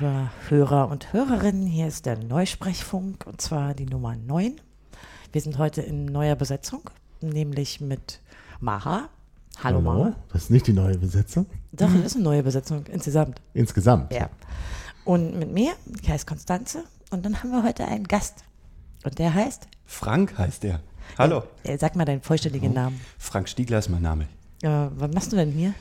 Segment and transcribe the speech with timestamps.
[0.00, 1.66] liebe Hörer und Hörerinnen.
[1.66, 4.58] Hier ist der Neusprechfunk und zwar die Nummer 9.
[5.30, 6.88] Wir sind heute in neuer Besetzung,
[7.20, 8.20] nämlich mit
[8.60, 9.10] Mara.
[9.62, 9.80] Hallo, Hallo.
[9.82, 10.16] Mara.
[10.32, 11.44] Das ist nicht die neue Besetzung.
[11.72, 13.42] Doch, das ist eine neue Besetzung insgesamt.
[13.52, 14.10] Insgesamt.
[14.14, 14.30] Ja.
[15.04, 18.44] Und mit mir, ich heiße Konstanze und dann haben wir heute einen Gast.
[19.04, 20.80] Und der heißt, Frank heißt er.
[21.18, 21.42] Hallo.
[21.62, 22.98] äh, sag mal deinen vollständigen Namen.
[23.18, 24.28] Frank Stiegler ist mein Name.
[24.62, 25.74] Äh, was machst du denn hier?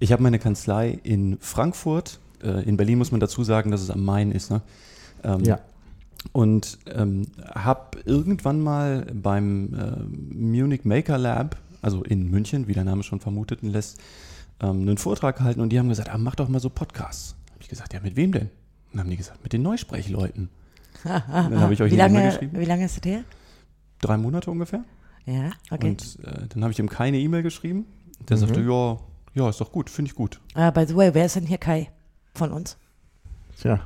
[0.00, 2.18] Ich habe meine Kanzlei in Frankfurt.
[2.42, 4.50] Äh, in Berlin muss man dazu sagen, dass es am Main ist.
[4.50, 4.62] Ne?
[5.24, 5.60] Ähm, Ja.
[6.32, 12.84] Und ähm, habe irgendwann mal beim äh, Munich Maker Lab, also in München, wie der
[12.84, 13.98] Name schon vermuteten lässt,
[14.60, 17.34] ähm, einen Vortrag gehalten und die haben gesagt, ah, mach doch mal so Podcasts.
[17.50, 18.50] Habe ich gesagt, ja, mit wem denn?
[18.92, 20.48] Dann haben die gesagt, mit den Neusprechleuten.
[21.04, 22.60] dann habe ich euch wie, eine E-Mail lange, geschrieben.
[22.60, 23.24] wie lange ist das her?
[24.00, 24.84] Drei Monate ungefähr.
[25.26, 25.90] Ja, okay.
[25.90, 27.86] Und äh, dann habe ich ihm keine E-Mail geschrieben.
[28.28, 28.98] Der sagte, ja,
[29.34, 30.40] ja, ist doch gut, finde ich gut.
[30.54, 31.90] Ah, by the way, wer ist denn hier Kai
[32.34, 32.76] von uns?
[33.60, 33.80] Tja.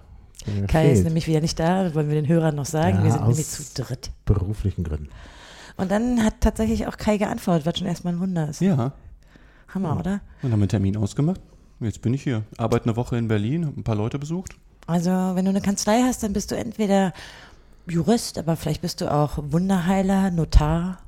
[0.69, 1.05] Kai ist fehlt.
[1.07, 2.99] nämlich wieder nicht da, das wollen wir den Hörern noch sagen.
[2.99, 4.11] Ja, wir sind aus- nämlich zu dritt.
[4.25, 5.09] beruflichen Gründen.
[5.77, 8.61] Und dann hat tatsächlich auch Kai geantwortet, was schon erstmal ein Wunder ist.
[8.61, 8.93] Ja,
[9.75, 10.21] Hammer, oder?
[10.43, 11.41] dann haben wir einen Termin ausgemacht.
[11.81, 12.43] Jetzt bin ich hier.
[12.57, 14.55] Arbeite eine Woche in Berlin, habe ein paar Leute besucht.
[14.87, 17.13] Also, wenn du eine Kanzlei hast, dann bist du entweder
[17.89, 20.99] Jurist, aber vielleicht bist du auch Wunderheiler, Notar.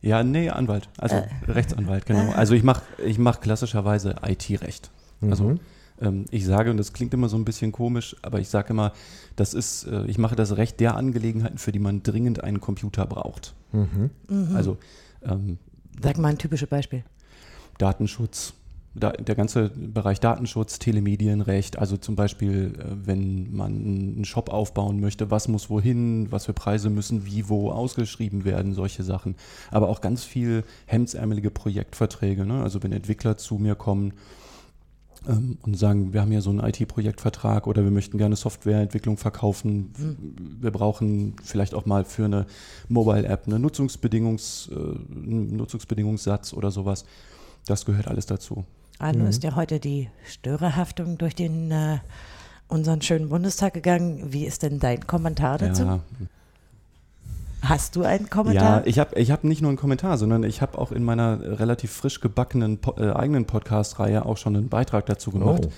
[0.00, 0.88] Ja, nee, Anwalt.
[0.98, 2.32] Also Rechtsanwalt, genau.
[2.32, 4.90] Also ich mache ich mach klassischerweise IT-Recht.
[5.20, 5.60] Also Mhm.
[6.02, 8.92] Ähm, ich sage, und das klingt immer so ein bisschen komisch, aber ich sage immer,
[9.36, 13.06] das ist, äh, ich mache das Recht der Angelegenheiten, für die man dringend einen Computer
[13.06, 13.54] braucht.
[13.72, 14.10] Mhm.
[14.54, 14.76] Also
[15.22, 15.58] ähm,
[16.02, 17.04] Sag mal ein typisches Beispiel.
[17.78, 18.54] Datenschutz,
[18.94, 25.00] da, der ganze Bereich Datenschutz, Telemedienrecht, also zum Beispiel, äh, wenn man einen Shop aufbauen
[25.00, 29.36] möchte, was muss wohin, was für Preise müssen wie wo ausgeschrieben werden, solche Sachen.
[29.70, 32.62] Aber auch ganz viel hemdsärmelige Projektverträge, ne?
[32.62, 34.12] also wenn Entwickler zu mir kommen
[35.26, 39.92] und sagen, wir haben hier so einen IT-Projektvertrag oder wir möchten gerne Softwareentwicklung verkaufen,
[40.60, 42.46] wir brauchen vielleicht auch mal für eine
[42.88, 47.04] Mobile-App eine Nutzungsbedingungs, äh, einen Nutzungsbedingungssatz oder sowas.
[47.66, 48.64] Das gehört alles dazu.
[48.98, 51.98] Ah, nun ist ja heute die Störerhaftung durch den äh,
[52.68, 54.32] unseren schönen Bundestag gegangen.
[54.32, 55.82] Wie ist denn dein Kommentar dazu?
[55.82, 56.00] Ja,
[57.62, 58.80] Hast du einen Kommentar?
[58.80, 61.60] ja ich habe ich hab nicht nur einen Kommentar, sondern ich habe auch in meiner
[61.60, 65.66] relativ frisch gebackenen po äh, eigenen Podcast-Reihe auch schon einen Beitrag dazu gemacht.
[65.66, 65.72] Oh.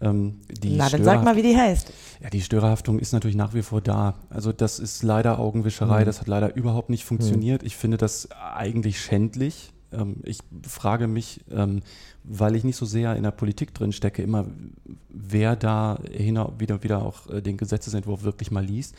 [0.00, 1.92] Ähm, die Na, dann sag mal, wie die heißt.
[2.22, 4.14] Ja, die Störerhaftung ist natürlich nach wie vor da.
[4.30, 7.62] Also das ist leider Augenwischerei, das hat leider überhaupt nicht funktioniert.
[7.62, 9.72] Ich finde das eigentlich schändlich.
[9.92, 11.82] Ähm, ich frage mich, ähm,
[12.24, 14.46] weil ich nicht so sehr in der Politik drin stecke, immer,
[15.08, 18.94] wer da hin, wieder, wieder auch äh, den Gesetzesentwurf wirklich mal liest.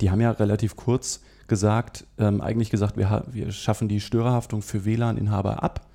[0.00, 4.62] Die haben ja relativ kurz gesagt, ähm, eigentlich gesagt, wir, ha- wir schaffen die Störerhaftung
[4.62, 5.86] für WLAN-Inhaber ab,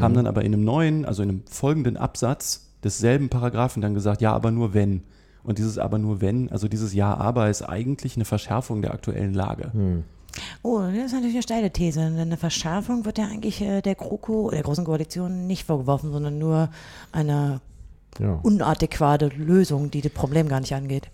[0.00, 4.20] haben dann aber in einem neuen, also in einem folgenden Absatz desselben Paragraphen dann gesagt,
[4.20, 5.02] ja, aber nur wenn.
[5.42, 9.32] Und dieses aber nur wenn, also dieses Ja, aber ist eigentlich eine Verschärfung der aktuellen
[9.32, 9.72] Lage.
[10.62, 12.00] Oh, das ist natürlich eine steile These.
[12.02, 16.68] Eine Verschärfung wird ja eigentlich äh, der GroKo, der Großen Koalition, nicht vorgeworfen, sondern nur
[17.12, 17.62] eine
[18.20, 18.38] Ja.
[18.42, 21.08] unadäquate Lösung, die das Problem gar nicht angeht.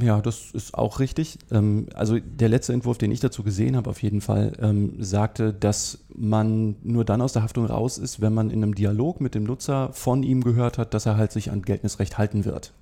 [0.00, 1.38] Ja, das ist auch richtig.
[1.50, 5.52] Ähm, Also der letzte Entwurf, den ich dazu gesehen habe, auf jeden Fall, ähm, sagte,
[5.52, 9.34] dass man nur dann aus der Haftung raus ist, wenn man in einem Dialog mit
[9.34, 12.72] dem Nutzer von ihm gehört hat, dass er halt sich an geltendes Recht halten wird.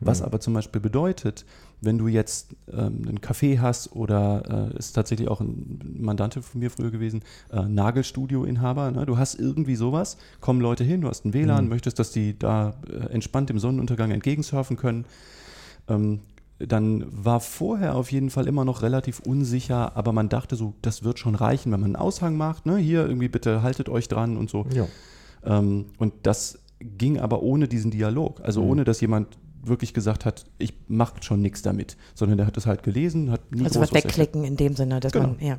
[0.00, 1.44] Was aber zum Beispiel bedeutet,
[1.80, 6.60] wenn du jetzt ähm, einen Café hast oder äh, ist tatsächlich auch ein Mandante von
[6.60, 9.06] mir früher gewesen, äh, Nagelstudio-Inhaber, ne?
[9.06, 12.74] du hast irgendwie sowas, kommen Leute hin, du hast ein WLAN, möchtest, dass die da
[12.88, 15.04] äh, entspannt dem Sonnenuntergang entgegensurfen können,
[15.88, 16.20] ähm,
[16.58, 21.02] dann war vorher auf jeden Fall immer noch relativ unsicher, aber man dachte so, das
[21.02, 22.76] wird schon reichen, wenn man einen Aushang macht, ne?
[22.76, 24.64] hier irgendwie bitte haltet euch dran und so.
[24.72, 24.86] Ja.
[25.44, 28.40] Ähm, und das ging aber ohne diesen Dialog.
[28.42, 28.70] Also Mhm.
[28.70, 32.66] ohne, dass jemand wirklich gesagt hat, ich mache schon nichts damit, sondern der hat es
[32.66, 35.28] halt gelesen, hat nie Also groß was wegklicken in dem Sinne, dass Genau.
[35.28, 35.58] man, ja.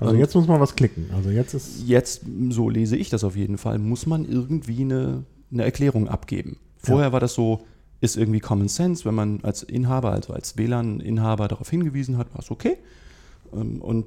[0.00, 1.06] Also jetzt muss man was klicken.
[1.14, 5.24] Also jetzt ist Jetzt, so lese ich das auf jeden Fall, muss man irgendwie eine,
[5.52, 6.58] eine Erklärung abgeben.
[6.78, 7.62] Vorher war das so,
[8.00, 12.40] ist irgendwie Common Sense, wenn man als Inhaber, also als WLAN-Inhaber darauf hingewiesen hat, war
[12.40, 12.78] es okay.
[13.52, 14.06] Ähm, Und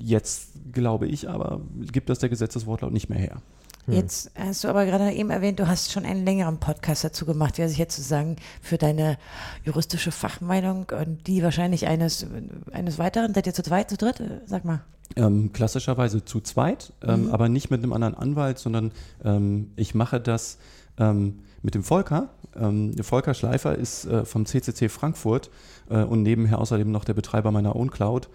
[0.00, 1.60] jetzt glaube ich aber,
[1.92, 3.42] gibt das der Gesetzeswortlaut nicht mehr her.
[3.90, 7.56] Jetzt hast du aber gerade eben erwähnt, du hast schon einen längeren Podcast dazu gemacht,
[7.56, 9.16] wie sich jetzt sozusagen für deine
[9.64, 12.26] juristische Fachmeinung und die wahrscheinlich eines,
[12.70, 14.22] eines weiteren, seid ihr zu zweit, zu dritt?
[14.44, 14.82] Sag mal.
[15.16, 18.92] Ähm, klassischerweise zu zweit, ähm, aber nicht mit einem anderen Anwalt, sondern
[19.24, 20.58] ähm, ich mache das
[20.98, 22.30] ähm, mit dem Volker.
[22.56, 25.50] Ähm, der Volker Schleifer ist äh, vom CCC Frankfurt
[25.90, 28.28] äh, und nebenher außerdem noch der Betreiber meiner Own Cloud.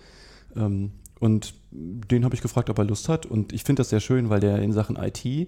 [0.55, 3.25] Ähm, und den habe ich gefragt, ob er Lust hat.
[3.25, 5.47] Und ich finde das sehr schön, weil der in Sachen IT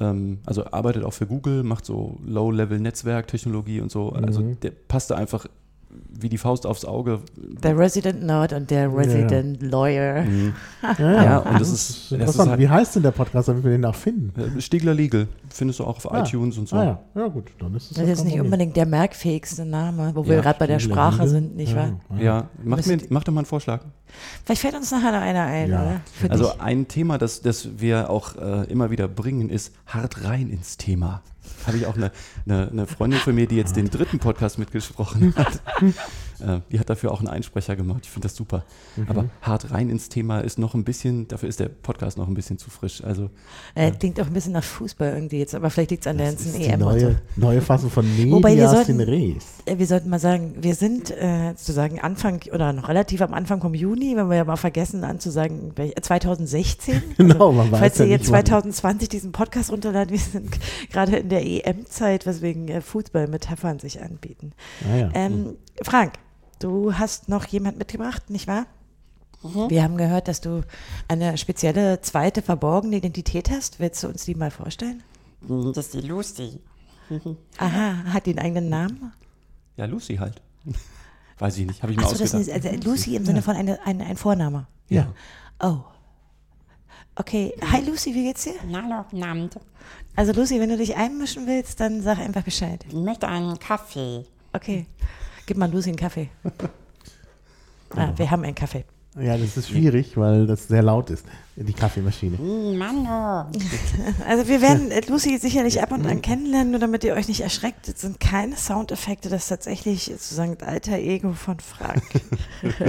[0.00, 4.10] ähm, also arbeitet auch für Google, macht so Low-Level-Netzwerktechnologie und so.
[4.10, 4.60] Also Mhm.
[4.60, 5.46] der passte einfach
[6.20, 7.20] wie die Faust aufs Auge.
[7.36, 10.22] Der Resident Nerd und der Resident Lawyer.
[10.22, 10.54] Mhm.
[10.98, 12.50] Ja, Ja, und das ist- das ist interessant.
[12.50, 14.58] halt- Wie heißt denn der Podcast, damit wir den auch finden?
[14.58, 16.22] Äh, Stiegler Legal findest du auch auf Ah.
[16.22, 16.76] iTunes und so.
[16.76, 20.12] Ah ja, ja gut, dann ist es Das ist jetzt nicht unbedingt der merkfähigste Name,
[20.14, 22.00] wo wir Ja, gerade bei der Sprache sind, nicht wahr?
[22.18, 23.80] Ja, mach, mir, mach doch mal einen Vorschlag.
[24.44, 25.82] Vielleicht fällt uns nachher noch einer ein, Ja.
[25.82, 26.00] oder?
[26.12, 26.60] Für Also dich.
[26.60, 31.22] ein Thema, das, das wir auch äh, immer wieder bringen, ist hart rein ins Thema.
[31.66, 32.10] Habe ich auch eine,
[32.46, 35.60] eine, eine Freundin von mir, die jetzt den dritten Podcast mitgesprochen hat.
[36.42, 38.00] äh, die hat dafür auch einen Einsprecher gemacht.
[38.04, 38.64] Ich finde das super.
[39.08, 42.34] Aber hart rein ins Thema ist noch ein bisschen, dafür ist der Podcast noch ein
[42.34, 43.02] bisschen zu frisch.
[43.04, 43.30] Also
[43.74, 46.26] Äh, klingt auch ein bisschen nach Fußball irgendwie jetzt, aber vielleicht liegt es an der
[46.28, 46.82] ganzen Die EM.
[46.82, 47.06] und so.
[47.06, 49.44] neue, neue Fassung von Wobei wir Medias sollten- Res.
[49.66, 53.60] Äh, Wir sollten mal sagen, wir sind äh, sozusagen Anfang oder noch relativ am Anfang
[53.60, 57.02] vom Juni, wenn wir ja mal vergessen anzusagen, welch- äh, 2016.
[57.16, 60.50] Genau, man weiß Falls ja ihr jetzt nicht, wann- 2020 diesen Podcast runterladen, wir sind
[60.90, 64.52] gerade in der EM-Zeit, weswegen äh, Fußballmetaphern sich anbieten.
[64.92, 65.10] Ah, ja.
[65.14, 66.14] Ähm, Frank,
[66.62, 68.66] du hast noch jemand mitgebracht, nicht wahr?
[69.68, 70.62] Wir haben gehört, dass du
[71.08, 73.80] eine spezielle zweite verborgene Identität hast.
[73.80, 75.02] Willst du uns die mal vorstellen?
[75.40, 76.60] Das ist die Lucy.
[77.58, 79.12] Aha, hat die einen eigenen Namen?
[79.76, 80.40] ja, Lucy halt.
[81.38, 82.64] Weiß ich nicht, habe ich mir Achso, das ausgedacht.
[82.64, 84.66] ist also Lucy im Sinne von eine, eine, ein Vorname.
[84.88, 85.12] ja.
[85.60, 85.78] Oh.
[87.14, 87.52] Okay.
[87.70, 88.54] Hi Lucy, wie geht's dir?
[88.72, 89.56] Hallo, guten Abend.
[90.16, 92.84] Also Lucy, wenn du dich einmischen willst, dann sag einfach Bescheid.
[92.88, 94.24] Ich möchte einen Kaffee.
[94.54, 94.86] Okay.
[95.46, 96.28] Gib mal Lucy einen Kaffee.
[97.94, 98.86] Ah, wir haben einen Kaffee.
[99.20, 102.38] ja, das ist schwierig, weil das sehr laut ist, die Kaffeemaschine.
[102.38, 103.50] Hm, Mano.
[104.26, 107.88] Also wir werden Lucy sicherlich ab und an kennenlernen, nur damit ihr euch nicht erschreckt.
[107.88, 112.02] Das sind keine Soundeffekte, das ist tatsächlich sozusagen das alter Ego von Frank,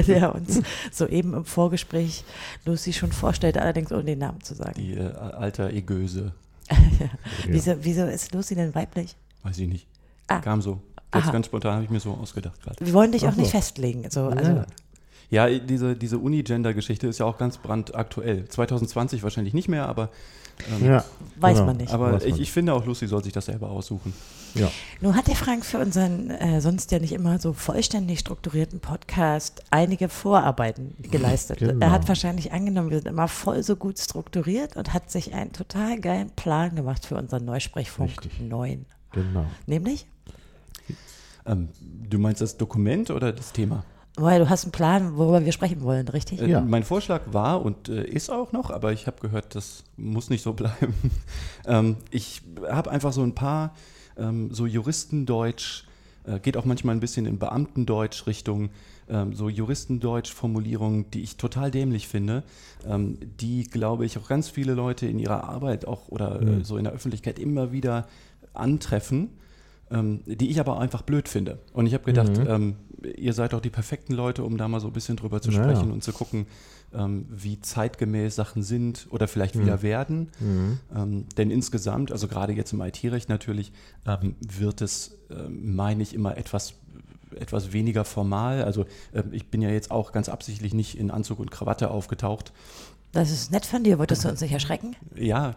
[0.07, 2.23] der uns soeben im Vorgespräch
[2.63, 4.75] Lucy schon vorstellt, allerdings ohne den Namen zu sagen.
[4.77, 6.31] Die äh, alter Egöse,
[7.45, 9.17] Wieso, wieso ist Lucy denn weiblich?
[9.43, 9.85] weiß ich nicht.
[10.27, 10.39] Ah.
[10.39, 10.81] Kam so.
[11.13, 11.31] Jetzt Aha.
[11.31, 12.85] ganz spontan habe ich mir so ausgedacht gerade.
[12.85, 13.41] Wir wollen dich auch Ach so.
[13.41, 14.09] nicht festlegen.
[14.09, 14.65] So, also, Ja.
[15.29, 18.47] Ja, diese, diese Unigender-Geschichte ist ja auch ganz brandaktuell.
[18.47, 20.09] 2020 wahrscheinlich nicht mehr, aber,
[20.79, 21.05] ähm, Ja,
[21.37, 21.65] Weiß genau.
[21.67, 21.91] man nicht.
[21.91, 24.13] aber man ich, ich finde auch, Lucy soll sich das selber aussuchen.
[24.53, 24.69] Ja.
[25.01, 29.63] Nun hat der Frank für unseren äh, sonst ja nicht immer so vollständig strukturierten Podcast
[29.71, 31.57] einige Vorarbeiten geleistet.
[31.59, 31.83] Genau.
[31.83, 35.51] Er hat wahrscheinlich angenommen, wir sind immer voll so gut strukturiert und hat sich einen
[35.51, 38.39] total geilen Plan gemacht für unseren Neusprechfunk Richtig.
[38.39, 38.85] 9.
[39.13, 39.45] Genau.
[39.65, 40.05] Nämlich?
[41.45, 41.69] Ähm,
[42.09, 43.83] du meinst das Dokument oder das Thema?
[44.15, 46.41] Weil du hast einen Plan, worüber wir sprechen wollen, richtig?
[46.41, 46.61] Äh, Ja.
[46.61, 50.43] Mein Vorschlag war und äh, ist auch noch, aber ich habe gehört, das muss nicht
[50.43, 50.93] so bleiben.
[51.65, 53.73] ähm, ich habe einfach so ein paar
[54.15, 55.85] ähm, so Juristendeutsch,
[56.25, 58.69] äh, geht auch manchmal ein bisschen in Beamtendeutsch Richtung,
[59.09, 62.43] ähm, so Juristendeutsch-Formulierungen, die ich total dämlich finde,
[62.87, 66.77] ähm, die, glaube ich, auch ganz viele Leute in ihrer Arbeit auch oder äh, so
[66.77, 68.07] in der Öffentlichkeit immer wieder
[68.53, 69.29] antreffen.
[69.91, 71.59] Ähm, die ich aber einfach blöd finde.
[71.73, 72.77] Und ich habe gedacht, ähm,
[73.15, 75.61] ihr seid doch die perfekten Leute, um da mal so ein bisschen drüber zu Ja,
[75.61, 76.47] sprechen und zu gucken,
[76.93, 80.29] ähm, wie zeitgemäß Sachen sind oder vielleicht wieder werden.
[80.95, 83.71] Ähm, denn insgesamt, also gerade jetzt im IT-Recht natürlich,
[84.07, 86.75] ähm, wird es, ähm, meine ich, immer etwas
[87.35, 88.63] etwas weniger formal.
[88.63, 92.53] Also ähm, ich bin ja jetzt auch ganz absichtlich nicht in Anzug und Krawatte aufgetaucht.
[93.13, 93.99] Das ist nett von dir.
[93.99, 94.95] Wolltest du uns nicht erschrecken?
[95.15, 95.55] Ja,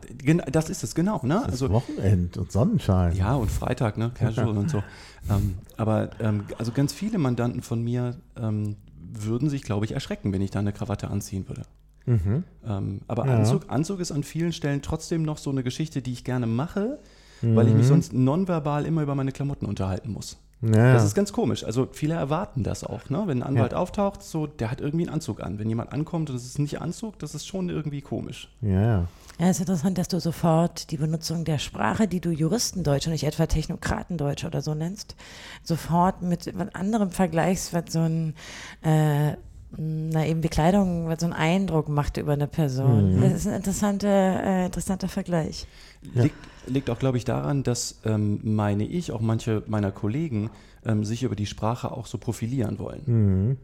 [0.53, 1.21] das ist es, genau.
[1.25, 1.41] Ne?
[1.43, 3.17] Das Also, Wochenend und Sonnenschein.
[3.17, 4.13] Ja, und Freitag, ne?
[4.15, 4.83] Casual und so.
[5.29, 10.33] Ähm, aber ähm, also ganz viele Mandanten von mir ähm, würden sich, glaube ich, erschrecken,
[10.33, 11.63] wenn ich da eine Krawatte anziehen würde.
[12.05, 12.45] Mhm.
[12.65, 13.35] Ähm, aber Ja.
[13.39, 17.01] Anzug, Anzug ist an vielen Stellen trotzdem noch so eine Geschichte, die ich gerne mache,
[17.43, 20.37] weil ich mich sonst nonverbal immer über meine Klamotten unterhalten muss.
[20.63, 21.07] Ja, Das ja.
[21.07, 21.65] ist ganz komisch.
[21.65, 23.23] Also viele erwarten das auch, ne?
[23.27, 25.59] Wenn ein Anwalt auftaucht, so, der hat irgendwie einen Anzug an.
[25.59, 28.49] Wenn jemand ankommt und es ist nicht Anzug, das ist schon irgendwie komisch.
[28.63, 29.09] ja, ja.
[29.39, 33.13] Ja, es ist interessant, dass du sofort die Benutzung der Sprache, die du Juristendeutsch und
[33.13, 35.15] nicht etwa Technokratendeutsch oder so nennst,
[35.63, 38.35] sofort mit was anderem vergleichst, was so ein,
[38.83, 39.33] äh,
[39.77, 43.21] na eben die Kleidung, was so einen Eindruck macht über eine Person.
[43.21, 45.67] Das ist ein interessanter, äh, interessanter Vergleich.
[46.15, 46.23] Ja.
[46.23, 46.37] Liegt,
[46.67, 50.51] liegt auch, glaube ich, daran, dass, ähm, meine ich, auch manche meiner Kollegen
[50.85, 53.03] ähm, sich über die Sprache auch so profilieren wollen.
[53.07, 53.57] Mhm.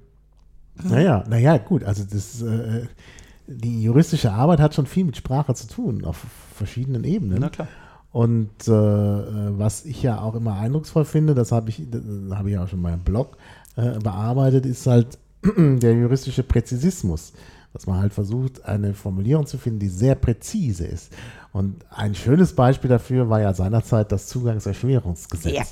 [0.88, 2.86] Naja, naja, gut, also das, äh,
[3.46, 7.38] die juristische Arbeit hat schon viel mit Sprache zu tun, auf verschiedenen Ebenen.
[7.40, 7.68] Na klar.
[8.10, 11.82] Und äh, was ich ja auch immer eindrucksvoll finde, das habe ich,
[12.30, 13.38] habe ich auch schon in meinem Blog
[13.76, 15.18] äh, bearbeitet, ist halt
[15.56, 17.32] der juristische Präzisismus.
[17.72, 21.10] Dass man halt versucht, eine Formulierung zu finden, die sehr präzise ist.
[21.52, 25.54] Und ein schönes Beispiel dafür war ja seinerzeit das Zugangserschwerungsgesetz.
[25.54, 25.62] Ja.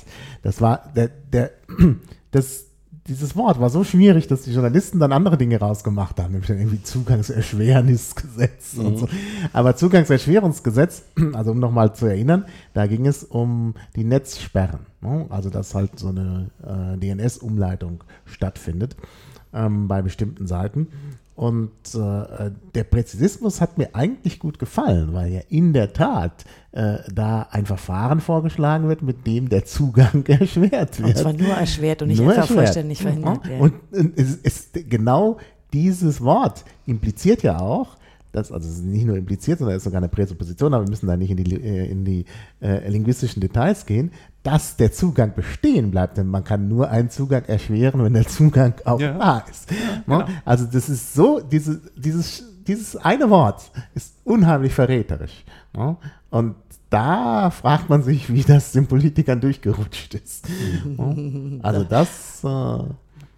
[0.43, 1.51] Das war der, der,
[2.31, 2.65] das,
[3.07, 6.59] dieses Wort war so schwierig, dass die Journalisten dann andere Dinge rausgemacht haben, nämlich dann
[6.59, 9.09] irgendwie Zugangserschwernisgesetz und so.
[9.53, 12.45] Aber Zugangserschwerungsgesetz, also um nochmal zu erinnern,
[12.75, 14.81] da ging es um die Netzsperren.
[15.01, 15.25] Ne?
[15.29, 18.95] Also dass halt so eine äh, DNS-Umleitung stattfindet
[19.51, 20.89] ähm, bei bestimmten Seiten.
[21.35, 26.97] Und äh, der Präzisismus hat mir eigentlich gut gefallen, weil ja in der Tat äh,
[27.11, 31.09] da ein Verfahren vorgeschlagen wird, mit dem der Zugang erschwert wird.
[31.09, 32.65] Und zwar nur erschwert und nicht Nur einfach erschwert.
[32.65, 33.45] vollständig verhindert.
[33.45, 33.51] Ja.
[33.53, 33.59] Ja.
[33.59, 35.37] Und äh, es ist genau
[35.73, 37.97] dieses Wort impliziert ja auch,
[38.31, 40.89] dass, also es ist nicht nur impliziert, sondern es ist sogar eine Präsupposition, aber wir
[40.89, 42.25] müssen da nicht in die, äh, in die
[42.61, 44.11] äh, linguistischen Details gehen,
[44.43, 46.17] dass der Zugang bestehen bleibt.
[46.17, 49.17] Denn man kann nur einen Zugang erschweren, wenn der Zugang auch Ja.
[49.17, 49.71] da ist.
[49.71, 49.77] Ne?
[50.05, 50.25] genau.
[50.45, 55.43] Also das ist so, diese, dieses, dieses eine Wort ist unheimlich verräterisch.
[55.73, 55.95] Ne?
[56.29, 56.55] Und
[56.89, 60.47] da fragt man sich, wie das den Politikern durchgerutscht ist.
[60.85, 61.59] Ne?
[61.63, 62.83] Also das, äh,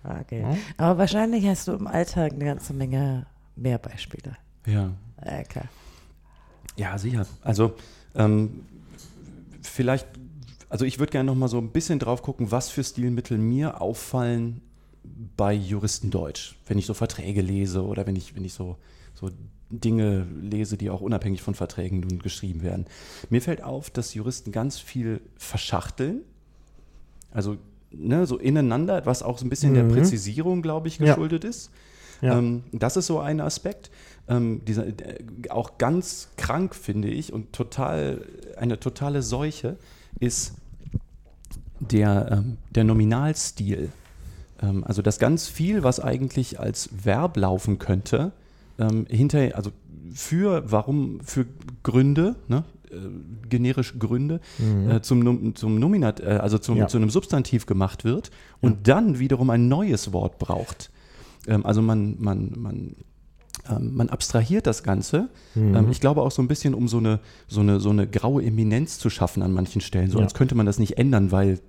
[0.05, 0.43] Okay.
[0.75, 4.35] Aber wahrscheinlich hast du im Alltag eine ganze Menge mehr Beispiele.
[4.65, 4.89] Ja.
[5.21, 5.63] Äh, klar.
[6.75, 7.25] Ja, sicher.
[7.41, 7.75] Also
[8.15, 8.65] ähm,
[9.61, 10.07] vielleicht,
[10.73, 13.79] also ich würde gerne noch mal so ein bisschen drauf gucken, was für Stilmittel mir
[13.79, 14.59] auffallen
[15.37, 18.77] bei Juristendeutsch, wenn ich so Verträge lese oder wenn ich, wenn ich so,
[19.13, 19.29] so
[19.69, 22.87] Dinge lese, die auch unabhängig von Verträgen nun geschrieben werden.
[23.29, 26.21] Mir fällt auf, dass Juristen ganz viel verschachteln.
[27.29, 27.57] Also
[27.91, 31.05] ne, so ineinander, was auch so ein bisschen der Präzisierung, glaube ich, Ja.
[31.05, 31.69] geschuldet ist.
[32.23, 32.39] Ja.
[32.39, 33.91] Ähm, das ist so ein Aspekt.
[34.27, 38.25] Ähm, dieser, äh, auch ganz krank, finde ich, und total,
[38.57, 39.77] eine totale Seuche
[40.19, 40.53] ist
[41.91, 43.89] der, ähm, der Nominalstil.
[44.61, 48.31] Ähm, also dass ganz viel, was eigentlich als Verb laufen könnte,
[48.79, 49.71] ähm, hinter, also
[50.13, 51.45] für, warum, für
[51.83, 52.95] Gründe, ne, äh,
[53.49, 54.39] generisch Gründe,
[54.89, 56.87] äh, zum, zum Nominat, äh, also zum, Ja.
[56.87, 58.29] zu einem Substantiv gemacht wird
[58.61, 60.91] und dann wiederum ein neues Wort braucht.
[61.47, 62.95] Ähm, also man, man, man,
[63.69, 65.29] ähm, man abstrahiert das Ganze.
[65.55, 68.43] Ähm, ich glaube auch so ein bisschen, um so eine, so, eine, so eine graue
[68.43, 70.09] Eminenz zu schaffen an manchen Stellen.
[70.11, 70.23] So Ja.
[70.25, 71.59] als könnte man das nicht ändern, weil,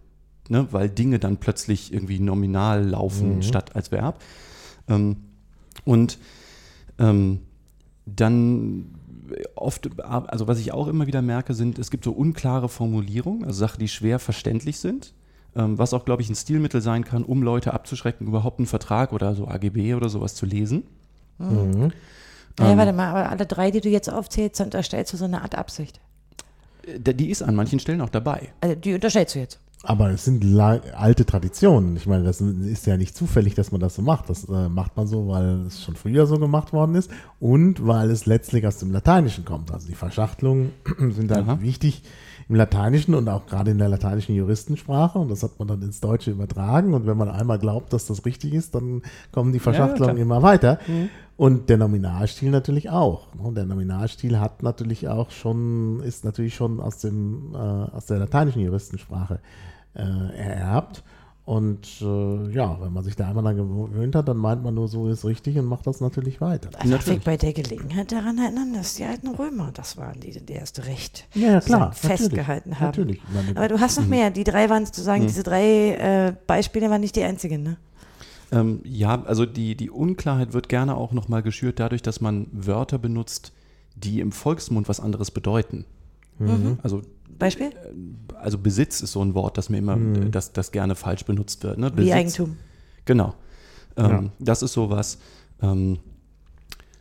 [0.49, 4.21] ne, weil Dinge dann plötzlich irgendwie nominal laufen statt als Verb.
[4.89, 5.17] Ähm,
[5.85, 6.19] und
[6.99, 7.41] ähm,
[8.07, 8.95] dann
[9.55, 13.59] oft, also was ich auch immer wieder merke, sind, es gibt so unklare Formulierungen, also
[13.59, 15.15] Sachen, die schwer verständlich sind.
[15.57, 19.13] Ähm, was auch, glaube ich, ein Stilmittel sein kann, um Leute abzuschrecken, überhaupt einen Vertrag
[19.13, 20.85] oder so AGB oder sowas zu lesen.
[21.39, 21.93] Mhm.
[22.59, 25.57] Naja, warte mal, aber alle drei, die du jetzt aufzählst, unterstellst du so eine Art
[25.57, 26.01] Absicht.
[26.87, 28.53] Äh, Die ist an manchen Stellen auch dabei.
[28.61, 29.61] Also die unterstellst du jetzt.
[29.85, 31.97] Aber es sind alte Traditionen.
[31.97, 34.31] Ich meine, das ist ja nicht zufällig, dass man das so macht.
[34.31, 38.11] Das äh, macht man so, weil es schon früher so gemacht worden ist und weil
[38.11, 39.73] es letztlich aus dem Lateinischen kommt.
[39.73, 40.73] Also die Verschachtelungen
[41.11, 41.61] sind halt Aha.
[41.61, 42.03] wichtig
[42.49, 45.19] im Lateinischen und auch gerade in der lateinischen Juristensprache.
[45.19, 46.95] Und das hat man dann ins Deutsche übertragen.
[46.95, 50.27] Und wenn man einmal glaubt, dass das richtig ist, dann kommen die Verschachtelungen klar.
[50.27, 50.79] immer weiter.
[51.37, 53.27] Und der Nominalstil natürlich auch.
[53.37, 58.19] Und der Nominalstil hat natürlich auch schon, ist natürlich schon aus dem, äh, aus der
[58.19, 59.41] lateinischen Juristensprache
[60.01, 61.03] ererbt.
[61.47, 64.89] Und äh, ja, wenn man sich da einmal daran gewöhnt hat, dann meint man nur,
[64.89, 66.71] so ist richtig und macht das natürlich weiter.
[66.79, 67.19] Also Natürlich.
[67.19, 70.87] ich bei der Gelegenheit daran erinnern, dass die alten Römer das waren, die das erste
[70.87, 73.35] Recht Ja, klar, festgehalten natürlich, haben.
[73.35, 73.57] natürlich.
[73.59, 74.31] Aber du hast noch mehr.
[74.31, 77.77] Die drei waren sozusagen, diese drei äh, Beispiele waren nicht die einzigen, ne?
[78.51, 82.97] Ähm, ja, also die, die Unklarheit wird gerne auch nochmal geschürt dadurch, dass man Wörter
[82.99, 83.53] benutzt,
[83.97, 85.85] die im Volksmund was anderes bedeuten.
[86.83, 87.03] Also,
[87.39, 87.71] Beispiel?
[88.41, 91.63] also Besitz ist so ein Wort, das mir immer, äh, das, das gerne falsch benutzt
[91.65, 91.79] wird.
[91.79, 91.93] Ne?
[91.97, 92.57] Wie Eigentum.
[93.05, 93.35] Genau.
[93.97, 94.23] Ähm, Ja.
[94.39, 95.19] Das ist sowas.
[95.63, 95.99] Ähm,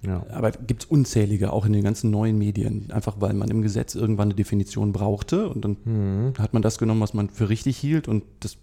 [0.02, 0.26] Ja.
[0.32, 2.92] aber gibt es unzählige, auch in den ganzen neuen Medien.
[2.92, 6.34] Einfach weil man im Gesetz irgendwann eine Definition brauchte und dann Mhm.
[6.40, 8.58] hat man das genommen, was man für richtig hielt und das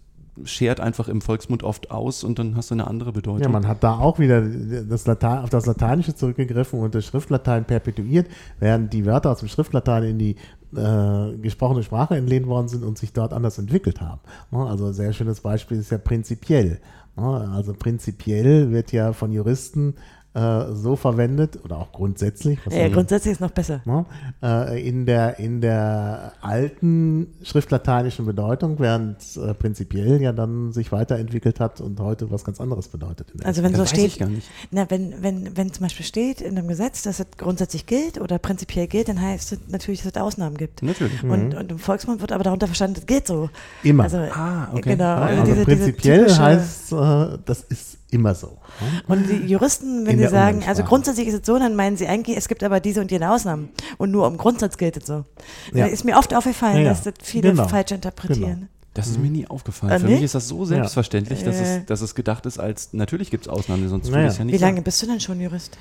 [0.45, 3.41] schert einfach im Volksmund oft aus und dann hast du eine andere Bedeutung.
[3.41, 7.65] Ja, man hat da auch wieder das Latein, auf das Lateinische zurückgegriffen und das Schriftlatein
[7.65, 8.27] perpetuiert,
[8.59, 10.35] während die Wörter aus dem Schriftlatein in die
[10.75, 14.21] äh, gesprochene Sprache entlehnt worden sind und sich dort anders entwickelt haben.
[14.51, 16.79] Ne, Also ein sehr schönes Beispiel ist ja prinzipiell.
[17.15, 19.95] Ne, Also prinzipiell wird ja von Juristen
[20.33, 22.57] äh, so verwendet oder auch grundsätzlich.
[22.65, 23.81] was Ja, grundsätzlich ist noch besser.
[23.85, 24.05] Ne?
[24.41, 31.59] Äh, in, der, in der alten schriftlateinischen Bedeutung, während äh, prinzipiell ja dann sich weiterentwickelt
[31.59, 33.29] hat und heute was ganz anderes bedeutet.
[33.31, 34.47] in der Also wenn so weiß steht, ich gar nicht.
[34.71, 38.39] na, wenn, wenn, wenn zum Beispiel steht in einem Gesetz, dass es grundsätzlich gilt oder
[38.39, 40.81] prinzipiell gilt, dann heißt es natürlich, dass es Ausnahmen gibt.
[40.81, 41.23] Natürlich.
[41.23, 43.49] Und, und im Volksmund wird aber darunter verstanden, das gilt so.
[43.83, 44.03] Immer.
[44.03, 44.91] Also, Ah, okay.
[44.91, 45.03] Genau.
[45.03, 48.47] Ja, Also, also diese, diese prinzipiell typische- heißt, äh, das ist immer so.
[48.47, 49.03] ne?
[49.07, 52.07] Und die Juristen, wenn In sie sagen, also grundsätzlich ist es so, dann meinen sie
[52.07, 53.69] eigentlich, es gibt aber diese und jene Ausnahmen.
[53.97, 55.25] Und nur im Grundsatz gilt es so.
[55.73, 55.85] Ja.
[55.87, 56.89] Ist mir oft aufgefallen, Ja, ja.
[56.89, 57.67] dass das viele Genau.
[57.67, 58.69] falsch interpretieren.
[58.93, 59.93] Das ist mir nie aufgefallen.
[59.93, 60.15] Ah, Für nee?
[60.15, 61.77] mich ist das so selbstverständlich, dass, Äh.
[61.79, 64.15] es, dass es gedacht ist, als natürlich gibt es Ausnahmen, sonst Naja.
[64.15, 64.83] würde ich es ja nicht Wie lange sagen.
[64.83, 65.77] bist du denn schon Jurist?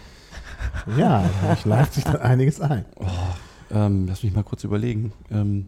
[0.97, 2.85] Ja, ich leite sich da einiges ein.
[3.73, 5.13] Ähm, lass mich mal kurz überlegen.
[5.33, 5.67] Ähm,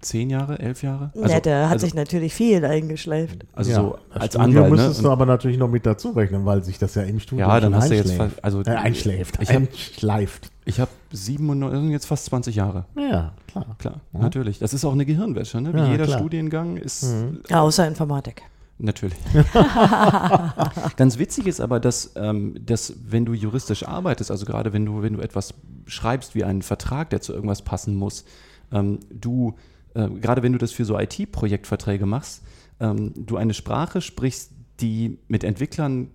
[0.00, 1.10] zehn Jahre, elf Jahre?
[1.14, 3.44] ja, da hat also, sich natürlich viel eingeschleift.
[3.52, 4.70] also ja, so als Studium Anwalt.
[4.72, 5.02] müsstest Ne?
[5.08, 7.72] du aber natürlich noch mit dazu rechnen, weil sich das ja im Studium Ja, dann
[7.72, 10.50] schon hast du jetzt also- äh, einschläft, Ich hab- einschleift.
[10.64, 12.84] Ich habe 97, jetzt fast 20 Jahre.
[12.96, 13.66] Ja, klar.
[13.78, 14.20] Klar, Ja.
[14.20, 14.58] natürlich.
[14.60, 15.74] Das ist auch eine Gehirnwäsche, ne?
[15.74, 16.18] Wie Ja, jeder klar.
[16.18, 17.40] Studiengang ist Mhm.
[17.48, 18.42] Ja, außer Informatik.
[18.78, 19.18] Natürlich.
[20.96, 25.02] Ganz witzig ist aber, dass, ähm, dass wenn du juristisch arbeitest, also gerade wenn du,
[25.02, 25.54] wenn du etwas
[25.86, 28.24] schreibst wie einen Vertrag, der zu irgendwas passen muss,
[28.72, 29.54] ähm, du,
[29.94, 32.42] äh, gerade wenn du das für so IT-Projektverträge machst,
[32.80, 36.08] ähm, du eine Sprache sprichst, die mit Entwicklern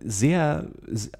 [0.00, 0.68] sehr,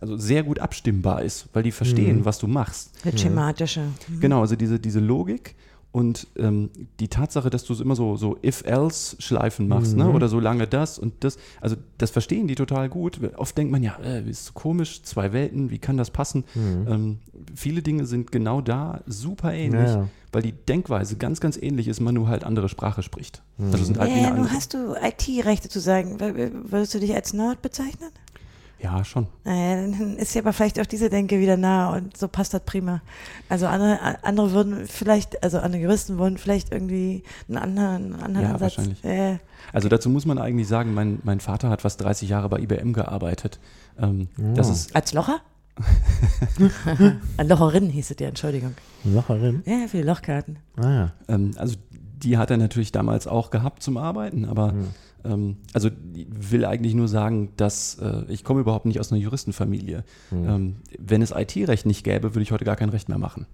[0.00, 2.92] also sehr gut abstimmbar ist, weil die verstehen, was du machst.
[3.04, 3.82] Das schematische.
[4.20, 5.56] Genau, also diese, diese Logik
[5.94, 10.10] und ähm, die Tatsache, dass du es immer so, so If-Else-Schleifen machst, ne?
[10.10, 13.20] oder so lange das und das, also das verstehen die total gut.
[13.36, 16.42] Oft denkt man ja, äh, ist so komisch, zwei Welten, wie kann das passen?
[16.56, 17.18] Ähm,
[17.54, 22.00] viele Dinge sind genau da super ähnlich, Ja, weil die Denkweise ganz, ganz ähnlich ist,
[22.00, 23.42] man nur halt andere Sprache spricht.
[23.58, 26.18] Also sind halt Ja, ja, nur andere- hast du IT-Rechte zu sagen.
[26.18, 28.10] Würdest du dich als Nerd bezeichnen?
[28.84, 29.26] Ja, schon.
[29.44, 32.62] Naja, dann ist ja aber vielleicht auch diese Denke wieder nah und so passt das
[32.64, 33.00] prima.
[33.48, 38.46] Also andere, andere würden vielleicht, also andere Juristen würden vielleicht irgendwie einen anderen, einen anderen
[38.46, 38.76] Ja, Ansatz.
[38.78, 39.04] wahrscheinlich.
[39.04, 39.38] Äh,
[39.72, 42.92] Also dazu muss man eigentlich sagen, mein, mein Vater hat fast 30 Jahre bei IBM
[42.92, 43.58] gearbeitet.
[43.98, 45.40] Ähm, Das ist als Locher?
[47.36, 48.74] An Locherin hieß es ja, Entschuldigung.
[49.04, 49.62] Locherin.
[49.66, 50.58] Ja, für die Lochkarten.
[50.76, 51.12] Ah, ja.
[51.28, 54.72] Ähm, also die hat er natürlich damals auch gehabt zum Arbeiten, aber
[55.24, 59.20] ähm, also ich will eigentlich nur sagen, dass äh, ich komme überhaupt nicht aus einer
[59.20, 60.04] Juristenfamilie.
[60.32, 63.46] Ähm, wenn es IT-Recht nicht gäbe, würde ich heute gar kein Recht mehr machen.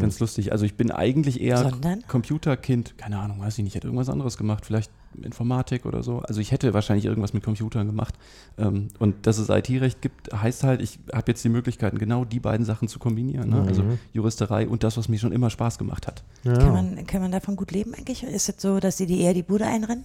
[0.00, 0.52] Ganz lustig.
[0.52, 2.02] Also ich bin eigentlich eher Sondern?
[2.08, 4.90] Computerkind, keine Ahnung, weiß ich nicht, hätte irgendwas anderes gemacht, vielleicht
[5.22, 6.18] Informatik oder so.
[6.18, 8.14] Also ich hätte wahrscheinlich irgendwas mit Computern gemacht.
[8.58, 12.40] Ähm, und dass es IT-Recht gibt, heißt halt, ich habe jetzt die Möglichkeiten, genau die
[12.40, 13.50] beiden Sachen zu kombinieren.
[13.50, 13.62] Ne?
[13.62, 16.24] Also Juristerei und das, was mir schon immer Spaß gemacht hat.
[16.42, 16.56] Ja.
[16.56, 18.24] Kann, man, kann man davon gut leben eigentlich?
[18.24, 20.04] Ist es so, dass sie die eher die Bude einrennen?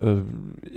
[0.00, 0.16] Äh,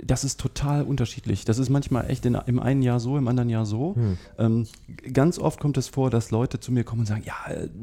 [0.04, 1.44] Das ist total unterschiedlich.
[1.44, 3.94] Das ist manchmal echt in, im einen Jahr so, im anderen Jahr so.
[4.38, 7.34] Ähm, g- ganz oft kommt es vor, dass Leute zu mir kommen und sagen, ja,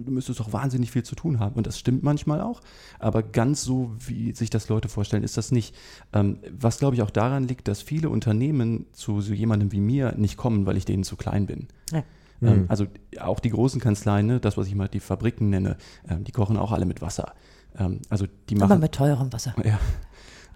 [0.05, 1.55] du müsstest doch wahnsinnig viel zu tun haben.
[1.55, 2.61] Und das stimmt manchmal auch.
[2.99, 5.75] Aber ganz so, wie sich das Leute vorstellen, ist das nicht.
[6.13, 10.13] Ähm, was, glaube ich, auch daran liegt, dass viele Unternehmen zu so jemandem wie mir
[10.17, 11.67] nicht kommen, weil ich denen zu klein bin.
[11.91, 12.03] Ja.
[12.41, 12.85] Ähm, also
[13.19, 16.57] auch die großen Kanzleien, ne, das, was ich mal die Fabriken nenne, ähm, die kochen
[16.57, 17.33] auch alle mit Wasser.
[17.79, 19.55] Ähm, also die machen Aber mit teurem Wasser.
[19.63, 19.79] ja.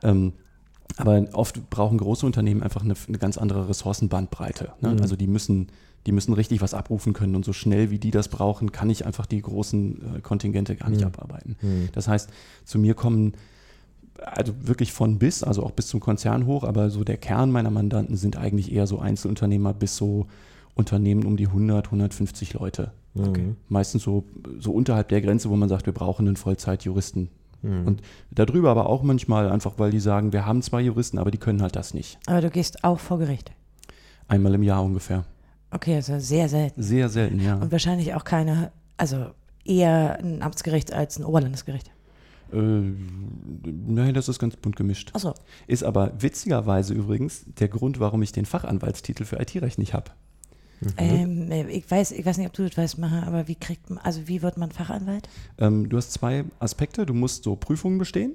[0.03, 0.33] Ähm,
[0.97, 4.73] aber oft brauchen große Unternehmen einfach eine, eine ganz andere Ressourcenbandbreite.
[4.81, 4.97] Ne?
[5.01, 5.67] Also die müssen,
[6.05, 9.05] die müssen richtig was abrufen können und so schnell wie die das brauchen, kann ich
[9.05, 11.55] einfach die großen äh, Kontingente gar nicht abarbeiten.
[11.93, 12.29] Das heißt,
[12.65, 13.33] zu mir kommen
[14.21, 17.71] also wirklich von bis, also auch bis zum Konzern hoch, aber so der Kern meiner
[17.71, 20.27] Mandanten sind eigentlich eher so Einzelunternehmer bis so
[20.75, 22.91] Unternehmen um die 100, 150 Leute.
[23.17, 23.55] Okay.
[23.67, 24.23] Meistens so,
[24.59, 27.29] so unterhalb der Grenze, wo man sagt, wir brauchen einen Vollzeitjuristen.
[27.63, 31.37] Und darüber aber auch manchmal einfach, weil die sagen, wir haben zwei Juristen, aber die
[31.37, 32.17] können halt das nicht.
[32.25, 33.51] Aber du gehst auch vor Gericht.
[34.27, 35.25] Einmal im Jahr ungefähr.
[35.69, 36.81] Okay, also sehr selten.
[36.81, 37.55] Sehr selten, ja.
[37.55, 39.27] Und wahrscheinlich auch keine, also
[39.63, 41.91] eher ein Amtsgericht als ein Oberlandesgericht.
[42.51, 45.11] Äh, nein, das ist ganz bunt gemischt.
[45.13, 45.33] Achso.
[45.67, 50.11] Ist aber witzigerweise übrigens der Grund, warum ich den Fachanwaltstitel für IT-Recht nicht habe.
[50.97, 53.99] Ähm, ich weiß, ich weiß nicht, ob du das weißt, Maha, aber wie kriegt man,
[53.99, 55.29] also wie wird man Fachanwalt?
[55.57, 57.05] Ähm, du hast zwei Aspekte.
[57.05, 58.33] Du musst so Prüfungen bestehen.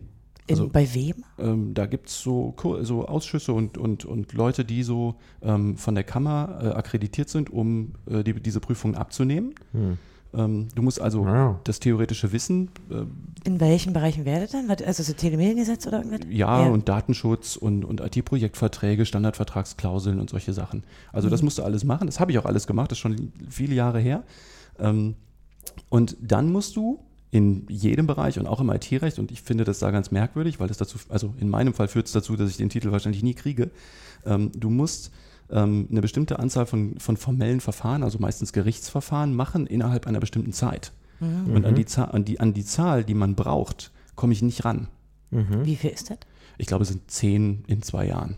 [0.49, 1.17] In, Also- bei wem?
[1.41, 5.97] Ähm, da gibt es so, so Ausschüsse und, und, und Leute, die so ähm, von
[5.97, 9.55] der Kammer äh, akkreditiert sind, um äh, die, diese Prüfungen abzunehmen.
[9.75, 9.99] Ähm,
[10.33, 11.57] du musst also Wow.
[11.65, 13.05] das theoretische Wissen, äh,
[13.49, 14.71] In welchen Bereichen werdet dann?
[14.71, 16.21] Also so Telemediengesetz oder irgendwas?
[16.29, 20.83] ja, und Datenschutz und, und IT-Projektverträge, Standardvertragsklauseln und solche Sachen.
[21.13, 22.07] Also das musst du alles machen.
[22.07, 24.25] Das habe ich auch alles gemacht, das ist schon viele Jahre her.
[24.79, 25.15] Ähm,
[25.89, 26.99] und dann musst du
[27.31, 30.69] in jedem Bereich und auch im IT-Recht, und ich finde das da ganz merkwürdig, weil
[30.69, 33.35] das dazu, also in meinem Fall führt es dazu, dass ich den Titel wahrscheinlich nie
[33.35, 33.71] kriege.
[34.25, 35.11] Ähm, du musst
[35.51, 40.53] ähm, eine bestimmte Anzahl von, von formellen Verfahren, also meistens Gerichtsverfahren, machen innerhalb einer bestimmten
[40.53, 40.93] Zeit.
[41.21, 44.67] Und an die, Zahl, an, die, an die Zahl, die man braucht, komme ich nicht
[44.67, 44.89] ran.
[45.31, 46.19] Wie viel ist das?
[46.59, 48.37] Ich glaube, es sind zehn in zwei Jahren.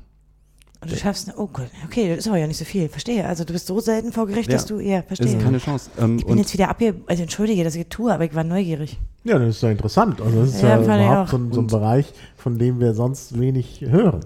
[0.81, 3.27] Und du schaffst, oh gut, okay, das ist aber ja nicht so viel, verstehe.
[3.27, 4.77] Also du bist so selten vor Gericht, dass Ja.
[4.77, 5.39] du, ja, Das ist verstehe.
[5.43, 5.91] keine Chance.
[5.99, 8.45] Ähm, Ich bin und jetzt wieder abge, also entschuldige, dass ich tue, aber ich war
[8.45, 8.97] neugierig.
[9.25, 10.21] Ja, das ist ja interessant.
[10.21, 11.31] Also das ist Ja, ja, überhaupt auch.
[11.33, 14.21] so, ein- so ein Bereich, von dem wir sonst wenig hören.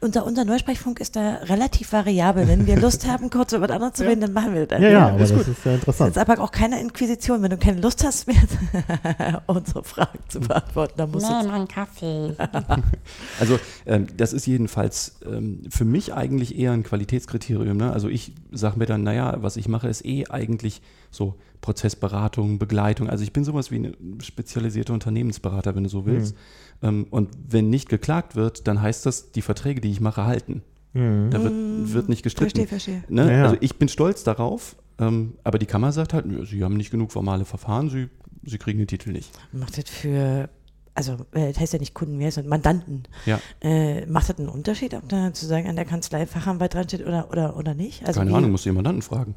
[0.00, 2.48] Unser, unser Neusprechfunk ist da relativ variabel.
[2.48, 4.80] Wenn wir Lust haben, kurz über was anderes zu reden, dann machen wir das.
[4.80, 5.48] Ja, ja, aber ist das gut.
[5.48, 6.10] ist ja Das interessant.
[6.16, 7.42] ist aber auch keine Inquisition.
[7.42, 8.36] Wenn du keine Lust hast, mehr
[9.46, 11.48] unsere Fragen zu beantworten, dann musst Nee, du.
[11.48, 12.34] mein Kaffee.
[13.40, 17.76] Also ähm, das ist jedenfalls ähm, für mich eigentlich eher ein Qualitätskriterium.
[17.76, 17.92] Ne?
[17.92, 23.08] Also ich sage mir dann, naja, was ich mache, ist eh eigentlich so Prozessberatung, Begleitung.
[23.10, 26.34] Also ich bin sowas wie ein spezialisierter Unternehmensberater, wenn du so willst.
[26.82, 30.62] Ähm, und wenn nicht geklagt wird, dann heißt das, die Verträge, die ich mache, halten.
[30.94, 31.00] Da
[31.42, 31.52] wird,
[31.94, 32.66] wird nicht gestritten.
[32.66, 33.04] Verstehe, verstehe.
[33.08, 33.30] Ne?
[33.30, 33.44] Ja, ja.
[33.44, 37.12] Also ich bin stolz darauf, ähm, aber die Kammer sagt halt, sie haben nicht genug
[37.12, 38.08] formale Verfahren, sie,
[38.44, 39.30] sie kriegen den Titel nicht.
[39.52, 40.48] Macht das für,
[40.94, 43.02] also äh, das heißt ja nicht Kunden mehr, sondern Mandanten.
[43.26, 47.06] Ja, Äh, macht das einen Unterschied, ob da sozusagen an der Kanzlei Fachanwalt dran steht
[47.06, 48.04] oder, oder, oder nicht?
[48.06, 49.34] Also keine wie- Ahnung, musst du jemanden fragen.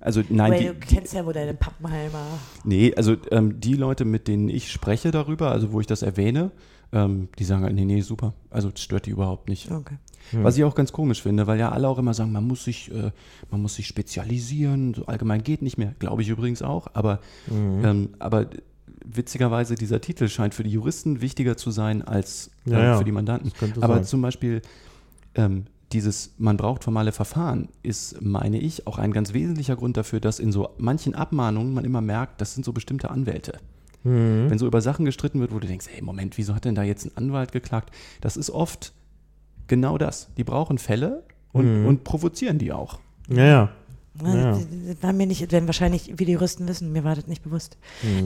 [0.00, 2.24] Also nein, Weil die, du kennst ja wohl deine Pappenheimer.
[2.64, 6.50] Nee, also ähm, die Leute, mit denen ich spreche darüber, also wo ich das erwähne,
[6.92, 8.32] ähm, die sagen halt, nee, nee, super.
[8.50, 9.70] Also das stört die überhaupt nicht.
[9.70, 9.96] Okay.
[10.32, 12.90] Was ich auch ganz komisch finde, weil ja alle auch immer sagen, man muss sich,
[12.92, 13.10] äh,
[13.50, 15.94] man muss sich spezialisieren, so allgemein geht nicht mehr.
[15.98, 18.46] Glaube ich übrigens auch, aber, ähm, aber
[19.04, 23.04] witzigerweise dieser Titel scheint für die Juristen wichtiger zu sein als äh, Ja, ja, für
[23.04, 23.52] die Mandanten.
[23.80, 24.04] Aber sein.
[24.04, 24.60] zum Beispiel
[25.34, 30.20] ähm, dieses, man braucht formale Verfahren, ist, meine ich, auch ein ganz wesentlicher Grund dafür,
[30.20, 33.58] dass in so manchen Abmahnungen man immer merkt, das sind so bestimmte Anwälte.
[34.04, 34.50] Mhm.
[34.50, 36.82] Wenn so über Sachen gestritten wird, wo du denkst, hey, Moment, wieso hat denn da
[36.82, 37.90] jetzt ein Anwalt geklagt?
[38.20, 38.92] Das ist oft
[39.66, 40.28] genau das.
[40.36, 43.00] Die brauchen Fälle und, und provozieren die auch.
[43.28, 43.70] Ja, ja.
[44.22, 44.34] Ja.
[44.36, 44.50] Ja.
[44.52, 47.76] Das, das war mir nicht, werden wahrscheinlich viele Juristen wissen, mir war das nicht bewusst.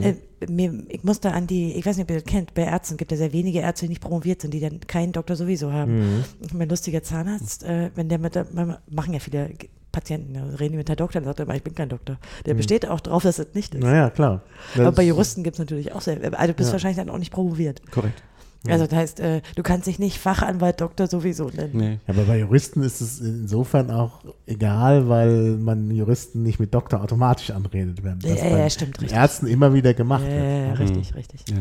[0.01, 0.13] Äh,
[0.49, 3.11] mir, ich musste an die, ich weiß nicht, ob ihr das kennt, bei Ärzten gibt
[3.11, 6.23] es sehr wenige Ärzte, die nicht promoviert sind, die dann keinen Doktor sowieso haben.
[6.53, 8.47] Mein lustiger Zahnarzt, äh, wenn der mit der,
[8.89, 9.51] machen ja viele
[9.91, 12.17] Patienten, ja, reden die mit der Doktor, dann sagt er immer, ich bin kein Doktor.
[12.47, 13.81] Der besteht auch drauf, dass es nicht ist.
[13.83, 14.41] Naja, klar.
[14.73, 16.73] Aber Das- bei Juristen gibt es natürlich auch sehr, also du bist Ja.
[16.73, 17.81] wahrscheinlich dann auch nicht promoviert.
[17.91, 18.23] Korrekt.
[18.67, 21.71] Also das heißt, äh, du kannst dich nicht Fachanwalt, Doktor sowieso nennen.
[21.73, 21.99] Nee.
[22.07, 27.51] Aber bei Juristen ist es insofern auch egal, weil man Juristen nicht mit Doktor automatisch
[27.51, 29.17] anredet, während das Ja, bei ja, stimmt, richtig.
[29.17, 30.43] Ärzten immer wieder gemacht Ja, wird.
[30.43, 31.43] ja, ja, richtig, richtig.
[31.49, 31.57] Ja.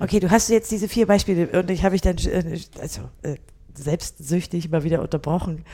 [0.00, 3.36] Okay, du hast jetzt diese vier Beispiele und ich habe ich dann äh, also, äh,
[3.76, 5.64] selbstsüchtig mal wieder unterbrochen.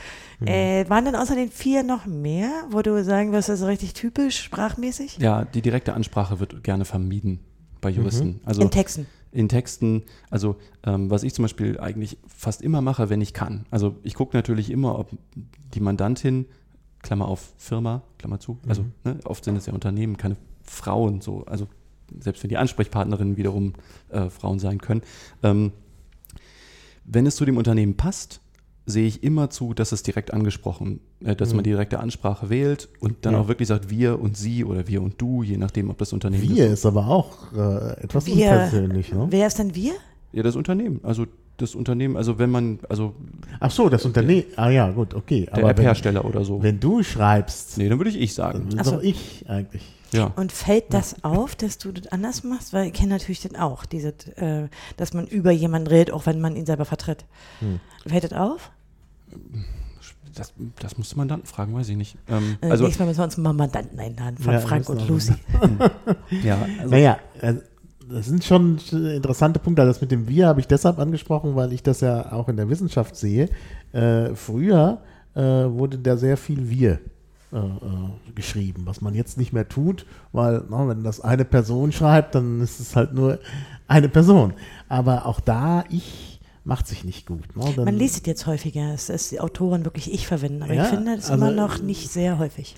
[0.45, 3.93] Äh, waren denn außer den vier noch mehr, wo du sagen wirst, das ist richtig
[3.93, 5.17] typisch sprachmäßig?
[5.19, 7.41] ja, die direkte Ansprache wird gerne vermieden
[7.79, 8.39] bei Juristen.
[8.45, 9.05] Also In Texten.
[9.31, 13.65] In Texten, also ähm, was ich zum Beispiel eigentlich fast immer mache, wenn ich kann.
[13.71, 15.09] Also ich gucke natürlich immer, ob
[15.73, 16.45] die Mandantin,
[17.01, 21.45] Klammer auf Firma, Klammer zu, also ne, oft sind es ja Unternehmen, keine Frauen so,
[21.45, 21.67] also
[22.19, 23.73] selbst wenn die Ansprechpartnerinnen wiederum
[24.09, 25.01] äh, Frauen sein können.
[25.43, 25.71] Ähm,
[27.05, 28.40] wenn es zu dem Unternehmen passt,
[28.85, 32.89] sehe ich immer zu, dass es direkt angesprochen, äh, dass man die direkte Ansprache wählt
[32.99, 33.39] und dann Ja.
[33.41, 36.43] auch wirklich sagt wir und sie oder wir und du, je nachdem, ob das Unternehmen
[36.55, 36.73] Wir ist.
[36.79, 39.13] ist aber auch äh, etwas Wir, unpersönlich.
[39.13, 39.27] Ne?
[39.29, 39.93] wer ist denn wir?
[40.33, 40.99] Ja, das Unternehmen.
[41.03, 41.25] Also
[41.61, 43.13] das Unternehmen, also wenn man, also
[43.59, 44.45] Ach so, das Unternehmen.
[44.55, 45.47] Ah ja, gut, okay.
[45.55, 46.61] der App-Hersteller oder so.
[46.63, 48.59] wenn du schreibst, nee, dann würde ich ich sagen.
[48.59, 48.91] dann bin Ach so.
[48.97, 49.83] doch ich eigentlich.
[50.13, 50.31] Ja.
[50.35, 52.73] Und fällt das auf, dass du das anders machst?
[52.73, 56.41] Weil ich kenne natürlich den auch, diese, äh, dass man über jemanden redet, auch wenn
[56.41, 57.23] man ihn selber vertritt.
[58.05, 58.71] Fällt das auf?
[60.35, 62.17] Das, das musste man dann fragen, weiß ich nicht.
[62.29, 65.07] Ähm, Äh, also, nächstes Mal müssen wir uns mal Mandanten einladen von Ja, Frank und
[65.07, 65.33] Lucy.
[66.43, 67.55] ja, also, Naja, äh,
[68.11, 69.85] das sind schon interessante Punkte.
[69.85, 72.69] Das mit dem Wir habe ich deshalb angesprochen, weil ich das ja auch in der
[72.69, 73.49] Wissenschaft sehe.
[73.93, 74.99] Äh, früher
[75.35, 76.99] äh, wurde da sehr viel Wir
[77.53, 77.61] äh, äh,
[78.35, 82.61] geschrieben, was man jetzt nicht mehr tut, weil na, wenn das eine Person schreibt, dann
[82.61, 83.39] ist es halt nur
[83.87, 84.53] eine Person.
[84.87, 87.55] Aber auch da, ich macht sich nicht gut.
[87.55, 87.83] Ne?
[87.83, 90.89] Man liest es jetzt häufiger, dass dass die Autoren wirklich ich verwenden, aber Ja, ich
[90.89, 92.75] finde das also- immer noch nicht sehr häufig.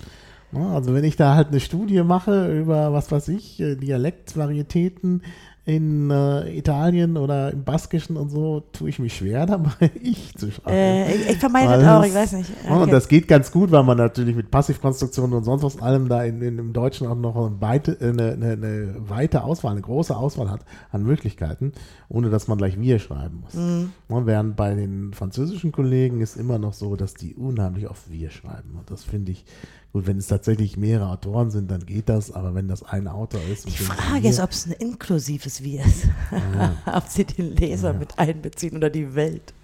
[0.54, 5.22] Ja, Also wenn ich da halt eine Studie mache über, was weiß ich, äh, Dialektvarietäten
[5.66, 10.50] in äh, Italien oder im Baskischen und so, tue ich mich schwer dabei, ich zu
[10.50, 10.76] schreiben.
[10.76, 12.50] Äh, ich, ich vermeide das auch, ich weiß nicht.
[12.68, 12.90] Und Okay.
[12.90, 16.42] das geht ganz gut, weil man natürlich mit Passivkonstruktionen und sonst was allem da in,
[16.42, 20.14] in, im Deutschen auch noch eine weite, äh, eine, eine, eine weite Auswahl, eine große
[20.14, 21.72] Auswahl hat an Möglichkeiten,
[22.10, 23.54] ohne dass man gleich wir schreiben muss.
[23.54, 23.92] Mhm.
[24.08, 28.28] Und während bei den französischen Kollegen ist immer noch so, dass die unheimlich oft wir
[28.28, 28.76] schreiben.
[28.78, 29.46] Und das finde ich
[29.94, 30.06] gut.
[30.06, 33.66] Wenn es tatsächlich mehrere Autoren sind, dann geht das, aber wenn das ein Autor ist.
[33.66, 36.08] Die Frage ist, ob es ein inklusives Wir ist.
[36.86, 39.54] ob sie den Leser mit einbeziehen oder die Welt.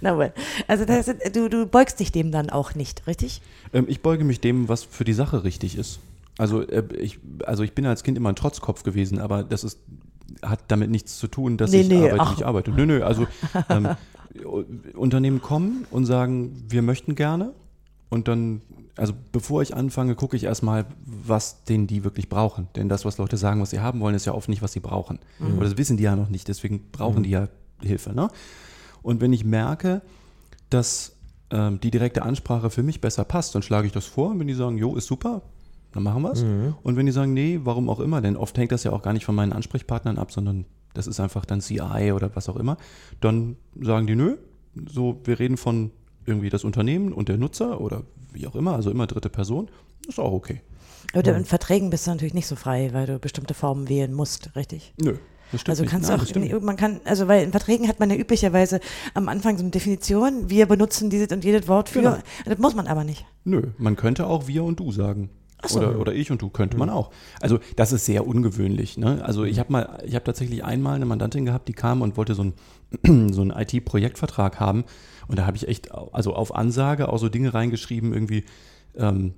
[0.00, 0.32] Na wohl.
[0.68, 3.42] Also das, du, du beugst dich dem dann auch nicht, richtig?
[3.72, 5.98] ähm, ich beuge mich dem, was für die Sache richtig ist.
[6.38, 9.78] Also, äh, ich, also ich bin als Kind immer ein Trotzkopf gewesen, aber das ist,
[10.42, 12.30] hat damit nichts zu tun, dass Nee, ich nee, arbeite, ach.
[12.30, 12.70] nicht arbeite.
[12.70, 13.26] Nö, nö, also
[13.68, 13.88] ähm,
[14.94, 17.52] Unternehmen kommen und sagen, wir möchten gerne.
[18.08, 18.62] Und dann,
[19.00, 22.68] also bevor ich anfange, gucke ich erstmal, was denn die wirklich brauchen.
[22.76, 24.80] Denn das, was Leute sagen, was sie haben wollen, ist ja oft nicht, was sie
[24.80, 25.18] brauchen.
[25.56, 26.48] Oder das wissen die ja noch nicht.
[26.48, 27.48] Deswegen brauchen die ja
[27.80, 28.14] Hilfe.
[28.14, 28.28] Ne?
[29.02, 30.02] Und wenn ich merke,
[30.68, 31.16] dass
[31.50, 34.30] ähm, die direkte Ansprache für mich besser passt, dann schlage ich das vor.
[34.30, 35.42] Und wenn die sagen, jo, ist super,
[35.92, 36.42] dann machen wir es.
[36.82, 39.14] Und wenn die sagen, nee, warum auch immer, denn oft hängt das ja auch gar
[39.14, 42.76] nicht von meinen Ansprechpartnern ab, sondern das ist einfach dann CI oder was auch immer,
[43.20, 44.36] dann sagen die, nö,
[44.86, 45.90] so, wir reden von
[46.26, 49.68] irgendwie das Unternehmen und der Nutzer oder wie auch immer, also immer dritte Person,
[50.08, 50.60] ist auch okay.
[51.14, 54.54] Oder in Verträgen bist du natürlich nicht so frei, weil du bestimmte Formen wählen musst,
[54.54, 54.94] richtig?
[55.00, 55.16] Nö,
[55.50, 56.62] das stimmt Also kannst Nein, du auch, nicht.
[56.62, 58.80] man kann, also weil in Verträgen hat man ja üblicherweise
[59.14, 62.18] am Anfang so eine Definition, wir benutzen dieses und jedes Wort für, Genau.
[62.44, 63.24] das muss man aber nicht.
[63.44, 65.30] Nö, man könnte auch wir und du sagen.
[65.66, 65.78] so.
[65.80, 67.10] Oder, oder ich und du könnte man auch.
[67.40, 68.96] Also das ist sehr ungewöhnlich.
[68.96, 69.22] Ne?
[69.24, 72.34] Also ich habe mal, ich habe tatsächlich einmal eine Mandantin gehabt, die kam und wollte
[72.34, 72.42] so
[73.04, 74.84] einen so einen IT-Projektvertrag haben.
[75.30, 78.44] Und da habe ich echt, also auf Ansage auch so Dinge reingeschrieben, irgendwie,
[78.96, 79.34] ähm,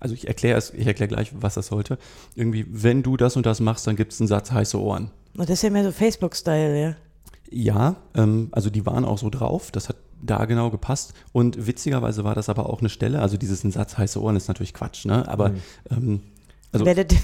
[0.00, 1.98] also ich erkläre es, ich erkläre gleich, was das sollte.
[2.34, 5.10] Irgendwie, wenn du das und das machst, dann gibt es einen Satz heiße Ohren.
[5.34, 6.96] Und das ist ja mehr so Facebook-Style, ja.
[7.50, 11.12] Ja, ähm, also die waren auch so drauf, das hat da genau gepasst.
[11.32, 14.48] Und witzigerweise war das aber auch eine Stelle, also dieses ein Satz heiße Ohren ist
[14.48, 15.28] natürlich Quatsch, ne?
[15.28, 15.52] Aber
[15.90, 16.22] ähm,
[16.72, 17.16] also Wer das-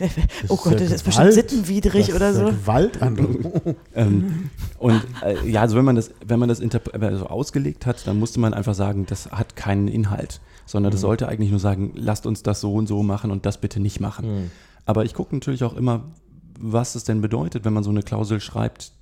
[0.48, 2.44] oh Gott, das ist bestimmt sittenwidrig das oder ist so.
[2.46, 3.76] Gewaltandrohung.
[3.94, 7.84] ähm, und äh, ja, also wenn man das, wenn man das interp- äh, so ausgelegt
[7.86, 11.60] hat, dann musste man einfach sagen, das hat keinen Inhalt, sondern das sollte eigentlich nur
[11.60, 14.50] sagen, lasst uns das so und so machen und das bitte nicht machen.
[14.86, 16.04] Aber ich gucke natürlich auch immer,
[16.58, 18.92] was es denn bedeutet, wenn man so eine Klausel schreibt,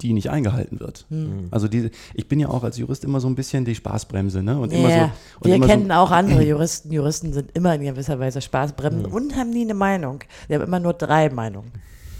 [0.00, 1.06] die nicht eingehalten wird.
[1.50, 4.58] Also diese, ich bin ja auch als Jurist immer so ein bisschen die Spaßbremse, ne?
[4.58, 6.92] Und immer so, Ja, und wir immer kennen so, auch andere Juristen.
[6.92, 10.20] Juristen sind immer in gewisser Weise Spaßbremsen und haben nie eine Meinung.
[10.48, 11.72] Wir haben immer nur drei Meinungen.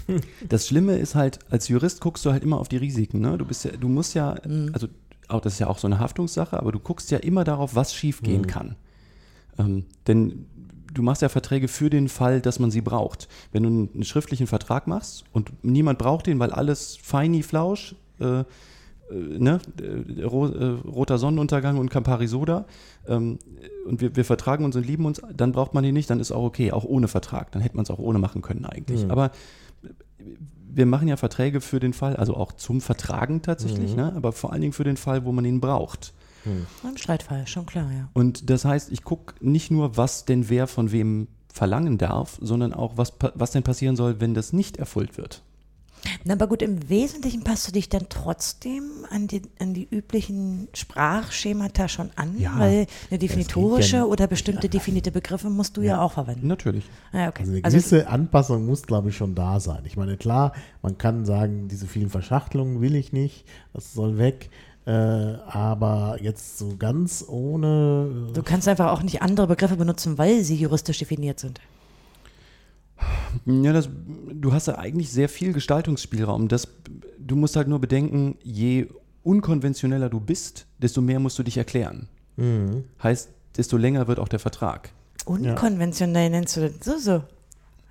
[0.47, 3.19] Das Schlimme ist halt, als Jurist guckst du halt immer auf die Risiken.
[3.19, 3.37] Ne?
[3.37, 4.37] Du bist ja, du musst ja,
[4.71, 4.87] also
[5.27, 7.93] auch das ist ja auch so eine Haftungssache, aber du guckst ja immer darauf, was
[7.93, 8.75] schiefgehen kann.
[9.59, 10.45] Ähm, denn
[10.97, 13.27] du machst ja Verträge für den Fall, dass man sie braucht.
[13.51, 18.39] Wenn du einen, schriftlichen Vertrag machst und niemand braucht den, weil alles feini flausch, äh,
[18.39, 18.43] äh,
[19.11, 22.65] ne, äh, äh, roter Sonnenuntergang und Campari Soda
[23.07, 23.39] ähm,
[23.85, 26.31] und wir, wir vertragen uns und lieben uns, dann braucht man die nicht, dann ist
[26.31, 27.51] auch okay, auch ohne Vertrag.
[27.51, 29.09] Dann hätte man es auch ohne machen können eigentlich.
[29.09, 29.31] Aber
[30.69, 34.13] wir machen ja Verträge für den Fall, also auch zum Vertragen tatsächlich, ne?
[34.15, 36.13] aber vor allen Dingen für den Fall, wo man ihn braucht.
[36.45, 38.09] Im Streitfall, schon klar, ja.
[38.13, 42.73] Und das heißt, ich gucke nicht nur, was denn wer von wem verlangen darf, sondern
[42.73, 45.41] auch, was, was denn passieren soll, wenn das nicht erfüllt wird.
[46.23, 50.67] Na, aber gut, im Wesentlichen passt du dich dann trotzdem an die, an die üblichen
[50.73, 55.99] Sprachschemata schon an, Ja, weil eine definitorische ja- oder bestimmte definierte Begriffe musst du ja,
[55.99, 56.47] auch verwenden.
[56.47, 56.85] Natürlich.
[57.11, 57.41] Ah, okay.
[57.41, 59.81] Also eine Also, gewisse Anpassung muss, glaube ich, schon da sein.
[59.85, 64.49] Ich meine, klar, man kann sagen, diese vielen Verschachtelungen will ich nicht, das soll weg.
[64.87, 64.91] Äh,
[65.49, 68.29] aber jetzt so ganz ohne.
[68.33, 71.59] du kannst einfach auch nicht andere Begriffe benutzen, weil sie juristisch definiert sind.
[73.45, 73.89] Ja, das,
[74.31, 76.47] du hast ja eigentlich sehr viel Gestaltungsspielraum.
[76.47, 76.69] Das,
[77.19, 78.87] du musst halt nur bedenken, je
[79.23, 82.07] unkonventioneller du bist, desto mehr musst du dich erklären.
[82.37, 82.85] Mhm.
[83.03, 84.91] Heißt, desto länger wird auch der Vertrag.
[85.25, 86.73] Unkonventionell nennst du das.
[86.81, 87.23] So, so.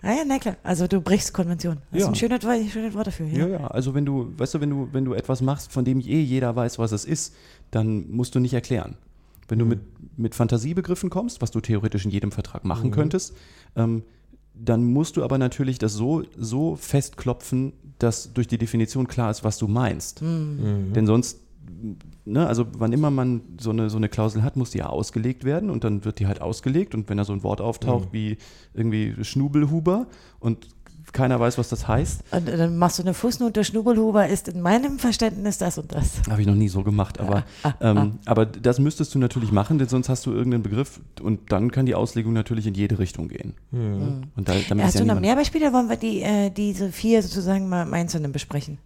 [0.07, 0.57] Ah ja, na klar.
[0.63, 1.79] Also du brichst Konvention.
[1.91, 2.09] Das ist Ja.
[2.11, 3.27] ein schönes, Wort- schönes Wort dafür.
[3.27, 3.49] Ja, Ja.
[3.49, 6.21] ja, also wenn du, weißt du, wenn du, wenn du etwas machst, von dem eh
[6.23, 7.35] jeder weiß, was es ist,
[7.71, 8.97] dann musst du nicht erklären.
[9.49, 9.81] Wenn du mit,
[10.17, 13.35] mit Fantasiebegriffen kommst, was du theoretisch in jedem Vertrag machen könntest,
[13.77, 14.03] ähm,
[14.55, 19.45] dann musst du aber natürlich das so, so festklopfen, dass durch die Definition klar ist,
[19.45, 20.21] was du meinst.
[20.21, 21.41] Denn sonst,
[22.27, 25.45] ne, also wann immer man so eine, so eine Klausel hat, muss die ja ausgelegt
[25.45, 28.37] werden und dann wird die halt ausgelegt und wenn da so ein Wort auftaucht wie
[28.75, 30.07] irgendwie Schnubelhuber
[30.41, 30.69] und
[31.13, 34.61] keiner weiß, was das heißt, Und äh, dann machst du eine Fußnote, Schnubbelhuber ist in
[34.61, 36.21] meinem Verständnis das und das.
[36.29, 37.45] Habe ich noch nie so gemacht, aber,
[37.81, 41.71] ähm, aber das müsstest du natürlich machen, denn sonst hast du irgendeinen Begriff und dann
[41.71, 43.55] kann die Auslegung natürlich in jede Richtung gehen.
[43.71, 45.73] Und da, Hast ja du noch mehr Beispiele?
[45.73, 48.79] Wollen wir die, äh, diese vier sozusagen mal im Einzelnen besprechen?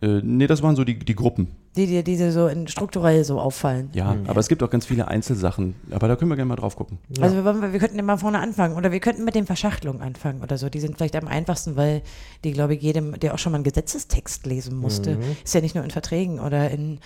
[0.00, 1.48] Äh, nee, das waren so die, die Gruppen.
[1.76, 3.90] Die dir diese so in, strukturell so auffallen.
[3.94, 5.74] Ja, aber es gibt auch ganz viele Einzelsachen.
[5.90, 6.98] Aber da können wir gerne mal drauf gucken.
[7.20, 10.00] Also wir, wollen, wir könnten ja mal vorne anfangen oder wir könnten mit den Verschachtelungen
[10.00, 10.68] anfangen oder so.
[10.68, 12.02] Die sind vielleicht am einfachsten, weil
[12.44, 15.74] die, glaube ich, jedem, der auch schon mal einen Gesetzestext lesen musste, ist ja nicht
[15.74, 17.00] nur in Verträgen oder in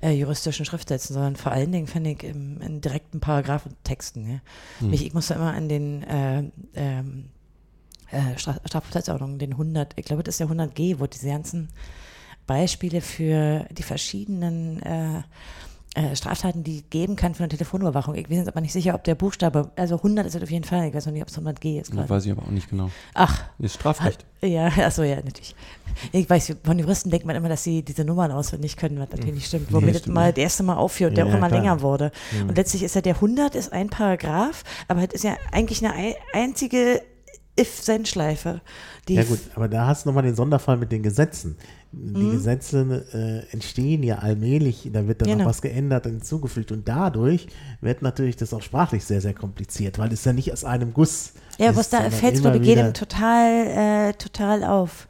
[0.00, 4.26] äh, juristischen Schriftsätzen, sondern vor allen Dingen, finde ich, im, in direkten Paragraphentexten.
[4.80, 4.88] Ja.
[4.90, 7.26] Ich, ich musste immer an den äh, ähm,
[8.10, 11.68] äh, Stra- Strafprozessordnung, den 100, ich glaube, das ist der 100g, wo diese ganzen
[12.48, 15.22] Beispiele für die verschiedenen äh,
[15.94, 18.14] äh, Straftaten, die geben kann für eine Telefonüberwachung.
[18.14, 20.64] Ich bin jetzt aber nicht sicher, ob der Buchstabe, also 100 ist es auf jeden
[20.64, 22.68] Fall, ich weiß noch nicht, ob es 100g ist Das weiß ich aber auch nicht
[22.68, 22.90] genau.
[23.14, 24.24] Ach, Ist Strafrecht.
[24.42, 25.54] ja, achso, ja, natürlich.
[26.12, 29.34] Ich weiß, von Juristen denkt man immer, dass sie diese Nummern auswendig können, was natürlich
[29.34, 29.72] nicht stimmt.
[29.72, 31.60] Wo Nee, das mal das erste Mal aufführt, der Ja, auch immer klar.
[31.60, 32.12] länger wurde.
[32.46, 35.94] Und letztlich ist ja der 100 ist ein Paragraph, aber es ist ja eigentlich eine
[35.94, 37.02] ei- einzige
[37.58, 38.60] If-Then-Schleife.
[39.08, 41.56] Ja gut, aber da hast du nochmal den Sonderfall mit den Gesetzen.
[41.90, 42.32] Die Mhm.
[42.32, 43.06] Gesetze
[43.48, 45.44] äh, entstehen ja allmählich, da wird dann Genau.
[45.44, 47.46] noch was geändert und hinzugefügt und dadurch
[47.80, 51.32] wird natürlich das auch sprachlich sehr, sehr kompliziert, weil es ja nicht aus einem Guss
[51.58, 55.08] Ja, ist, was da fällt es, ich, jedem total, äh, total auf.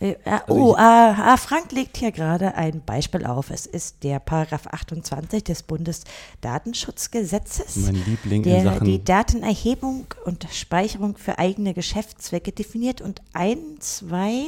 [0.00, 3.50] Äh, äh, Also oh, ah, ah, Frank legt hier gerade ein Beispiel auf.
[3.50, 10.46] Es ist der Paragraph 28 des Bundesdatenschutzgesetzes, Mein Liebling in der Sachen die Datenerhebung und
[10.52, 14.44] Speicherung für eigene Geschäftszwecke definiert und ein, zwei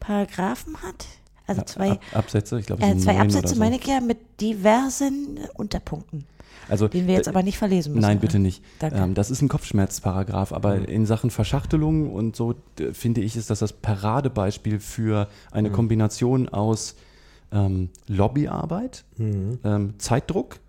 [0.00, 1.06] Paragraphen hat.
[1.46, 3.60] Also zwei, Ab, Absätze, ich glaube, äh, zwei Absätze, so.
[3.60, 6.26] meine ich ja, mit diversen Unterpunkten,
[6.68, 8.02] Also, den wir jetzt äh, aber nicht verlesen müssen.
[8.02, 8.62] Nein, bitte nicht.
[8.78, 8.98] Danke.
[8.98, 12.54] Ähm, das ist ein Kopfschmerzparagraph, aber in Sachen Verschachtelung und so
[12.92, 16.96] finde ich, ist das das Paradebeispiel für eine Kombination aus
[17.52, 20.60] ähm, Lobbyarbeit, ähm, Zeitdruck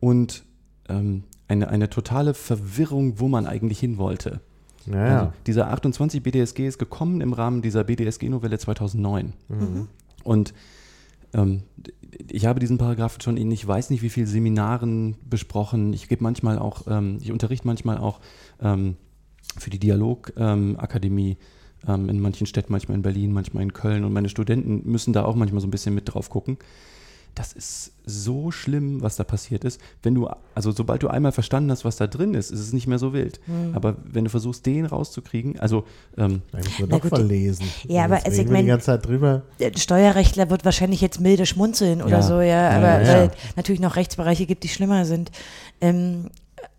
[0.00, 0.44] und
[0.88, 4.40] ähm, eine, eine totale Verwirrung, wo man eigentlich hin wollte.
[4.86, 5.20] Ja.
[5.20, 9.32] Also, dieser 28 BDSG ist gekommen im Rahmen dieser BDSG-Novelle 2009.
[10.24, 10.54] Und
[11.32, 11.62] ähm,
[12.30, 15.92] ich habe diesen Paragraphen schon in ich weiß nicht wie vielen Seminaren besprochen.
[15.92, 18.20] Ich gebe manchmal auch, ähm, ich unterrichte manchmal auch
[18.60, 18.96] ähm,
[19.58, 21.36] für die Dialogakademie
[21.86, 24.04] ähm, in manchen Städten, manchmal in Berlin, manchmal in Köln.
[24.04, 26.58] Und meine Studenten müssen da auch manchmal so ein bisschen mit drauf gucken.
[27.34, 29.80] Das ist so schlimm, was da passiert ist.
[30.02, 32.86] Wenn du, also sobald du einmal verstanden hast, was da drin ist, ist es nicht
[32.86, 33.40] mehr so wild.
[33.46, 33.74] Hm.
[33.74, 35.84] Aber wenn du versuchst, den rauszukriegen, also
[36.16, 37.66] ähm, Da müssen wir doch gut, verlesen.
[37.88, 39.42] ja, aber also ich wir die ganze Zeit drüber.
[39.58, 42.22] der Steuerrechtler wird wahrscheinlich jetzt milde schmunzeln oder Ja.
[42.22, 43.30] so, ja, aber ja, weil ja.
[43.56, 45.32] natürlich noch Rechtsbereiche gibt, die schlimmer sind.
[45.80, 46.30] Ähm,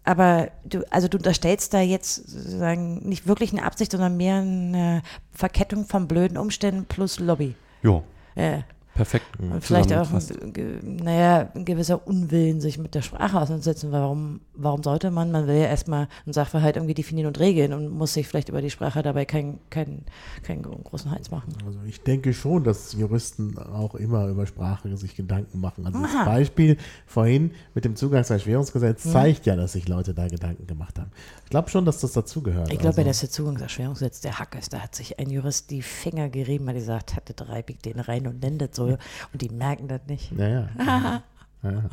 [0.03, 5.01] aber du, also du unterstellst da jetzt sozusagen nicht wirklich eine Absicht, sondern mehr eine
[5.31, 7.55] Verkettung von blöden Umständen plus Lobby.
[7.83, 8.01] ja,
[8.35, 8.63] Ja.
[8.95, 9.25] Perfekt.
[9.39, 13.91] Und vielleicht auch, ein, naja, ein gewisser Unwillen, sich mit der Sprache auseinandersetzen.
[13.91, 15.31] Warum, warum sollte man?
[15.31, 18.61] Man will ja erstmal einen Sachverhalt irgendwie definieren und regeln und muss sich vielleicht über
[18.61, 20.05] die Sprache dabei keinen keinen
[20.43, 21.53] keinen großen Hals machen.
[21.65, 25.85] Also ich denke schon, dass Juristen auch immer über Sprache sich Gedanken machen.
[25.85, 26.07] Also Aha.
[26.17, 29.11] das Beispiel vorhin mit dem Zugangserschwerungsgesetz Mhm.
[29.11, 31.11] zeigt ja, dass sich Leute da Gedanken gemacht haben.
[31.43, 32.71] Ich glaube schon, dass das dazugehört.
[32.71, 34.73] Ich glaube, also, dass der Zugangserschwerungsgesetz der Hack ist.
[34.73, 37.99] Da hat sich ein Jurist die Finger gerieben, weil er gesagt hatte, drei biegt den
[37.99, 38.84] rein und nennt das so.
[38.93, 40.31] Und die merken das nicht.
[40.31, 40.69] Naja.
[41.63, 41.91] ja.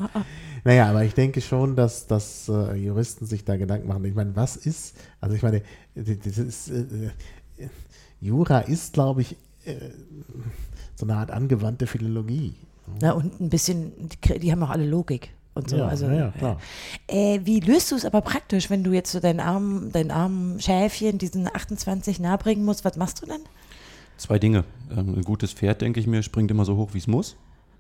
[0.64, 4.04] Naja, aber ich denke schon, dass, dass äh, Juristen sich da Gedanken machen.
[4.04, 5.62] Ich meine, was ist, also ich meine,
[5.94, 7.10] das ist, äh,
[7.58, 7.68] äh,
[8.20, 9.74] Jura ist, glaube ich, äh,
[10.94, 12.54] so eine Art angewandte Philologie.
[13.00, 13.92] Na, und ein bisschen,
[14.24, 15.30] die, haben auch alle Logik.
[15.54, 15.76] Und so.
[15.76, 16.60] Ja, also, ja, ja, klar.
[17.08, 20.60] Äh, wie löst du es aber praktisch, wenn du jetzt so deinen armen, deinen armen
[20.60, 22.84] Schäfchen diesen 28 nahebringen musst?
[22.84, 23.40] Was machst du dann?
[24.22, 24.64] Zwei Dinge.
[24.96, 27.36] Ähm, ein gutes Pferd, denke ich mir, springt immer so hoch, wie es muss.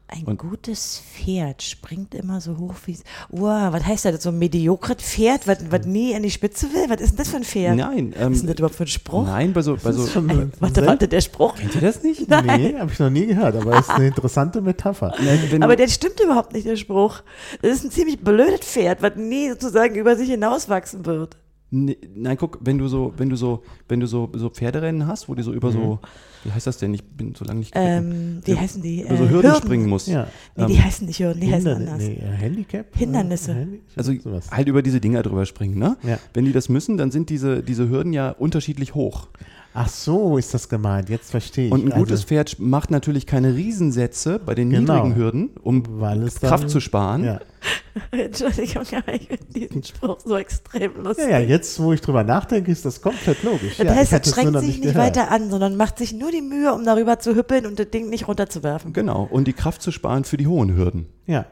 [0.08, 3.04] Ein Und- gutes Pferd springt immer so hoch wie es.
[3.30, 4.22] Wow, was heißt das?
[4.24, 6.90] So ein mediokres Pferd, was, was nie an die Spitze will?
[6.90, 7.76] Was ist denn das für ein Pferd?
[7.76, 9.24] Nein, Was ähm, ist denn das überhaupt für ein Spruch?
[9.24, 11.54] nein, bei so, bei so Ey, warte, warte, der Spruch.
[11.54, 12.28] kennt ihr das nicht?
[12.42, 15.14] Nee, habe ich noch nie gehört, aber ist eine interessante Metapher.
[15.24, 17.20] Nein, Aber der stimmt überhaupt nicht, der Spruch.
[17.62, 21.36] Das ist ein ziemlich blödes Pferd, was nie sozusagen über sich hinauswachsen wird.
[21.70, 25.30] Nee, nein, guck, wenn du so, wenn du so, wenn du so, so Pferderennen hast,
[25.30, 26.00] wo die so über so,
[26.44, 26.92] wie heißt das denn?
[26.94, 27.72] Ich bin so lange nicht.
[27.74, 29.02] Ähm, wie Ja, heißen die?
[29.02, 30.08] über so Äh, Hürden, springen musst.
[30.08, 30.26] Ja.
[30.56, 32.08] Nee, die Ähm, heißen nicht Hürden, die heißen Hinder- anders.
[32.08, 32.86] nee, äh, Handicap?
[32.96, 33.52] Hindernisse.
[33.52, 34.50] Äh, Also sowas.
[34.50, 35.96] halt über diese Dinger drüber springen, ne?
[36.02, 36.18] Ja.
[36.34, 39.28] Wenn die das müssen, dann sind diese, diese Hürden ja unterschiedlich hoch.
[39.74, 41.08] Ach so, ist das gemeint.
[41.08, 41.72] Jetzt verstehe ich.
[41.72, 44.94] Und ein gutes also, Pferd macht natürlich keine Riesensätze bei den Genau.
[44.94, 47.24] niedrigen Hürden, um weil es dann, Kraft zu sparen.
[47.24, 47.40] Ja.
[48.10, 51.24] Entschuldigung, aber ich finde diesen Spruch so extrem lustig.
[51.30, 53.76] ja, ja, jetzt, wo ich drüber nachdenke, ist das komplett logisch.
[53.78, 55.16] Das ja, heißt, er es nur strengt noch sich nicht, gehört.
[55.16, 58.10] weiter an, sondern macht sich nur die Mühe, um darüber zu hüppeln und das Ding
[58.10, 58.92] nicht runterzuwerfen.
[58.92, 59.26] Genau.
[59.30, 61.06] Und die Kraft zu sparen für die hohen Hürden.
[61.26, 61.46] Ja.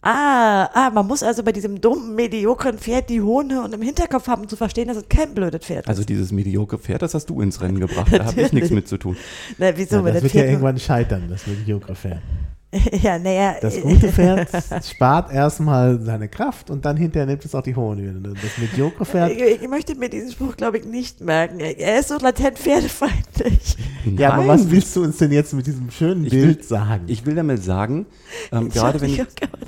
[0.00, 4.28] Ah, ah, man muss also bei diesem dummen, mediokren Pferd die Hohne und im Hinterkopf
[4.28, 5.88] haben, um zu verstehen, dass es kein blödes Pferd ist.
[5.88, 8.12] Also dieses mediocre Pferd, das hast du ins Rennen gebracht.
[8.12, 9.16] Da habe ich nichts mit zu tun.
[9.58, 10.50] Na, wieso, ja das das wird ja Pferd.
[10.52, 12.20] irgendwann scheitern, das mediocre Pferd.
[13.02, 13.56] ja, naja.
[13.62, 14.48] Das äh, gute Pferd
[14.84, 18.22] spart erstmal seine Kraft und dann hinterher nimmt es auch die hohen Hürden.
[18.22, 21.60] Das mediocre Pferd, Ich, ich möchte mir diesen Spruch, glaube ich, nicht merken.
[21.60, 23.76] Er ist so latent pferdefeindlich.
[24.18, 27.04] ja, aber was willst du uns denn jetzt mit diesem schönen Ich Bild will- sagen?
[27.06, 28.04] Ich will damit sagen,
[28.52, 29.24] ähm, gerade wenn ich,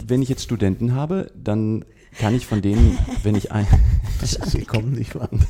[0.06, 1.84] wenn ich jetzt Studenten habe, dann
[2.18, 3.66] kann ich von denen, wenn ich ein,
[4.22, 5.44] Sie kommen nicht voran.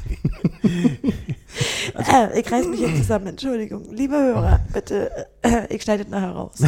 [1.96, 3.92] äh, ich reiß mich jetzt zusammen, Entschuldigung.
[3.92, 5.10] Liebe Hörer, bitte,
[5.42, 6.58] äh, ich schneide das nachher raus.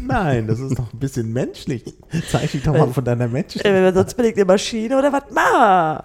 [0.00, 1.84] Nein, das ist doch ein bisschen menschlich.
[2.30, 3.94] Zeig dich doch mal von deiner äh, Menschlichkeit.
[3.94, 5.22] sonst bin ich eine Maschine oder was?
[5.32, 6.04] Ma.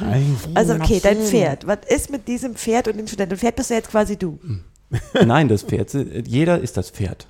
[0.00, 1.66] Ein- Also, okay, dein Pferd.
[1.66, 3.36] Was ist mit diesem Pferd und dem Studenten?
[3.36, 4.38] Pferd bist du jetzt quasi du.
[5.24, 5.92] nein, das Pferd,
[6.26, 7.26] jeder ist das Pferd.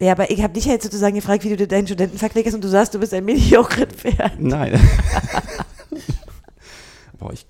[0.00, 2.54] Ja, aber ich habe dich ja jetzt sozusagen gefragt, wie du dir deinen Studenten verklickst
[2.54, 4.40] und du sagst, du bist ein mediokres Pferd.
[4.40, 4.80] Nein.
[7.18, 7.44] Boah, ich,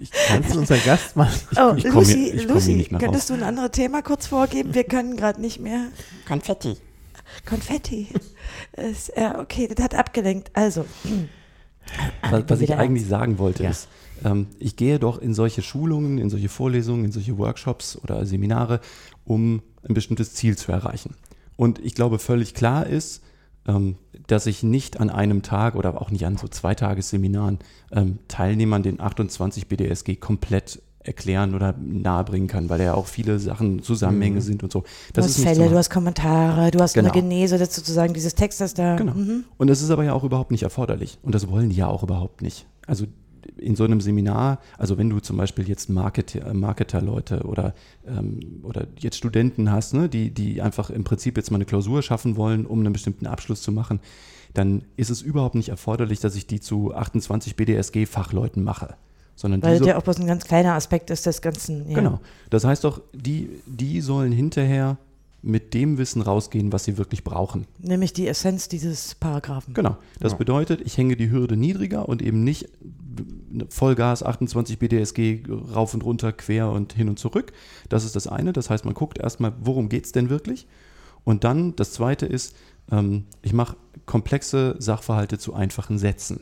[0.00, 1.30] ich, Kannst du unseren Gast mal.
[1.56, 3.70] Oh, ich komm Lucy, hier- ich komm hier Lucy nicht mehr könntest du ein anderes
[3.70, 4.74] Thema kurz vorgeben?
[4.74, 5.86] Wir können gerade nicht mehr.
[6.26, 6.76] Konfetti.
[7.48, 8.08] Konfetti.
[8.74, 10.50] Es, ja, okay, das hat abgelenkt.
[10.54, 10.84] Also,
[12.30, 13.70] Was, was ich eigentlich sagen wollte, Ja.
[13.70, 13.88] ist,
[14.24, 18.80] ähm, ich gehe doch in solche Schulungen, in solche Vorlesungen, in solche Workshops oder Seminare,
[19.24, 21.14] um ein bestimmtes Ziel zu erreichen.
[21.62, 23.22] Und ich glaube, völlig klar ist,
[23.68, 23.94] ähm,
[24.26, 27.60] dass ich nicht an einem Tag oder auch nicht an so Zweitagesseminaren
[27.92, 33.80] ähm, Teilnehmern den 28 BDSG komplett erklären oder nahebringen kann, weil ja auch viele Sachen
[33.80, 34.80] Zusammenhänge sind und so.
[34.80, 37.20] du Das hast ist nicht zu Fälle, du hast Kommentare, du hast eine Genau.
[37.20, 38.96] Genese das sozusagen dieses Textes da.
[38.96, 39.14] Genau.
[39.14, 39.44] Mhm.
[39.56, 41.20] Und das ist aber ja auch überhaupt nicht erforderlich.
[41.22, 42.66] Und das wollen die ja auch überhaupt nicht.
[42.88, 43.06] Also
[43.56, 47.74] in so einem Seminar, also wenn du zum Beispiel jetzt Marketer, äh, Marketer-Leute oder,
[48.06, 52.02] ähm, oder jetzt Studenten hast, ne, die, die einfach im Prinzip jetzt mal eine Klausur
[52.02, 54.00] schaffen wollen, um einen bestimmten Abschluss zu machen,
[54.54, 58.94] dann ist es überhaupt nicht erforderlich, dass ich die zu 28 BDSG-Fachleuten mache.
[59.34, 61.88] Sondern Weil die das so, ja auch bloß ein ganz kleiner Aspekt ist des Ganzen.
[61.88, 61.94] Ja.
[61.96, 62.20] Genau.
[62.50, 64.98] Das heißt doch, die, die sollen hinterher
[65.40, 67.66] mit dem Wissen rausgehen, was sie wirklich brauchen.
[67.80, 69.74] Nämlich die Essenz dieses Paragraphen.
[69.74, 69.96] Genau.
[70.20, 70.38] Das Ja.
[70.38, 72.68] bedeutet, ich hänge die Hürde niedriger und eben nicht
[73.68, 75.42] Vollgas 28 BDSG
[75.74, 77.52] rauf und runter, quer und hin und zurück.
[77.88, 78.52] Das ist das eine.
[78.52, 80.66] Das heißt, man guckt erstmal, worum geht es denn wirklich?
[81.24, 82.56] Und dann das zweite ist,
[82.90, 83.76] ähm, ich mache
[84.06, 86.40] komplexe Sachverhalte zu einfachen Sätzen.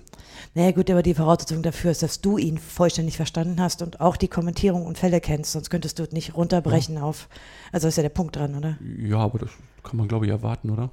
[0.54, 4.16] Naja gut, aber die Voraussetzung dafür ist, dass du ihn vollständig verstanden hast und auch
[4.16, 7.28] die Kommentierung und Fälle kennst, sonst könntest du es nicht runterbrechen auf.
[7.72, 8.78] Also ist ja der Punkt dran, oder?
[8.98, 9.50] Ja, aber das
[9.82, 10.90] kann man, glaube ich, erwarten, oder?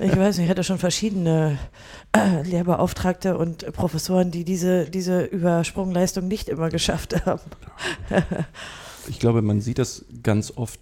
[0.00, 1.58] Ich weiß nicht, ich hatte schon verschiedene
[2.16, 7.42] äh, Lehrbeauftragte und Professoren, die diese, diese Übersprungleistung nicht immer geschafft haben.
[9.08, 10.80] Ich glaube, man sieht das ganz oft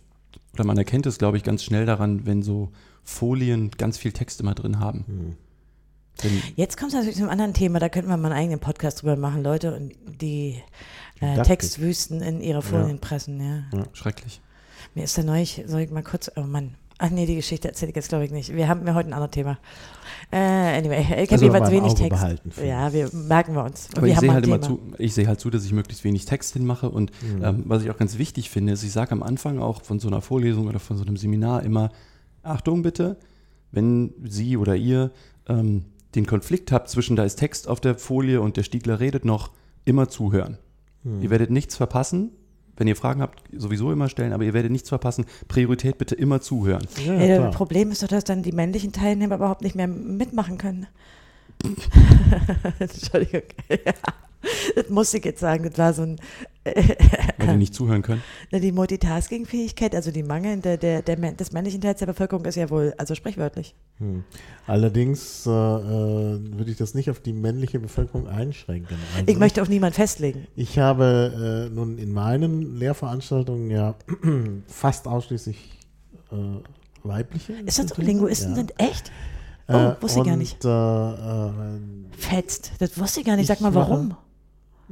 [0.55, 2.71] oder man erkennt es, glaube ich, ganz schnell daran, wenn so
[3.11, 5.05] Folien ganz viel Text immer drin haben.
[5.07, 5.37] Hm.
[6.23, 8.61] Wenn, Jetzt kommt es natürlich zu einem anderen Thema, da könnten wir mal einen eigenen
[8.61, 10.57] Podcast drüber machen, Leute, und die
[11.21, 11.43] äh.
[11.43, 12.97] Textwüsten in ihre Folien Ja.
[13.01, 13.85] pressen, ja.
[13.95, 14.41] schrecklich.
[14.95, 16.75] Mir ist da neulich, soll ich mal kurz, oh Mann.
[17.03, 18.55] Ach nee, die Geschichte erzähle ich jetzt glaube ich nicht.
[18.55, 19.57] Wir haben mir heute ein anderes Thema.
[20.31, 22.11] Äh, anyway, ich habe Also jeweils wenig Auge Text.
[22.11, 23.89] behalten, Ja, wir merken wir uns.
[23.97, 24.77] Aber wir ich sehe halt immer Thema.
[24.77, 27.43] zu, ich sehe halt zu, dass ich möglichst wenig Text hinmache und Mhm.
[27.45, 30.09] ähm, was ich auch ganz wichtig finde, ist, ich sage am Anfang auch von so
[30.09, 31.91] einer Vorlesung oder von so einem Seminar immer,
[32.43, 33.17] Achtung bitte,
[33.73, 35.11] wenn Sie oder ihr
[35.49, 35.85] ähm,
[36.15, 39.51] den Konflikt habt zwischen da ist Text auf der Folie und der Stiegler redet noch,
[39.85, 40.59] immer zuhören.
[41.05, 41.23] Mhm.
[41.23, 42.31] Ihr werdet nichts verpassen.
[42.77, 45.27] Wenn ihr Fragen habt, sowieso immer stellen, aber ihr werdet nichts verpassen.
[45.49, 46.87] Priorität bitte immer zuhören.
[47.05, 47.51] Ja, Ja, das klar.
[47.51, 50.87] Problem ist doch, dass dann die männlichen Teilnehmer überhaupt nicht mehr mitmachen können.
[52.79, 53.43] Entschuldigung.
[53.85, 53.93] Ja.
[54.75, 56.17] Das muss ich jetzt sagen, das war so ein,
[56.65, 58.23] Weil die nicht zuhören können.
[58.53, 62.57] na, die Multitasking-Fähigkeit, also die Mangel der, der, der, des männlichen Teils der Bevölkerung ist
[62.57, 63.75] ja wohl, also sprichwörtlich.
[63.99, 64.25] Hm.
[64.67, 68.97] Allerdings äh, äh, würde ich das nicht auf die männliche Bevölkerung einschränken.
[69.17, 70.47] Also Ich möchte auch niemand festlegen.
[70.55, 73.95] Ich habe äh, nun in meinen Lehrveranstaltungen ja
[74.67, 75.79] fast ausschließlich
[76.31, 76.37] äh,
[77.03, 77.55] weibliche.
[77.65, 78.03] Ist das so?
[78.03, 78.57] Linguisten Ja.
[78.57, 79.11] sind echt?
[79.67, 80.65] Oh, Äh, wusste ich gar nicht.
[80.65, 82.73] Äh, Fetzt.
[82.81, 83.47] Das wusste ich gar nicht.
[83.47, 84.09] Sag mal, warum?
[84.09, 84.19] mache-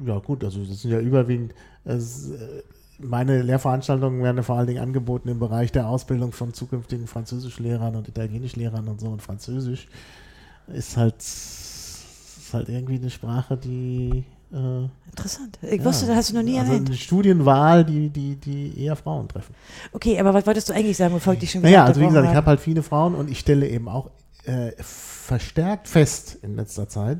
[0.07, 2.63] ja gut, also das sind ja überwiegend, es, äh,
[2.99, 8.09] meine Lehrveranstaltungen werden vor allen Dingen angeboten im Bereich der Ausbildung von zukünftigen Französischlehrern und
[8.09, 9.07] Italienischlehrern und so.
[9.07, 9.87] Und Französisch
[10.67, 15.59] ist halt, ist halt irgendwie eine Sprache, die äh, Interessant.
[15.63, 16.89] Ich ja, wusste, das hast du noch nie also erwähnt.
[16.89, 19.55] eine Studienwahl, die, die, die eher Frauen treffen.
[19.93, 22.07] Okay, aber was wolltest du eigentlich sagen, bevor ich dich schon wieder Naja, also wie
[22.07, 24.11] gesagt, ich habe halt viele Frauen und ich stelle eben auch
[24.45, 27.19] äh, verstärkt fest in letzter Zeit,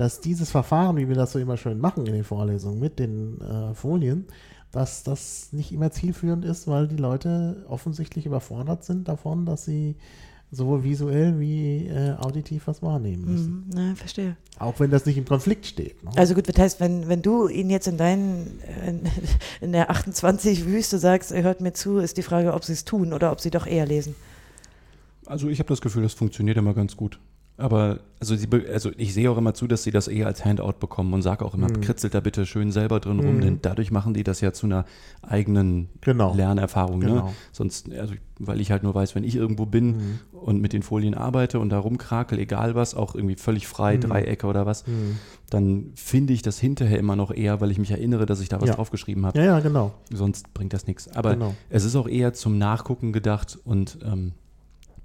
[0.00, 3.38] dass dieses Verfahren, wie wir das so immer schön machen in den Vorlesungen mit den
[3.42, 4.24] äh, Folien,
[4.72, 9.96] dass das nicht immer zielführend ist, weil die Leute offensichtlich überfordert sind davon, dass sie
[10.50, 13.46] sowohl visuell wie äh, auditiv was wahrnehmen müssen.
[13.46, 14.38] Hm, na, verstehe.
[14.58, 16.02] Auch wenn das nicht im Konflikt steht.
[16.02, 16.12] Ne?
[16.16, 19.02] Also gut, das heißt, wenn, wenn du ihn jetzt in deinen, in,
[19.60, 22.86] in der 28 Wüste sagst, er hört mir zu, ist die Frage, ob sie es
[22.86, 24.14] tun oder ob sie doch eher lesen.
[25.26, 27.20] Also ich habe das Gefühl, das funktioniert immer ganz gut.
[27.60, 30.74] Aber also, sie, also ich sehe auch immer zu, dass sie das eher als Handout
[30.80, 31.80] bekommen und sage auch immer, Mhm.
[31.80, 33.40] kritzelt da bitte schön selber drin rum, Mhm.
[33.40, 34.84] denn dadurch machen die das ja zu einer
[35.22, 36.34] eigenen Genau.
[36.34, 36.98] Lernerfahrung.
[37.00, 37.06] Ne?
[37.06, 37.32] Genau.
[37.52, 40.18] Sonst, also weil ich halt nur weiß, wenn ich irgendwo bin Mhm.
[40.32, 44.00] und mit den Folien arbeite und da rumkrakel, egal was, auch irgendwie völlig frei, Mhm.
[44.02, 45.16] Dreiecke oder was, Hm.
[45.50, 48.60] dann finde ich das hinterher immer noch eher, weil ich mich erinnere, dass ich da
[48.60, 48.74] was Ja.
[48.76, 49.38] draufgeschrieben habe.
[49.38, 49.92] Ja, ja, genau.
[50.12, 51.08] Sonst bringt das nichts.
[51.14, 51.54] Aber genau.
[51.68, 54.32] es ist auch eher zum Nachgucken gedacht und ähm,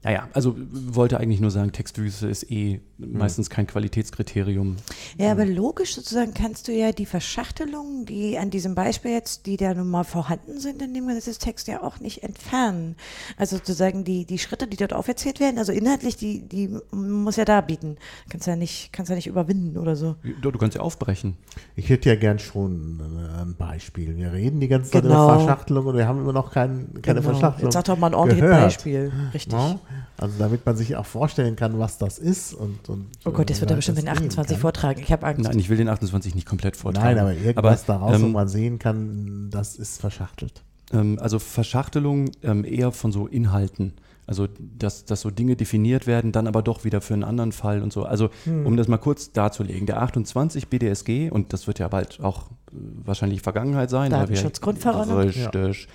[0.06, 3.18] Naja, also wollte eigentlich nur sagen, Textwüste ist eh Hm.
[3.18, 4.78] meistens kein Qualitätskriterium.
[5.18, 9.58] Ja, aber logisch sozusagen kannst du ja die Verschachtelungen, die an diesem Beispiel jetzt, die
[9.58, 12.95] da nun mal vorhanden sind in dem Gesetzestext, ja auch nicht entfernen.
[13.36, 17.43] Also sozusagen die, die Schritte, die dort aufgezählt werden, also inhaltlich, die, die muss ja
[17.43, 17.97] da bieten.
[18.30, 20.16] Kannst ja nicht, kannst ja nicht überwinden oder so.
[20.41, 21.36] Du, du kannst ja aufbrechen.
[21.76, 24.16] Ich hätte ja gern schon äh, ein Beispiel.
[24.16, 25.26] Wir reden die ganze Zeit Genau.
[25.26, 27.32] über Verschachtelung und wir haben immer noch kein, keine Genau.
[27.32, 27.68] Verschachtelung.
[27.68, 28.49] Jetzt sag doch mal ein ordentliches.
[28.49, 29.12] Beispiel.
[29.34, 29.51] Richtig.
[29.53, 29.80] Ja?
[30.18, 32.54] Also damit man sich auch vorstellen kann, was das ist.
[32.54, 34.62] Und, und, Oh Gott, jetzt wird äh, er bestimmt das den nehmen 28 kann.
[34.62, 35.02] vortragen.
[35.02, 35.43] Ich habe Angst.
[35.43, 37.08] Nein, ich will den 28 nicht komplett vortragen.
[37.16, 40.64] Nein, aber irgendwas daraus, wo ähm, man sehen kann, das ist verschachtelt.
[40.93, 43.93] Ähm, also Verschachtelung ähm, eher von so Inhalten.
[44.28, 47.84] Also, dass, dass so Dinge definiert werden, dann aber doch wieder für einen anderen Fall
[47.84, 48.06] und so.
[48.06, 48.66] Also, Hm.
[48.66, 52.76] um das mal kurz darzulegen, der 28 BDSG, und das wird ja bald auch äh,
[53.04, 54.10] wahrscheinlich Vergangenheit sein.
[54.10, 55.20] Datenschutzgrundverordnung.
[55.20, 55.88] Richtig.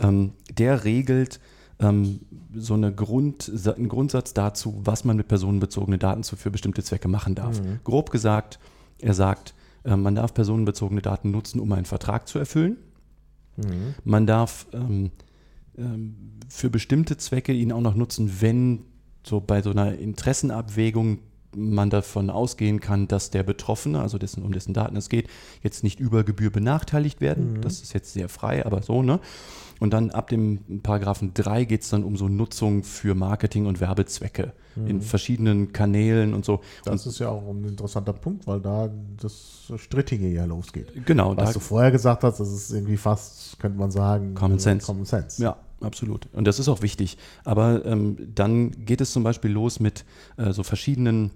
[0.00, 1.40] Ähm, der regelt
[1.80, 2.20] ähm,
[2.54, 7.08] so eine Grund, einen Grundsatz dazu, was man mit personenbezogenen Daten zu, für bestimmte Zwecke
[7.08, 7.60] machen darf.
[7.84, 8.58] Grob gesagt,
[8.98, 12.76] er sagt, äh, man darf personenbezogene Daten nutzen, um einen Vertrag zu erfüllen.
[14.04, 15.10] Man darf ähm,
[15.76, 18.84] ähm, für bestimmte Zwecke ihn auch noch nutzen, wenn
[19.24, 21.18] so bei so einer Interessenabwägung
[21.54, 25.28] man davon ausgehen kann, dass der Betroffene, also dessen, um dessen Daten es geht,
[25.62, 27.60] jetzt nicht über Gebühr benachteiligt werden.
[27.60, 29.20] Das ist jetzt sehr frei, aber so, ne?
[29.80, 33.80] Und dann ab dem Paragraphen 3 geht es dann um so Nutzung für Marketing- und
[33.80, 34.52] Werbezwecke
[34.86, 36.60] in verschiedenen Kanälen und so.
[36.84, 38.88] Das ist ja auch ein interessanter Punkt, weil da
[39.20, 40.94] das Strittige ja losgeht.
[40.96, 44.58] und genau, Was du vorher gesagt hast, das ist irgendwie fast, könnte man sagen, Common
[44.58, 44.86] äh, Sense.
[44.86, 45.42] Common Sense.
[45.42, 46.28] Ja, absolut.
[46.32, 47.18] Und das ist auch wichtig.
[47.44, 50.04] Aber ähm, dann geht es zum Beispiel los mit
[50.36, 51.32] äh, so verschiedenen,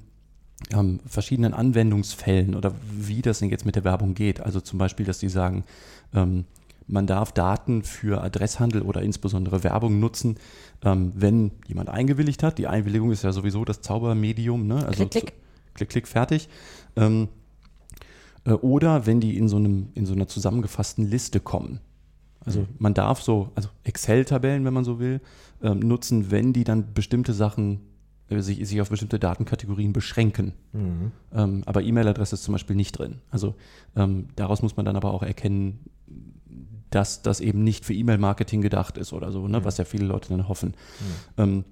[0.73, 4.41] ähm, verschiedenen Anwendungsfällen oder wie das denn jetzt mit der Werbung geht.
[4.41, 5.65] Also zum Beispiel, dass die sagen,
[6.15, 6.45] ähm,
[6.89, 10.37] man darf Daten für Adresshandel oder insbesondere Werbung nutzen,
[10.85, 12.59] ähm, wenn jemand eingewilligt hat.
[12.59, 14.67] Die Einwilligung ist ja sowieso das Zaubermedium.
[14.67, 14.87] Ne?
[14.87, 15.33] Also Klick, klick.
[15.75, 16.49] klick, klick, fertig.
[16.95, 17.29] Ähm,
[18.45, 21.81] äh, oder wenn die in so, einem, in so einer zusammengefassten Liste kommen.
[22.45, 25.21] Also man darf so, also Excel-Tabellen, wenn man so will,
[25.63, 27.81] ähm, nutzen, wenn die dann bestimmte Sachen,
[28.29, 30.53] sich, sich auf bestimmte Datenkategorien beschränken.
[30.72, 31.12] Mhm.
[31.33, 33.20] Ähm, aber E-Mail-Adresse ist zum Beispiel nicht drin.
[33.31, 33.55] Also
[33.95, 35.81] ähm, daraus muss man dann aber auch erkennen,
[36.91, 40.29] dass das eben nicht für E-Mail-Marketing gedacht ist oder so, ne, was ja viele Leute
[40.29, 40.74] dann hoffen.
[41.37, 41.64] Ähm,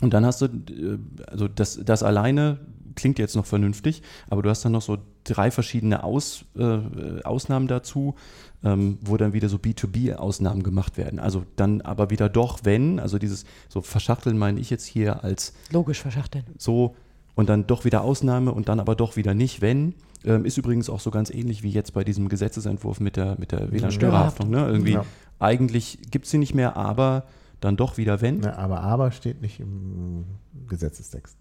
[0.00, 2.58] und dann hast du, äh, also das, das alleine
[3.00, 7.66] klingt jetzt noch vernünftig, aber du hast dann noch so drei verschiedene Aus, äh, Ausnahmen
[7.68, 8.14] dazu,
[8.62, 11.18] ähm, wo dann wieder so B2B-Ausnahmen gemacht werden.
[11.18, 15.52] Also dann aber wieder doch, wenn, also dieses so verschachteln meine ich jetzt hier als
[15.72, 16.44] Logisch verschachteln.
[16.58, 16.94] so
[17.34, 19.94] und dann doch wieder Ausnahme und dann aber doch wieder nicht, wenn.
[20.24, 23.52] Ähm, ist übrigens auch so ganz ähnlich wie jetzt bei diesem Gesetzesentwurf mit der, mit
[23.52, 24.50] der WLAN-Störerhaftung.
[24.50, 24.66] Ne?
[24.66, 25.06] Irgendwie, Ja.
[25.38, 27.24] eigentlich gibt es sie nicht mehr, aber
[27.60, 28.42] dann doch wieder wenn.
[28.42, 30.24] Ja, aber aber steht nicht im
[30.68, 31.36] Gesetzestext.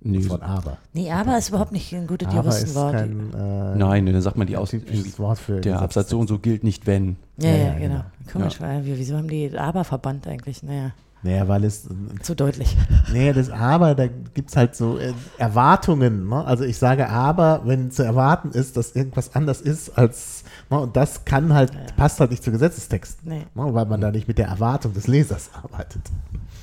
[0.00, 0.78] Nee, Wort aber.
[0.92, 2.92] Nee, aber ist überhaupt nicht ein gutes Juristenwort.
[2.92, 4.72] kein äh, Nein, dann sagt man die aus.
[5.18, 7.16] Wort für Der Absatz so und so gilt nicht, wenn.
[7.36, 7.94] ja, Ja, ja, ja, genau.
[7.94, 8.04] genau.
[8.32, 10.62] Komisch, weil wir, wieso haben die aber verbannt eigentlich?
[10.62, 10.92] Naja,
[11.24, 11.88] Naja, weil es
[12.22, 12.76] zu deutlich.
[13.12, 16.28] Nee, das Aber, da gibt es halt so äh, Erwartungen.
[16.28, 16.44] Ne?
[16.44, 20.78] Also ich sage Aber, wenn zu erwarten ist, dass irgendwas anders ist als, ne?
[20.78, 23.24] und das kann halt, passt halt nicht zu Gesetzestext.
[23.24, 23.38] Nee.
[23.54, 23.74] Ne?
[23.74, 26.02] Weil man da nicht mit der Erwartung des Lesers arbeitet.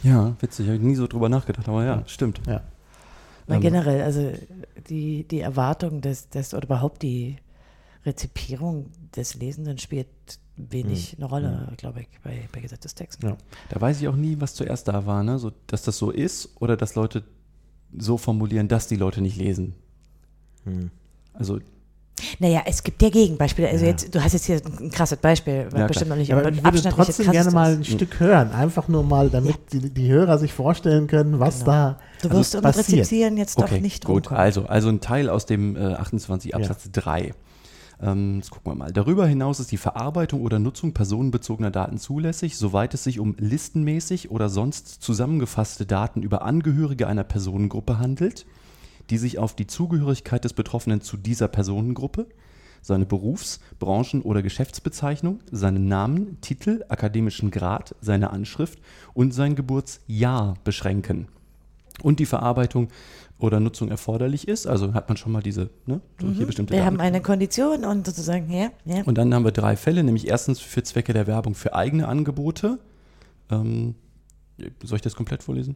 [0.03, 2.39] Ja, witzig, habe ich nie so drüber nachgedacht, aber ja, stimmt.
[2.47, 2.61] Ja.
[3.47, 4.31] Weil Ähm, generell, also
[4.89, 7.37] die, die Erwartung des, des, oder überhaupt die
[8.05, 10.07] Rezipierung des Lesenden spielt
[10.57, 13.29] wenig eine Rolle, glaube ich, bei, bei Gesetzestexten.
[13.29, 13.37] Ja.
[13.69, 15.37] Da weiß ich auch nie, was zuerst da war, ne?
[15.37, 17.23] so, dass das so ist oder dass Leute
[17.97, 19.75] so formulieren, dass die Leute nicht lesen.
[20.63, 20.91] Hm.
[21.33, 21.59] Also
[22.39, 23.67] Naja, es gibt ja Gegenbeispiele.
[23.67, 23.91] Also Ja.
[23.91, 25.87] jetzt, du hast jetzt hier ein krasses Beispiel, klar.
[25.87, 28.51] bestimmt noch nicht, Ja, aber ich würde trotzdem gerne mal ein Stück hören.
[28.51, 31.71] Einfach nur mal, damit die, die Hörer sich vorstellen können, was Genau.
[31.71, 32.99] da Du also wirst das passiert.
[33.01, 34.15] Rezipieren jetzt Okay, doch nicht gut.
[34.15, 34.39] rumkommen.
[34.39, 37.33] Also, also ein Teil aus dem äh, 28 Absatz 3.
[38.01, 38.91] Ähm, jetzt gucken wir mal.
[38.91, 44.31] Darüber hinaus ist die Verarbeitung oder Nutzung personenbezogener Daten zulässig, soweit es sich um listenmäßig
[44.31, 48.45] oder sonst zusammengefasste Daten über Angehörige einer Personengruppe handelt,
[49.09, 52.27] die sich auf die Zugehörigkeit des Betroffenen zu dieser Personengruppe,
[52.81, 58.79] seine Berufs-, Branchen- oder Geschäftsbezeichnung, seinen Namen, Titel, akademischen Grad, seine Anschrift
[59.13, 61.27] und sein Geburtsjahr beschränken
[62.03, 62.89] und die Verarbeitung
[63.39, 64.67] oder Nutzung erforderlich ist.
[64.67, 66.93] Also hat man schon mal diese, ne, so hier bestimmte Wir Daten.
[66.93, 69.03] haben eine Kondition und sozusagen, ja, ja.
[69.03, 72.79] Und dann haben wir drei Fälle, nämlich erstens für Zwecke der Werbung für eigene Angebote.
[73.49, 73.95] Ähm,
[74.83, 75.75] soll ich das komplett vorlesen?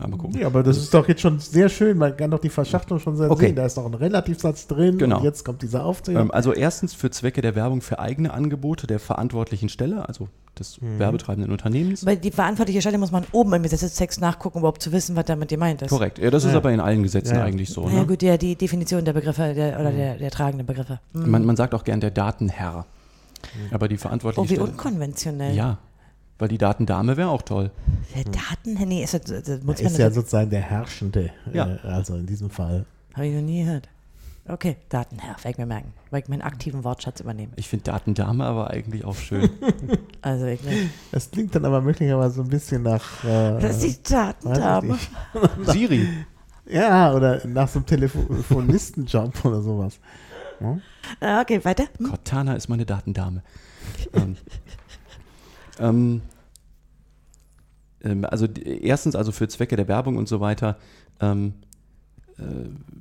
[0.00, 0.40] Ja, mal gucken.
[0.40, 1.96] Ja, aber das ist doch jetzt schon sehr schön.
[1.98, 3.46] Man kann doch die Verschachtelung schon sehr Okay.
[3.48, 3.56] sehen.
[3.56, 4.98] Da ist noch ein Relativsatz drin.
[4.98, 5.18] Genau.
[5.18, 6.22] Und jetzt kommt diese Aufzählung.
[6.24, 10.28] Ähm, also erstens für Zwecke der Werbung für eigene Angebote der verantwortlichen Stelle, also
[10.58, 10.98] des Mhm.
[10.98, 12.04] werbetreibenden Unternehmens.
[12.04, 15.26] Weil die verantwortliche Stelle muss man oben im Gesetzestext nachgucken, um überhaupt zu wissen, was
[15.26, 15.90] damit gemeint ist.
[15.90, 16.18] Korrekt.
[16.18, 16.56] Ja, das ist Ja.
[16.58, 17.84] aber in allen Gesetzen Ja, eigentlich so.
[17.86, 18.06] Na ja, Ne?
[18.06, 21.00] gut, ja, die Definition der Begriffe der, oder der, der tragenden Begriffe.
[21.14, 21.30] Hm.
[21.30, 22.86] Man, man sagt auch gern der Datenherr.
[23.72, 24.70] Aber die verantwortliche Oh, wie Stelle.
[24.70, 25.54] unkonventionell.
[25.54, 25.78] Ja,
[26.38, 27.70] weil die Datendame wäre auch toll.
[28.14, 31.30] Der Daten, nee, ist das, das muss Er ist ja das, sozusagen der Herrschende.
[31.52, 31.74] Ja.
[31.76, 32.84] Äh, also in diesem Fall.
[33.14, 33.88] habe ich noch nie gehört.
[34.48, 35.92] Okay, Datenherr, werde ich mir merken.
[36.10, 37.52] Werde ich meinen aktiven Wortschatz übernehmen.
[37.54, 39.48] Ich finde Datendame aber eigentlich auch schön.
[40.20, 43.22] Also ich ne, Das klingt dann aber möglicherweise so ein bisschen nach.
[43.24, 44.98] Äh, Das ist die weiß Datendame.
[45.66, 46.08] Siri.
[46.68, 49.98] Ja, oder nach so einem Telefonistenjob oder sowas.
[50.58, 50.80] Hm?
[51.20, 51.84] Ah, Okay, weiter.
[51.98, 52.08] Hm?
[52.08, 53.42] Cortana ist meine Datendame.
[54.12, 54.36] ähm,
[55.82, 56.22] ähm,
[58.02, 60.78] ähm, also erstens, also für Zwecke der Werbung und so weiter,
[61.20, 61.54] ähm,
[62.38, 62.42] äh,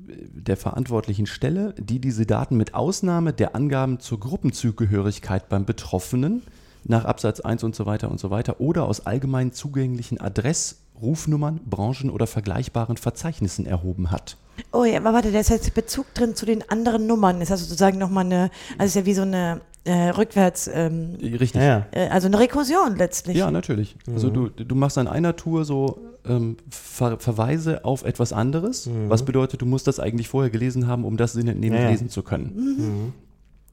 [0.07, 6.43] der verantwortlichen Stelle, die diese Daten mit Ausnahme der Angaben zur Gruppenzugehörigkeit beim Betroffenen
[6.83, 11.59] nach Absatz 1 und so weiter und so weiter oder aus allgemein zugänglichen Adress, Rufnummern,
[11.65, 14.37] Branchen oder vergleichbaren Verzeichnissen erhoben hat.
[14.71, 17.41] Oh ja, aber warte, da ist jetzt Bezug drin zu den anderen Nummern.
[17.41, 21.55] Ist also sozusagen nochmal eine, also ist ja wie so eine äh, rückwärts, ähm, Richtig.
[21.55, 21.87] Ja, ja.
[21.91, 23.37] äh, also eine Rekursion letztlich.
[23.37, 23.95] Ja, natürlich.
[24.07, 29.25] Also du, du machst an einer Tour so ähm, Ver Verweise auf etwas anderes, was
[29.25, 31.91] bedeutet, du musst das eigentlich vorher gelesen haben, um das sinnentnehmend Ja, ja.
[31.91, 33.13] lesen zu können.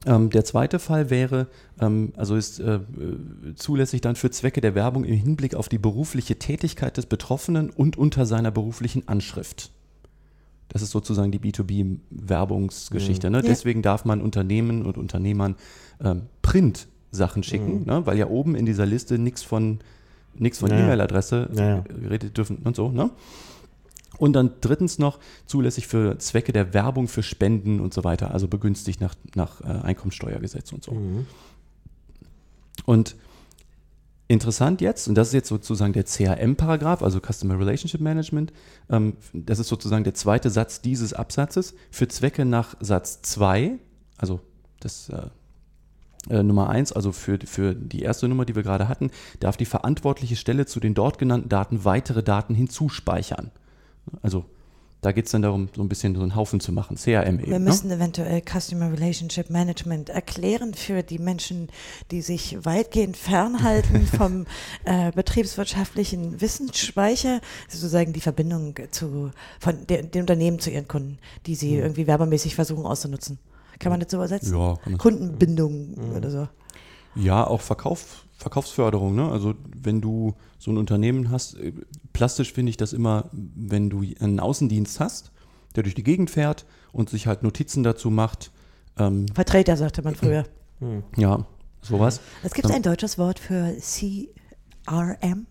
[0.05, 1.47] Ähm, der zweite Fall wäre,
[1.79, 2.79] ähm, also ist äh, äh,
[3.55, 7.97] zulässig dann für Zwecke der Werbung im Hinblick auf die berufliche Tätigkeit des Betroffenen und
[7.97, 9.71] unter seiner beruflichen Anschrift.
[10.69, 13.29] Das ist sozusagen die B2B-Werbungsgeschichte.
[13.29, 13.37] Ne?
[13.37, 13.43] Ja.
[13.43, 15.55] Deswegen darf man Unternehmen und Unternehmern
[16.01, 18.05] ähm, Print-Sachen schicken, ne?
[18.05, 19.79] weil ja oben in dieser Liste nichts von,
[20.35, 20.83] nix von Ja, ja.
[20.85, 21.79] E-Mail-Adresse Ja, ja.
[21.81, 22.89] geredet dürfen und so.
[22.89, 23.09] Ne?
[24.17, 28.47] Und dann drittens noch zulässig für Zwecke der Werbung für Spenden und so weiter, also
[28.47, 30.91] begünstigt nach, nach äh, Einkommensteuergesetz und so.
[32.85, 33.15] Und
[34.29, 38.53] interessant jetzt, und das ist jetzt sozusagen der CRM-Paragraph, also Customer Relationship Management,
[38.89, 43.79] ähm, das ist sozusagen der zweite Satz dieses Absatzes, für Zwecke nach Satz 2,
[44.17, 44.39] also
[44.79, 45.23] das äh,
[46.29, 49.09] äh, Nummer 1, also für, für die erste Nummer, die wir gerade hatten,
[49.39, 53.49] darf die verantwortliche Stelle zu den dort genannten Daten weitere Daten hinzuspeichern.
[54.21, 54.45] Also
[55.01, 57.47] da geht es dann darum, so ein bisschen so einen Haufen zu machen, CRM eben.
[57.47, 57.65] Wir ne?
[57.65, 61.69] müssen eventuell Customer Relationship Management erklären für die Menschen,
[62.11, 64.45] die sich weitgehend fernhalten vom
[64.83, 67.39] äh, betriebswirtschaftlichen Wissensspeicher,
[67.69, 72.55] sozusagen die Verbindung zu, von der, den Unternehmen zu ihren Kunden, die sie irgendwie werbemäßig
[72.55, 73.39] versuchen auszunutzen.
[73.79, 74.57] Kann man das so übersetzen?
[74.57, 76.47] Ja, kann man Kundenbindung oder so.
[77.15, 79.15] Ja, auch Verkauf, Verkaufsförderung.
[79.15, 79.29] Ne?
[79.29, 81.73] Also wenn du so ein Unternehmen hast, äh,
[82.13, 85.31] plastisch finde ich das immer, wenn du einen Außendienst hast,
[85.75, 88.51] der durch die Gegend fährt und sich halt Notizen dazu macht.
[88.97, 90.45] Ähm, Vertreter, sagte man früher.
[91.17, 91.45] ja,
[91.81, 92.21] sowas.
[92.43, 95.45] Es gibt Ähm, ein deutsches Wort für CRM.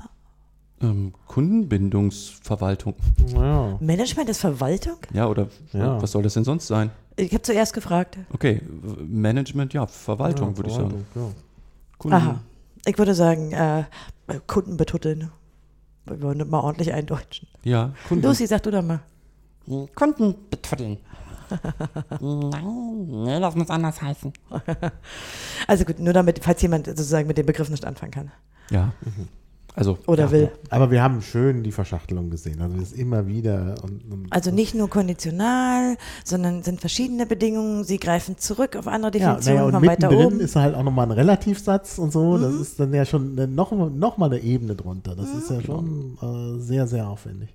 [0.80, 2.94] Ähm, Kundenbindungsverwaltung.
[3.34, 3.76] Ja.
[3.80, 4.96] Management ist Verwaltung?
[5.12, 6.00] Ja, oder Ja.
[6.00, 6.90] was soll das denn sonst sein?
[7.16, 8.16] Ich habe zuerst gefragt.
[8.32, 8.62] Okay,
[9.04, 11.04] Management, ja, Verwaltung würde ich sagen.
[11.16, 11.22] Ja.
[11.98, 12.40] Kunden, Aha.
[12.88, 13.84] Ich würde sagen, äh,
[14.46, 15.30] Kunden betutteln.
[16.06, 17.46] Wir wollen mal ordentlich eindeutschen.
[17.62, 18.24] Ja, Kunden.
[18.24, 19.00] Lucy, sag du doch mal.
[19.94, 20.96] Kunden betuddeln.
[22.20, 24.32] Nein, nee, das muss anders heißen.
[25.66, 28.30] Also gut, nur damit, falls jemand sozusagen mit dem Begriff nicht anfangen kann.
[28.70, 28.92] Ja.
[29.78, 30.50] Also, Oder ja, will.
[30.70, 32.60] Aber wir haben schön die Verschachtelung gesehen.
[32.60, 33.76] Also das ist immer wieder.
[33.82, 37.84] Und, und Also nicht nur konditional, sondern sind verschiedene Bedingungen.
[37.84, 40.36] Sie greifen zurück auf andere ja, Definitionen naja, und von weiter oben.
[40.36, 40.40] Mhm.
[40.40, 42.38] ist halt auch nochmal ein Relativsatz und so.
[42.38, 45.14] Das ist dann ja schon noch, noch mal eine Ebene drunter.
[45.14, 47.54] Das ist ja schon äh, sehr, sehr aufwendig.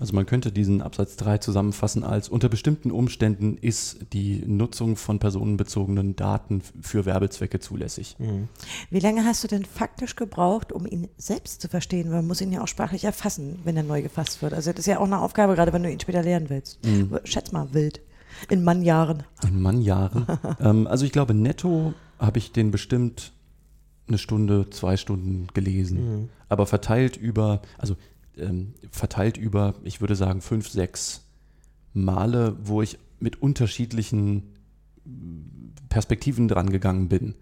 [0.00, 5.18] Also man könnte diesen Absatz 3 zusammenfassen als unter bestimmten Umständen ist die Nutzung von
[5.18, 8.16] personenbezogenen Daten für Werbezwecke zulässig.
[8.88, 12.06] Wie lange hast du denn faktisch gebraucht, um ihn selbst zu verstehen?
[12.06, 14.54] Weil man muss ihn ja auch sprachlich erfassen, wenn er neu gefasst wird.
[14.54, 16.78] Also das ist ja auch eine Aufgabe, gerade wenn du ihn später lernen willst.
[17.24, 18.00] Schätz mal, wild.
[18.48, 19.24] In Mannjahren.
[19.46, 20.26] In Mannjahren.
[20.60, 23.32] ähm, also ich glaube, netto habe ich den bestimmt
[24.08, 26.30] eine Stunde, zwei Stunden gelesen.
[26.48, 27.96] Aber verteilt über, also
[28.36, 31.24] ähm, verteilt über, ich würde sagen, fünf, sechs
[31.92, 34.54] Male, wo ich mit unterschiedlichen
[35.88, 37.34] Perspektiven dran gegangen bin.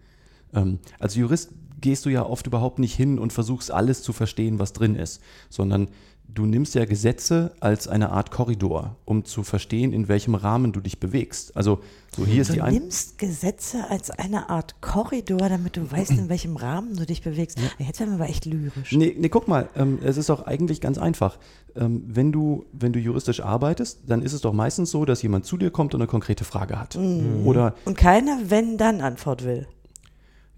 [0.53, 4.59] Ähm, als Jurist gehst du ja oft überhaupt nicht hin und versuchst alles zu verstehen,
[4.59, 5.89] was drin ist, sondern
[6.29, 10.81] du nimmst ja Gesetze als eine Art Korridor, um zu verstehen, in welchem Rahmen du
[10.81, 11.57] dich bewegst.
[11.57, 11.81] Also
[12.17, 16.13] so hier ist Du die ein nimmst Gesetze als eine Art Korridor, damit du weißt,
[16.13, 17.59] in welchem Rahmen du dich bewegst.
[17.79, 18.93] Jetzt werden wir aber echt lyrisch.
[18.93, 21.39] Nee, nee, guck mal, ähm, es ist doch eigentlich ganz einfach.
[21.77, 25.45] Ähm, wenn, du, wenn du juristisch arbeitest, dann ist es doch meistens so, dass jemand
[25.45, 26.97] zu dir kommt und eine konkrete Frage hat.
[27.45, 29.67] Oder Und keine Wenn-Dann-Antwort will.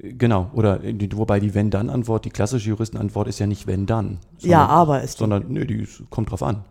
[0.02, 4.18] Genau, oder die, wobei die Wenn-Dann-Antwort, die klassische Juristenantwort ist ja nicht Wenn-Dann.
[4.38, 5.18] Ja, aber ist die.
[5.20, 6.64] Sondern, nee, die ist, kommt drauf an.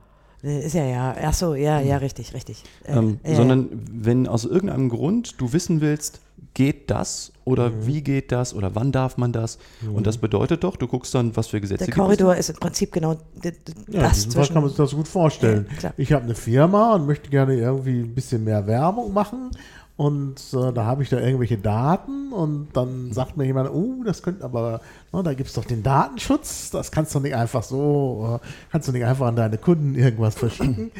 [0.44, 1.16] Äh, Ist ja, ja.
[1.22, 2.64] Ach so, ja, ja, richtig, richtig.
[2.86, 6.22] Äh, ähm, ja, sondern wenn aus irgendeinem Grund du wissen willst,
[6.54, 7.86] geht das oder Mhm.
[7.86, 9.60] wie geht das oder wann darf man das?
[9.94, 12.04] Und das bedeutet doch, du guckst dann, was für Gesetze der gibt es.
[12.04, 15.68] Korridor ist im Prinzip genau Ja, das diesem Fall kann man sich das gut vorstellen.
[15.82, 19.52] Ja, ich habe eine Firma und möchte gerne irgendwie ein bisschen mehr Werbung machen.
[20.00, 24.24] Und äh, da habe ich da irgendwelche Daten und dann sagt mir jemand, oh, das
[24.24, 24.80] könnte aber,
[25.12, 28.88] na, da gibt es doch den Datenschutz, das kannst du nicht einfach so, äh, kannst
[28.88, 30.91] du nicht einfach an deine Kunden irgendwas verschicken.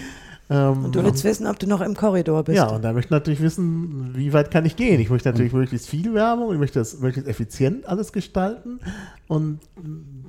[0.52, 2.56] Ähm, Und du willst wissen, ob du noch im Korridor bist.
[2.58, 5.00] ja, und da möchte ich natürlich wissen, wie weit kann ich gehen.
[5.00, 8.80] Ich möchte natürlich möglichst viel Werbung, ich möchte das möglichst effizient alles gestalten.
[9.28, 9.60] Und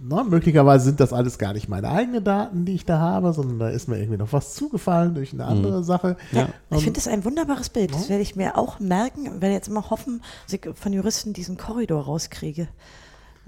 [0.02, 3.58] na, möglicherweise sind das alles gar nicht meine eigenen Daten, die ich da habe, sondern
[3.58, 6.16] da ist mir irgendwie noch was zugefallen durch eine andere Sache.
[6.32, 6.48] Ja.
[6.70, 7.94] Ich finde das ein wunderbares Bild.
[7.94, 11.32] Das werde ich mir auch merken und werde jetzt immer hoffen, dass ich von Juristen
[11.32, 12.68] diesen Korridor rauskriege.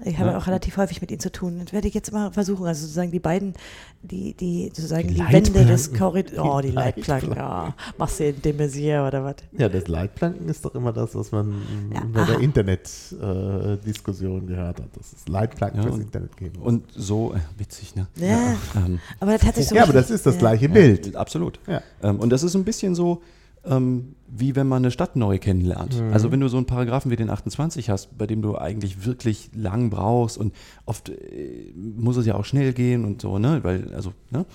[0.05, 0.37] Ich habe Ja.
[0.37, 1.59] auch relativ häufig mit ihnen zu tun.
[1.63, 2.65] Das werde ich jetzt immer versuchen.
[2.65, 3.53] Also sozusagen die beiden,
[4.01, 5.99] die, die sozusagen Die die, Wände des Leitplanken.
[5.99, 6.45] Korridors.
[6.45, 7.29] Oh, die Leitplanken.
[7.29, 7.67] Leitplanken.
[7.67, 7.75] Ja.
[7.97, 9.35] Machst du in de Maizière oder was?
[9.57, 11.53] Ja, das Leitplanken ist doch immer das, was man
[11.93, 12.41] Ja, bei der aha.
[12.43, 16.67] Internet-Diskussion gehört hat, dass es Leitplanken Ja, fürs und- Internet geben muss.
[16.67, 18.07] Und so, äh, witzig, ne?
[18.15, 18.55] Ja.
[18.75, 20.39] Ähm, Aber das hat sich so ja, aber das ist das ja.
[20.39, 21.15] gleiche Ja, Bild.
[21.15, 21.59] Absolut.
[21.67, 21.81] Ja.
[22.01, 23.21] Ähm, und das ist ein bisschen so,
[23.65, 26.01] ähm, wie wenn man eine Stadt neu kennenlernt.
[26.01, 26.13] Mhm.
[26.13, 29.51] Also wenn du so einen Paragraphen wie den 28 hast, bei dem du eigentlich wirklich
[29.55, 30.53] lang brauchst und
[30.85, 33.59] oft äh, muss es ja auch schnell gehen und so, ne?
[33.63, 34.45] Weil, also, ne?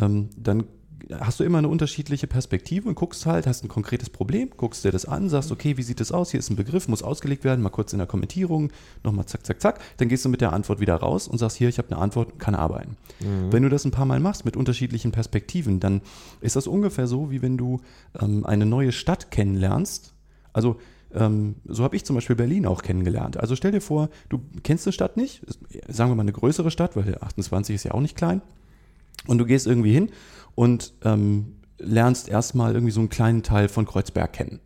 [0.00, 0.64] Ähm, dann
[1.20, 4.92] hast du immer eine unterschiedliche Perspektive und guckst halt, hast ein konkretes Problem, guckst dir
[4.92, 6.30] das an, sagst, okay, wie sieht das aus?
[6.30, 8.70] Hier ist ein Begriff, muss ausgelegt werden, mal kurz in der Kommentierung,
[9.04, 9.80] nochmal zack, zack, zack.
[9.96, 12.38] Dann gehst du mit der Antwort wieder raus und sagst, hier, ich habe eine Antwort,
[12.38, 12.96] kann arbeiten.
[13.50, 16.02] Wenn du das ein paar Mal machst mit unterschiedlichen Perspektiven, dann
[16.40, 17.80] ist das ungefähr so, wie wenn du
[18.20, 20.12] ähm, eine neue Stadt kennenlernst.
[20.52, 20.76] Also
[21.14, 23.38] ähm, so habe ich zum Beispiel Berlin auch kennengelernt.
[23.38, 25.42] Also stell dir vor, du kennst eine Stadt nicht,
[25.88, 28.42] sagen wir mal eine größere Stadt, weil der 28 ist ja auch nicht klein.
[29.26, 30.10] Und du gehst irgendwie hin
[30.58, 34.58] und ähm, lernst erstmal irgendwie so einen kleinen Teil von Kreuzberg kennen.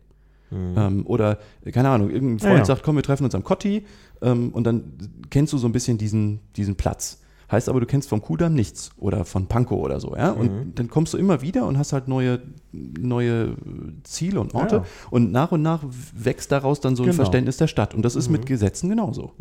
[0.51, 1.37] Ähm, oder,
[1.71, 2.65] keine Ahnung, irgendein Freund Ja, ja.
[2.65, 3.85] sagt, komm, wir treffen uns am Kotti
[4.21, 4.83] ähm, und dann
[5.29, 7.19] kennst du so ein bisschen diesen, diesen Platz.
[7.51, 10.31] Heißt aber, du kennst vom Kudamm nichts oder von Pankow oder so, ja.
[10.31, 10.75] Und Mhm.
[10.75, 12.39] dann kommst du immer wieder und hast halt neue,
[12.71, 13.55] neue
[14.03, 14.77] Ziele und Orte.
[14.77, 14.85] Ja.
[15.11, 15.83] Und nach und nach
[16.15, 17.15] wächst daraus dann so ein Genau.
[17.17, 17.93] Verständnis der Stadt.
[17.93, 19.33] Und das ist mit Gesetzen genauso.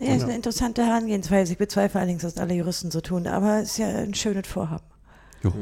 [0.00, 1.52] Ja, ist eine interessante Herangehensweise.
[1.52, 4.84] Ich bezweifle allerdings, dass alle Juristen so tun, aber es ist ja ein schönes Vorhaben.
[5.42, 5.52] Jo.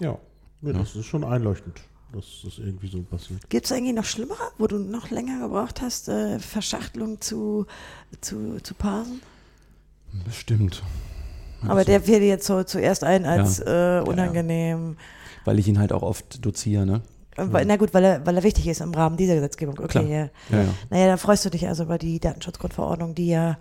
[0.00, 0.18] Ja,
[0.62, 1.80] ja, das ist schon einleuchtend,
[2.12, 3.48] dass das irgendwie so passiert.
[3.50, 7.66] Gibt es eigentlich noch schlimmere, wo du noch länger gebraucht hast, äh, Verschachtelung zu,
[8.20, 9.20] zu, zu parsen?
[10.24, 10.82] Bestimmt.
[11.66, 13.98] Aber der fiel dir jetzt so zuerst ein als Ja.
[13.98, 14.96] äh, unangenehm.
[15.44, 17.02] Weil ich ihn halt auch oft doziere, ne?
[17.36, 19.78] Äh, Na gut, weil er, weil er wichtig ist im Rahmen dieser Gesetzgebung.
[19.78, 20.04] Okay, Klar.
[20.04, 20.28] ja.
[20.50, 20.74] Ja, ja.
[20.90, 23.58] Naja, da freust du dich also über die Datenschutzgrundverordnung, die ja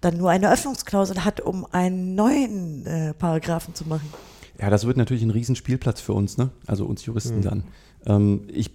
[0.00, 4.12] dann nur eine Öffnungsklausel hat, um einen neuen äh, Paragraphen zu machen.
[4.58, 6.50] Ja, das wird natürlich ein Riesenspielplatz für uns, ne?
[6.66, 7.64] Also uns Juristen dann.
[8.06, 8.70] Ähm, ich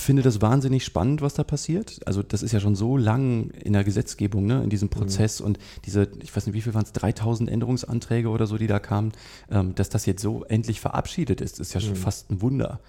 [0.00, 2.00] finde das wahnsinnig spannend, was da passiert.
[2.06, 4.62] Also das ist ja schon so lang in der Gesetzgebung, ne?
[4.62, 8.46] in diesem Prozess und diese, ich weiß nicht, wie viel waren es, 3000 Änderungsanträge oder
[8.46, 9.12] so, die da kamen,
[9.50, 12.80] ähm, dass das jetzt so endlich verabschiedet ist, ist ja schon fast ein Wunder.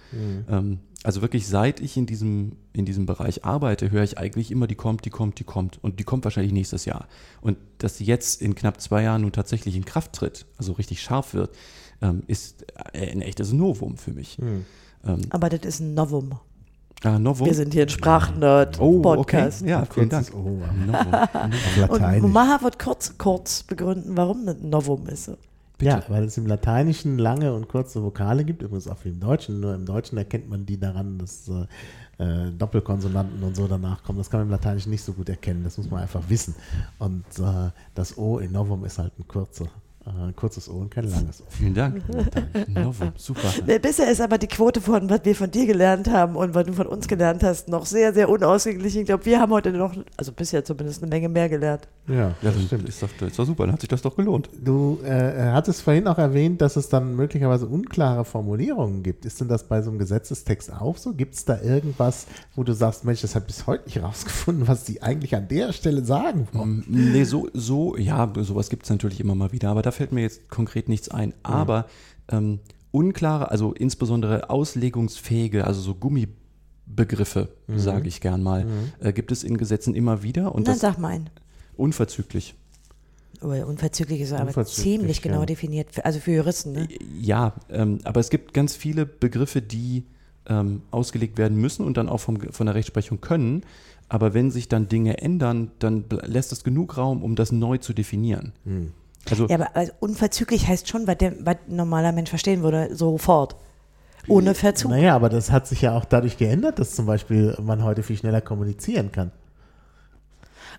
[0.48, 4.66] Ähm, also wirklich, seit ich in diesem, in diesem Bereich arbeite, höre ich eigentlich immer,
[4.66, 5.82] die kommt, die kommt, die kommt.
[5.82, 7.08] Und die kommt wahrscheinlich nächstes Jahr.
[7.40, 11.02] Und dass sie jetzt in knapp zwei Jahren nun tatsächlich in Kraft tritt, also richtig
[11.02, 11.56] scharf wird,
[12.02, 14.38] ähm, ist ein echtes Novum für mich.
[15.04, 16.38] Ähm, Aber das ist ein Novum.
[17.04, 17.46] Ah, Novum?
[17.46, 17.98] Wir sind hier ein Oh, okay.
[17.98, 19.62] Sprachnerd-Podcast.
[19.62, 20.32] Ja, vielen Dank.
[20.34, 20.62] Und
[21.76, 22.32] Lateinisch.
[22.32, 25.30] Maha wird kurz, kurz begründen, warum das ein Novum ist.
[25.80, 29.60] Ja, weil es im Lateinischen lange und kurze Vokale gibt, übrigens auch wie im Deutschen.
[29.60, 31.66] Nur im Deutschen erkennt man die daran, dass äh,
[32.22, 34.18] äh, Doppelkonsonanten und so danach kommen.
[34.18, 35.64] Das kann man im Lateinischen nicht so gut erkennen.
[35.64, 36.54] Das muss man einfach wissen.
[36.98, 39.68] Und äh, das O in Novum ist halt ein kurzer,
[40.06, 41.44] ein kurzes O und kein langes O.
[41.50, 42.02] Vielen Dank.
[42.68, 43.48] Novum, super.
[43.66, 46.66] Äh, Bisher ist aber die Quote von, was wir von dir gelernt haben und was
[46.66, 49.00] du von uns gelernt hast, noch sehr, sehr unausgeglichen.
[49.02, 51.86] Ich glaube, wir haben heute noch, also bisher zumindest, eine Menge mehr gelernt.
[52.08, 52.88] Ja, das das stimmt.
[52.88, 54.48] ist doch, ist doch super, dann hat sich das doch gelohnt.
[54.64, 59.24] Du äh, hattest vorhin auch erwähnt, dass es dann möglicherweise unklare Formulierungen gibt.
[59.26, 61.12] Ist denn das bei so einem Gesetzestext auch so?
[61.12, 62.26] Gibt es da irgendwas,
[62.56, 65.46] wo du sagst, Mensch, das habe ich bis heute nicht rausgefunden, was die eigentlich an
[65.46, 66.84] der Stelle sagen wollen?
[66.88, 70.12] Ähm, Nee, so, so, ja, sowas gibt es natürlich immer mal wieder, aber da fällt
[70.12, 71.34] mir jetzt konkret nichts ein.
[71.42, 71.84] Aber
[72.30, 78.64] ähm, unklare, also insbesondere auslegungsfähige, also so Gummibegriffe, sage ich gern mal,
[79.00, 81.30] äh, gibt es in Gesetzen immer wieder und Dann das sag mal einen.
[81.76, 82.54] unverzüglich.
[83.42, 85.22] Oder unverzüglich ist aber Unverzüglich, ziemlich ja.
[85.22, 86.72] genau definiert, also für Juristen.
[86.72, 86.88] Ne?
[87.18, 90.04] Ja, ähm, aber es gibt ganz viele Begriffe, die
[90.46, 93.64] ähm, ausgelegt werden müssen und dann auch vom, von der Rechtsprechung können.
[94.08, 97.92] Aber wenn sich dann Dinge ändern, dann lässt es genug Raum, um das neu zu
[97.92, 98.52] definieren.
[99.28, 102.94] Also Ja, aber also unverzüglich heißt schon, was der was ein normaler Mensch verstehen würde,
[102.94, 103.56] sofort.
[104.28, 104.90] Ohne Verzug.
[104.90, 108.16] Naja, aber das hat sich ja auch dadurch geändert, dass zum Beispiel man heute viel
[108.18, 109.32] schneller kommunizieren kann.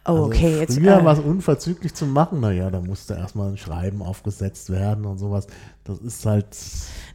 [0.06, 0.76] Oh, Also okay, jetzt.
[0.80, 5.20] Früher äh, was unverzüglich zu machen, naja, da musste erstmal ein Schreiben aufgesetzt werden und
[5.20, 5.46] sowas.
[5.84, 6.48] Das ist halt,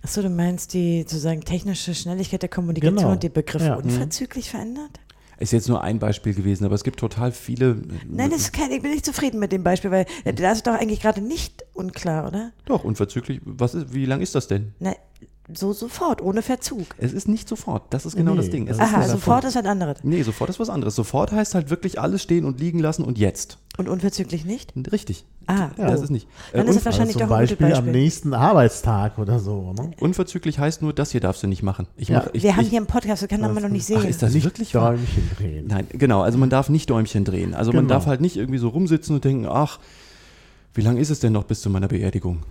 [0.03, 3.11] Achso, du meinst die sozusagen technische Schnelligkeit der Kommunikation Genau.
[3.13, 3.75] und die Begriffe Ja.
[3.77, 5.01] unverzüglich verändert?
[5.39, 7.77] Ist jetzt nur ein Beispiel gewesen, aber es gibt total viele.
[8.09, 10.67] Nein, das ist kein, ich bin nicht zufrieden mit dem Beispiel, weil äh, das ist
[10.67, 12.53] doch eigentlich gerade nicht unklar, oder?
[12.65, 13.41] Doch, unverzüglich.
[13.45, 14.73] Was ist, wie lang ist das denn?
[14.79, 14.95] Na,
[15.55, 16.87] so sofort, ohne Verzug.
[16.99, 17.85] Es ist nicht sofort.
[17.91, 18.67] Das ist genau Nee, das Ding.
[18.69, 19.99] Es das ist Aha, ja sofort ist was anderes.
[20.03, 20.95] Nee, sofort ist was anderes.
[20.97, 23.59] Sofort heißt halt wirklich alles stehen und liegen lassen und jetzt.
[23.79, 24.73] Und unverzüglich nicht?
[24.91, 25.25] Richtig.
[25.47, 26.05] Ah, Das oh.
[26.05, 26.27] ist nicht.
[26.53, 27.93] Äh, Dann ist es wahrscheinlich also zum doch ein gutes Beispiel am Beispiel.
[28.03, 29.73] nächsten Arbeitstag oder so.
[29.75, 29.93] Ne?
[30.01, 31.87] unverzüglich heißt nur, das hier darfst du nicht machen.
[31.97, 32.19] Ich Ja.
[32.25, 34.01] mach, ich, Wir haben ich, hier einen Podcast, das kann man noch nicht sehen.
[34.01, 34.93] Ach, ist das Nicht wirklich wahr?
[34.95, 35.67] Däumchen drehen.
[35.69, 36.23] Nein, genau.
[36.23, 37.55] Also man darf nicht Däumchen drehen.
[37.55, 37.95] Also man Genau.
[37.95, 39.79] darf halt nicht irgendwie so rumsitzen und denken, ach,
[40.75, 42.43] wie lange ist es denn noch bis zu meiner Beerdigung?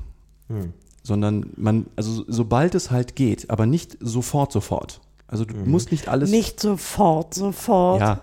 [0.47, 0.71] Hm.
[1.05, 5.01] Sondern man, also so- sobald es halt geht, aber nicht sofort, sofort.
[5.27, 5.69] Also du Mhm.
[5.69, 6.31] musst nicht alles.
[6.31, 7.99] nicht sofort, sofort.
[8.01, 8.21] Ja,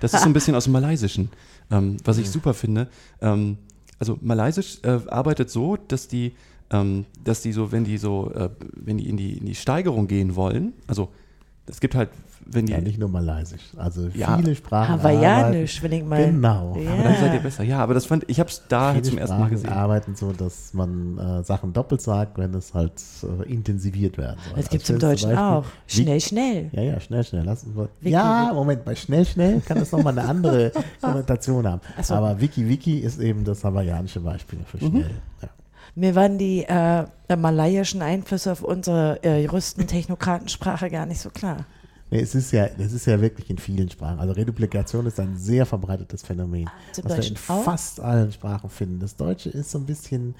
[0.00, 1.28] das ist so ein bisschen aus dem Malaysischen,
[1.70, 2.88] ähm, was ich super finde.
[3.20, 3.58] Ähm,
[3.98, 6.32] also Malaysisch äh, arbeitet so, dass die,
[6.70, 10.06] ähm, dass die so, wenn die so, äh, wenn die in die in die Steigerung
[10.08, 11.08] gehen wollen, also
[11.66, 12.08] es gibt halt,
[12.44, 13.60] wenn die, Ja, nicht nur Malaysisch.
[13.76, 14.36] Also Ja.
[14.36, 15.02] viele Sprachen.
[15.02, 16.24] Hawaiianisch, wenn ich mal.
[16.26, 16.76] Genau.
[16.76, 16.92] Ja.
[16.92, 17.62] aber dann seid ihr besser.
[17.64, 19.72] Ja, aber das fand ich, habe es da Viele zum ersten Mal Sprachen gesehen.
[19.72, 24.56] arbeiten so, dass man äh, Sachen doppelt sagt, wenn es halt äh, intensiviert werden soll.
[24.56, 25.64] Das gibt es Als im Deutschen Beispiel- auch.
[25.86, 26.68] Schnell, schnell.
[26.72, 27.42] Ja, ja, schnell, schnell.
[27.44, 27.88] Lass uns mal.
[28.00, 28.54] Wiki, ja, Wiki.
[28.54, 31.80] Moment, bei schnell, schnell kann es nochmal eine andere Konnotation haben.
[32.02, 32.14] So.
[32.14, 34.90] Aber Wiki, Wiki ist eben das hawaiianische Beispiel für Mhm.
[34.90, 35.10] schnell.
[35.42, 35.48] Ja.
[35.94, 37.04] Mir waren die äh,
[37.36, 41.66] malayischen Einflüsse auf unsere äh, Juristen-Technokratensprache gar nicht so klar.
[42.12, 44.18] Nee, es ist ja, das ist ja wirklich in vielen Sprachen.
[44.18, 47.64] Also Reduplikation ist ein sehr verbreitetes Phänomen, im was wir in auch?
[47.64, 49.00] fast allen Sprachen finden.
[49.00, 50.34] Das Deutsche ist so ein bisschen,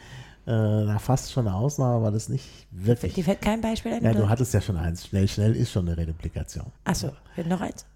[0.47, 3.15] äh, na, fast schon eine Ausnahme, aber das nicht wirklich.
[3.15, 4.05] Die fällt kein Beispiel ein?
[4.05, 5.07] Ja, du hattest ja schon eins.
[5.07, 6.67] Schnell, schnell ist schon eine Reduplikation.
[6.85, 7.13] Achso,
[7.47, 7.87] noch eins?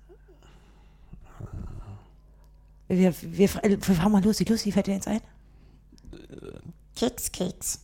[2.88, 4.44] Wir, wir, wir fahren mal Lucy.
[4.44, 5.20] Lucy, fällt dir eins ein?
[6.94, 7.80] Keks, Keks.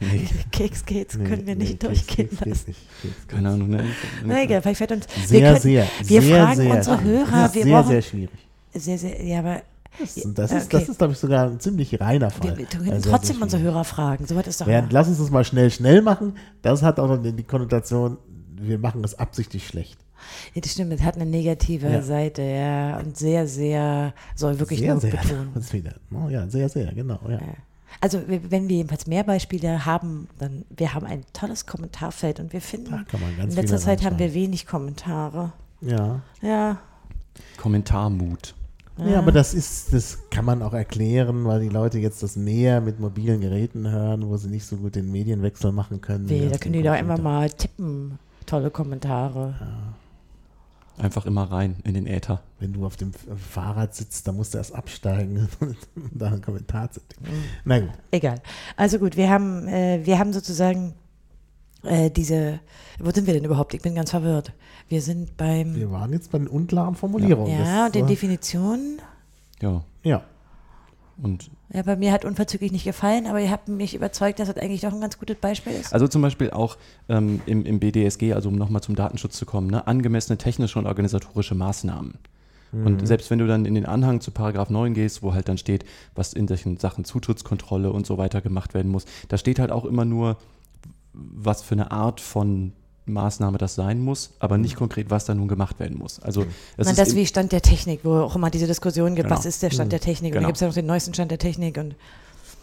[0.00, 2.74] Nee, Keks geht's, Nee, können wir nicht durchgehen lassen.
[3.26, 3.68] keine Ahnung.
[3.70, 3.84] Ne?
[4.24, 5.06] Na egal, vielleicht fällt uns.
[5.26, 8.02] Sehr, wir können, sehr, wir sehr, fragen sehr, unsere Hörer, ist wir sehr, brauchen- sehr
[8.02, 8.30] schwierig.
[8.74, 9.62] Sehr, sehr, ja, aber
[9.98, 10.78] Das, ist- das ist, Okay.
[10.80, 12.50] das ist glaube ich, sogar ein ziemlich reiner Fall.
[12.50, 13.62] wir, wir können Also trotzdem unsere.
[13.62, 14.26] Hörer fragen.
[14.26, 14.66] So ist doch.
[14.66, 16.34] Während, lass uns das mal schnell, schnell machen.
[16.62, 18.18] Das hat auch noch die Konnotation,
[18.60, 19.98] wir machen es absichtlich schlecht.
[20.54, 22.02] Ja, das stimmt, es hat eine negative Ja.
[22.02, 22.98] Seite, ja.
[22.98, 25.10] Und sehr, sehr, soll wirklich sehr, nur sehr.
[25.12, 25.50] betonen.
[25.54, 27.20] Ist wieder, oh, ja, sehr, sehr, genau.
[27.28, 27.38] Ja.
[28.00, 32.60] Also wenn wir jedenfalls mehr Beispiele haben, dann wir haben ein tolles Kommentarfeld und wir
[32.60, 35.52] finden, Da kann man ganz in letzter Zeit haben wir wenig Kommentare.
[35.80, 36.20] Ja.
[36.42, 36.78] Ja,
[37.56, 38.54] Kommentarmut.
[38.98, 42.80] Ja, aber das ist, das kann man auch erklären, weil die Leute jetzt das mehr
[42.80, 46.28] mit mobilen Geräten hören, wo sie nicht so gut den Medienwechsel machen können.
[46.28, 48.18] wie da können die doch immer mal tippen.
[48.44, 49.54] Tolle Kommentare.
[50.98, 52.42] Einfach immer rein in den Äther.
[52.58, 55.76] Wenn du auf dem Fahrrad sitzt, dann musst du erst absteigen und
[56.12, 57.00] da einen Kommentar zu.
[57.64, 57.90] Na gut.
[58.10, 58.40] Egal.
[58.76, 60.94] Also gut, wir haben, äh, wir haben sozusagen
[61.84, 62.60] äh, diese,
[62.98, 63.74] wo sind wir denn überhaupt?
[63.74, 64.52] Ich bin ganz verwirrt.
[64.88, 67.52] Wir sind beim, Wir waren jetzt bei den unklaren Formulierungen.
[67.52, 69.00] ja, und den äh, Definitionen.
[69.60, 69.84] Ja.
[70.02, 70.22] ja.
[71.20, 74.56] Und Ja, bei mir hat unverzüglich nicht gefallen, aber ihr habt mich überzeugt, dass das
[74.56, 75.92] eigentlich doch ein ganz gutes Beispiel ist.
[75.92, 76.76] Also zum Beispiel auch
[77.08, 80.86] ähm, im, im BDSG, also um nochmal zum Datenschutz zu kommen, ne, angemessene technische und
[80.86, 82.14] organisatorische Maßnahmen.
[82.70, 85.56] Und selbst wenn du dann in den Anhang zu Paragraph 9 gehst, wo halt dann
[85.56, 89.70] steht, was in solchen Sachen Zutrittskontrolle und so weiter gemacht werden muss, da steht halt
[89.70, 90.36] auch immer nur,
[91.14, 92.72] was für eine Art von
[93.10, 96.20] Maßnahme das sein muss, aber nicht konkret, was da nun gemacht werden muss.
[96.20, 96.42] Also
[96.76, 99.38] es Man, ist das wie Stand der Technik, wo auch immer diese Diskussion gibt, Genau.
[99.38, 100.30] was ist der Stand der Technik?
[100.32, 100.42] Und Genau.
[100.42, 101.76] da gibt es ja noch den neuesten Stand der Technik.
[101.78, 101.94] Und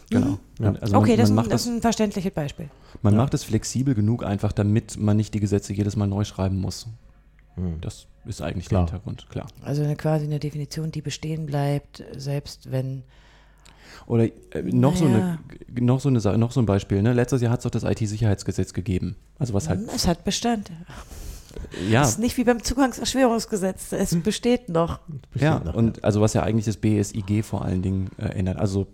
[0.09, 0.37] genau.
[0.59, 0.69] Ja.
[0.69, 2.69] Und Also okay, man, das, man ist ein- macht das das, ist ein verständliches Beispiel.
[3.01, 6.59] man macht es flexibel genug einfach, damit man nicht die Gesetze jedes Mal neu schreiben
[6.59, 6.87] muss.
[7.81, 8.85] Das ist eigentlich Klar.
[8.85, 9.47] der Hintergrund, klar.
[9.63, 13.03] Also eine, quasi eine Definition, die bestehen bleibt, selbst wenn.
[14.07, 15.39] Oder äh, noch, so Naja.
[15.75, 17.01] eine, noch, so eine, Sa- noch so ein Beispiel.
[17.01, 17.13] Ne?
[17.13, 19.15] Letztes Jahr hat es doch das IT-Sicherheitsgesetz gegeben.
[19.39, 20.71] Also was halt, Es hat Bestand.
[21.89, 23.91] ja, Es ist nicht wie beim Zugangserschwörungsgesetz.
[23.93, 24.99] Es besteht noch.
[25.09, 28.57] ja, Bestimmt noch, und also was ja eigentlich das BSIG vor allen Dingen äh, ändert.
[28.57, 28.87] Also,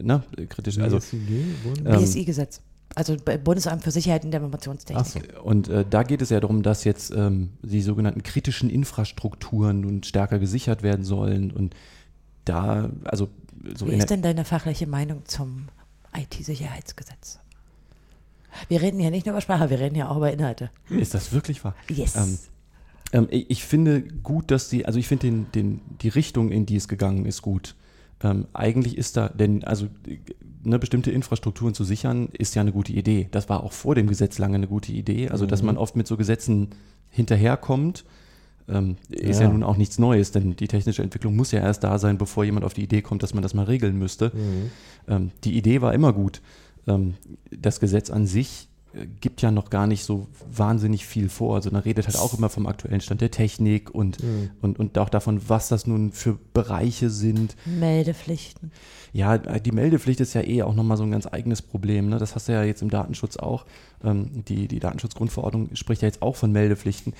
[0.00, 1.18] ne, kritisch, also BSIG,
[1.64, 2.60] Bund- Ähm, BSI-Gesetz.
[2.94, 5.02] Also Bundesamt für Sicherheit in der Informationstechnik.
[5.02, 5.42] Ach so.
[5.42, 10.02] Und äh, da geht es ja darum, dass jetzt ähm, die sogenannten kritischen Infrastrukturen nun
[10.02, 11.50] stärker gesichert werden sollen.
[11.52, 11.74] Und
[12.44, 13.28] da, also
[13.76, 15.68] so Wie ist denn deine fachliche Meinung zum
[16.16, 17.38] IT-Sicherheitsgesetz?
[18.68, 20.70] Wir reden ja nicht nur über Sprache, wir reden ja auch über Inhalte.
[20.90, 21.74] Ist das wirklich wahr?
[21.88, 22.16] Yes.
[22.16, 22.38] Ähm,
[23.12, 26.66] ähm, ich ich finde gut, dass sie, also ich finde den, den, die Richtung, in
[26.66, 27.74] die es gegangen ist, gut.
[28.22, 29.88] Ähm, eigentlich ist da, denn also
[30.64, 33.28] eine bestimmte Infrastrukturen zu sichern, ist ja eine gute Idee.
[33.30, 35.28] Das war auch vor dem Gesetz lange eine gute Idee.
[35.28, 36.68] Also, dass man oft mit so Gesetzen
[37.10, 38.04] hinterherkommt,
[38.68, 39.46] ähm, ist ja.
[39.46, 39.52] Ja.
[39.52, 42.64] nun auch nichts Neues, denn die technische Entwicklung muss ja erst da sein, bevor jemand
[42.64, 44.32] auf die Idee kommt, dass man das mal regeln müsste.
[45.08, 46.40] Ähm, die Idee war immer gut.
[46.86, 47.14] Ähm,
[47.50, 48.68] das Gesetz an sich
[49.20, 51.54] gibt ja noch gar nicht so wahnsinnig viel vor.
[51.56, 54.18] Also man redet halt auch immer vom aktuellen Stand der Technik und,
[54.60, 57.56] und, und auch davon, was das nun für Bereiche sind.
[57.64, 58.70] Meldepflichten.
[59.12, 62.08] Ja, die Meldepflicht ist ja eh auch nochmal so ein ganz eigenes Problem.
[62.08, 62.18] Ne?
[62.18, 63.66] Das hast du ja jetzt im Datenschutz auch.
[64.04, 67.14] Ähm, die, die Datenschutzgrundverordnung spricht ja jetzt auch von Meldepflichten.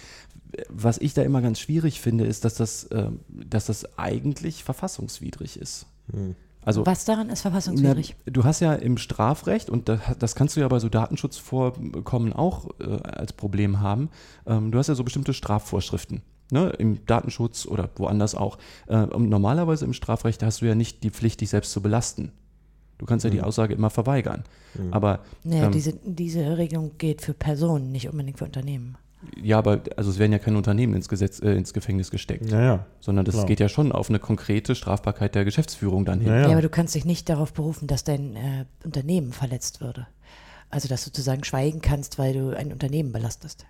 [0.68, 5.58] Was ich da immer ganz schwierig finde, ist, dass das, ähm, dass das eigentlich verfassungswidrig
[5.58, 5.86] ist.
[6.64, 8.14] Also, Was daran ist verfassungswidrig?
[8.24, 12.32] na, du hast ja im Strafrecht, und das, das kannst du ja bei so Datenschutzvorkommen
[12.32, 14.10] auch äh, als Problem haben,
[14.46, 16.22] ähm, du hast ja so bestimmte Strafvorschriften.
[16.50, 18.58] Ne, Im Datenschutz oder woanders auch.
[18.86, 22.30] Äh, und normalerweise im Strafrecht hast du ja nicht die Pflicht, dich selbst zu belasten.
[22.98, 24.44] Du kannst ja die Aussage immer verweigern.
[24.90, 28.96] Aber Naja, ähm, diese, diese Regelung geht für Personen, nicht unbedingt für Unternehmen.
[29.40, 32.60] Ja, aber also es werden ja keine Unternehmen ins Gesetz, äh, ins Gefängnis gesteckt, Ja,
[32.60, 32.86] ja.
[33.00, 33.46] sondern das klar.
[33.46, 36.28] geht ja schon auf eine konkrete Strafbarkeit der Geschäftsführung dann hin.
[36.28, 36.42] Ja, Ja.
[36.46, 36.52] ja.
[36.52, 40.06] aber du kannst dich nicht darauf berufen, dass dein äh, Unternehmen verletzt würde.
[40.70, 43.66] Also, dass du sozusagen schweigen kannst, weil du ein Unternehmen belastest.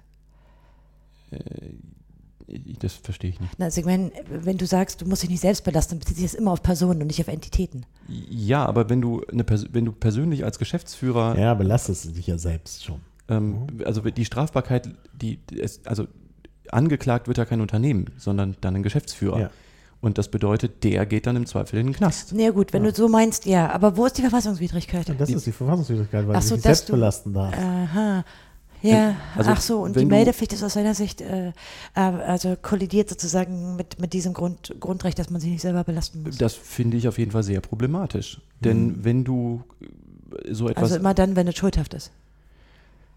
[2.46, 3.54] Ich- Das verstehe ich nicht.
[3.58, 6.16] Na, also ich meine, wenn du sagst, du musst dich nicht selbst belasten, dann bezieht
[6.16, 7.86] sich das immer auf Personen und nicht auf Entitäten.
[8.08, 12.26] Ja, aber wenn du, eine, Pers- wenn du persönlich als Geschäftsführer Ja, belastest du dich
[12.26, 13.00] ja selbst schon.
[13.36, 16.06] Ähm, Also die Strafbarkeit, die, die es, also
[16.70, 19.40] angeklagt wird ja kein Unternehmen, sondern dann ein Geschäftsführer.
[19.40, 19.50] Ja.
[20.00, 22.32] Und das bedeutet, der geht dann im Zweifel in den Knast.
[22.34, 23.70] Na ja, gut, wenn du so meinst, ja.
[23.70, 25.14] Aber wo ist die Verfassungswidrigkeit?
[25.18, 27.60] Das ist die Verfassungswidrigkeit, weil Ach du so, dich selbst du- belasten darfst.
[27.60, 28.24] Aha.
[28.84, 31.52] Ja, Also, ach so, und die Meldepflicht ist aus seiner Sicht, äh, äh,
[31.94, 36.36] also kollidiert sozusagen mit, mit diesem Grund, Grundrecht, dass man sich nicht selber belasten muss.
[36.36, 38.40] Das finde ich auf jeden Fall sehr problematisch.
[38.58, 39.62] Denn wenn du
[40.50, 40.82] so etwas.
[40.82, 42.10] Also immer dann, wenn es schuldhaft ist.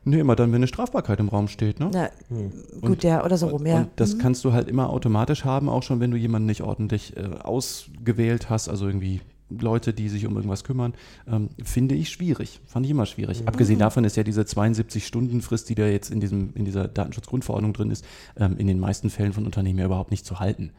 [0.06, 1.90] Nee, immer dann, wenn eine Strafbarkeit im Raum steht, ne?
[1.94, 2.52] Na, Hm.
[2.82, 3.80] gut, ja, oder so rum, ja.
[3.82, 4.20] Und das Mhm.
[4.20, 8.50] kannst du halt immer automatisch haben, auch schon wenn du jemanden nicht ordentlich äh, ausgewählt
[8.50, 10.94] hast, also irgendwie Leute, die sich um irgendwas kümmern,
[11.28, 12.62] ähm, finde ich schwierig.
[12.66, 13.42] Fand ich immer schwierig.
[13.42, 13.48] Mhm.
[13.48, 17.92] Abgesehen davon ist ja diese 72-Stunden-Frist, die da jetzt in, diesem, in dieser Datenschutzgrundverordnung drin
[17.92, 18.04] ist,
[18.38, 20.72] ähm, in den meisten Fällen von Unternehmen ja überhaupt nicht zu halten.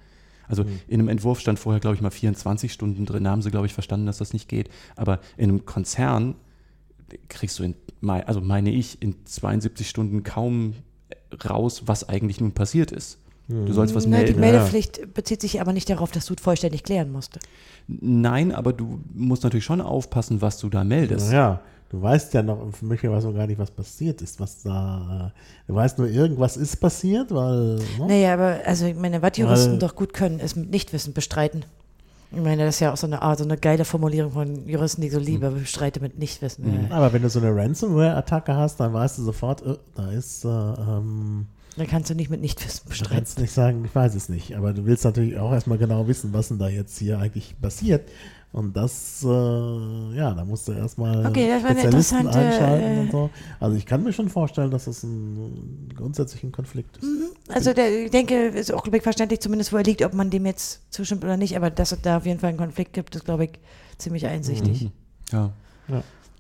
[0.48, 0.68] Also Mhm.
[0.88, 3.24] in einem Entwurf stand vorher, glaube ich, mal 24 Stunden drin.
[3.24, 4.68] Da haben sie, glaube ich, verstanden, dass das nicht geht.
[4.96, 6.34] Aber in einem Konzern
[7.28, 10.74] kriegst du, in, also meine ich, in 72 Stunden kaum
[11.48, 13.18] raus, was eigentlich nun passiert ist.
[13.48, 14.40] Du sollst was die melden.
[14.40, 17.38] Meldepflicht bezieht sich aber nicht darauf, dass du es vollständig klären musst.
[17.86, 21.30] Nein, aber du musst natürlich schon aufpassen, was du da meldest.
[21.30, 24.64] Ja, du weißt ja noch, für mich weiß man gar nicht, was passiert ist, was
[24.64, 25.32] da,
[25.68, 28.06] du weißt nur, irgendwas ist passiert, weil, ne?
[28.08, 31.64] Naja, aber also ich meine, was Juristen Weil- doch gut können, ist mit Nichtwissen bestreiten.
[32.32, 35.00] Ich meine, das ist ja auch so eine, Art, so eine geile Formulierung von Juristen,
[35.00, 36.88] die ich so liebe, bestreite mit Nichtwissen.
[36.90, 36.96] Ja.
[36.96, 40.48] aber wenn du so eine Ransomware-Attacke hast, dann weißt du sofort, äh, da ist, äh,
[40.48, 41.46] ähm,
[41.76, 43.14] Dann kannst du nicht mit Nichtwissen du bestreiten.
[43.14, 46.32] kannst nicht sagen, ich weiß es nicht, aber du willst natürlich auch erstmal genau wissen,
[46.32, 48.08] was denn da jetzt hier eigentlich passiert.
[48.52, 49.26] Und das, äh,
[50.16, 53.30] ja, da musst du erstmal Okay, das war eine Spezialisten einschalten äh, und so.
[53.60, 57.06] Also ich kann mir schon vorstellen, dass das ein grundsätzlichen Konflikt ist.
[57.48, 60.30] Also der, ich denke, ist auch glaub ich, verständlich, zumindest wo er liegt, ob man
[60.30, 63.14] dem jetzt zustimmt oder nicht, aber dass es da auf jeden Fall einen Konflikt gibt,
[63.14, 63.50] ist, glaube ich,
[63.98, 64.84] ziemlich einsichtig.
[64.84, 64.92] Mhm.
[65.32, 65.52] Ja.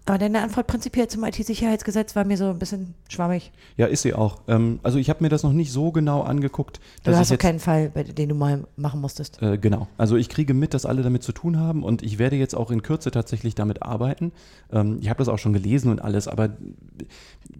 [0.08, 3.50] Aber deine Antwort prinzipiell zum IT-Sicherheitsgesetz war mir so ein bisschen schwammig.
[3.76, 4.38] ja, ist sie auch.
[4.46, 6.78] Ähm, also ich habe mir das noch nicht so genau angeguckt.
[7.02, 9.42] Du dass hast auch jetzt, keinen Fall, bei, den du mal machen musstest.
[9.42, 9.88] Äh, genau.
[9.98, 12.70] Also ich kriege mit, dass alle damit zu tun haben und ich werde jetzt auch
[12.70, 14.30] in Kürze tatsächlich damit arbeiten.
[14.72, 16.50] Ähm, ich habe das auch schon gelesen und alles, aber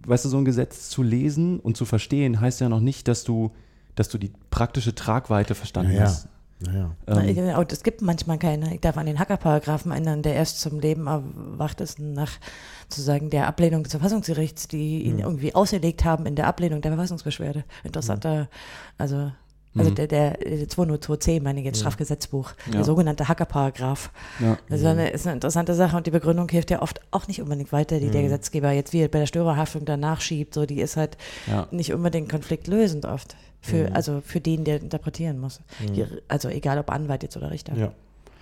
[0.05, 3.25] weißt du, so ein Gesetz zu lesen und zu verstehen heißt ja noch nicht, dass
[3.25, 3.51] du,
[3.95, 6.03] dass du die praktische Tragweite verstanden Ja, ja.
[6.05, 6.29] hast.
[6.59, 6.95] Naja.
[7.07, 8.73] Ähm, Na, und es gibt manchmal keine.
[8.73, 12.31] Ich darf an den Hackerparagraphen ändern, der erst zum Leben erwacht ist nach
[12.89, 17.63] sozusagen der Ablehnung des Verfassungsgerichts, die ihn irgendwie auserlegt haben in der Ablehnung der Verfassungsbeschwerde.
[17.83, 18.47] Interessanter,
[18.97, 19.31] also,
[19.77, 19.95] also Mhm.
[19.95, 22.71] der, der, der 202c, meine ich jetzt, Strafgesetzbuch, Ja.
[22.77, 24.09] der sogenannte Hackerparagraph.
[24.39, 24.57] ja.
[24.67, 27.39] Das ist eine, ist eine interessante Sache und die Begründung hilft ja oft auch nicht
[27.43, 30.55] unbedingt weiter, die der Gesetzgeber jetzt wie bei der Störerhaftung danach schiebt.
[30.55, 31.67] So, die ist halt Ja.
[31.69, 33.35] nicht unbedingt konfliktlösend oft.
[33.69, 35.61] Für, Also für den, der interpretieren muss.
[35.95, 37.75] Die, also egal ob Anwalt jetzt oder Richter.
[37.77, 37.91] Ja.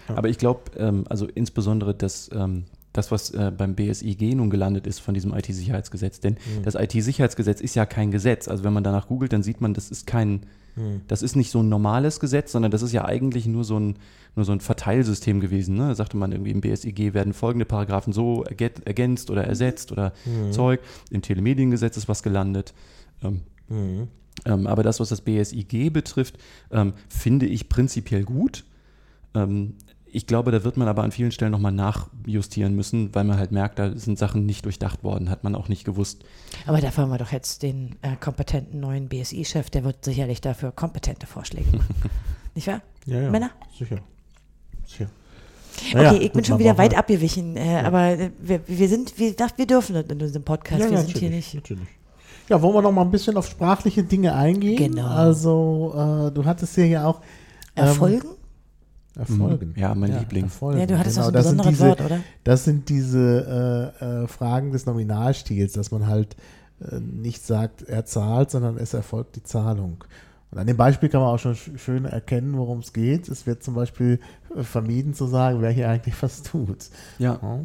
[0.07, 4.86] Aber ich glaube, ähm, also insbesondere das, ähm, das, was äh, beim BSIG nun gelandet
[4.88, 6.19] ist von diesem IT-Sicherheitsgesetz.
[6.19, 8.47] Denn das IT-Sicherheitsgesetz ist ja kein Gesetz.
[8.47, 10.41] Also wenn man danach googelt, dann sieht man, das ist kein,
[11.07, 13.95] Das ist nicht so ein normales Gesetz, sondern das ist ja eigentlich nur so ein,
[14.36, 15.76] nur so ein Verteilsystem gewesen.
[15.78, 15.88] Ne?
[15.88, 20.11] Da sagte man irgendwie im BSIG werden folgende Paragraphen so ergä- ergänzt oder ersetzt oder
[20.51, 20.82] Zeug.
[21.09, 22.73] Im Telemediengesetz ist was gelandet.
[23.23, 24.07] Ähm, ähm,
[24.43, 26.38] aber das, was das BSIG betrifft,
[26.71, 28.65] ähm, finde ich prinzipiell gut.
[29.33, 29.75] Ähm,
[30.15, 33.51] ich glaube, da wird man aber an vielen Stellen nochmal nachjustieren müssen, weil man halt
[33.51, 36.23] merkt, da sind Sachen nicht durchdacht worden, hat man auch nicht gewusst.
[36.65, 40.71] Aber dafür haben wir doch jetzt den äh, kompetenten neuen BSI-Chef, der wird sicherlich dafür
[40.71, 41.95] kompetente Vorschläge machen.
[42.55, 42.81] Nicht wahr?
[43.05, 43.29] Ja, ja.
[43.29, 43.51] Männer?
[43.77, 43.97] Sicher.
[44.88, 45.09] Sicher.
[45.93, 46.99] Okay, ich bin schon wieder weit ab.
[46.99, 50.89] abgewichen, äh, aber äh, wir, wir sind, wir, wir dürfen das in unserem Podcast, Ja,
[50.89, 51.55] wir ja, sind hier natürlich, nicht.
[51.55, 51.88] natürlich.
[52.50, 54.78] Ja, wollen wir noch mal ein bisschen auf sprachliche Dinge eingehen?
[54.93, 55.08] Genau.
[55.08, 55.93] Also,
[56.28, 57.22] äh, du hattest hier ja auch
[57.76, 58.28] ähm, Erfolgen?
[59.18, 59.70] Erfolgen.
[59.70, 59.80] Mhm.
[59.82, 60.43] Ja, mein Liebling.
[60.43, 60.80] Erfolgen.
[60.80, 62.20] Ja, du hattest auch so ein das sind besonderes diese, Wort, oder?
[62.43, 66.36] Das sind diese äh, äh, Fragen des Nominalstils, dass man halt
[66.82, 70.04] äh, nicht sagt, er zahlt, sondern es erfolgt die Zahlung.
[70.52, 73.30] Und an dem Beispiel kann man auch schon sch- schön erkennen, worum es geht.
[73.30, 74.20] Es wird zum Beispiel
[74.56, 76.89] äh, vermieden zu sagen, wer hier eigentlich was tut.
[77.18, 77.39] Ja.
[77.41, 77.60] Ja.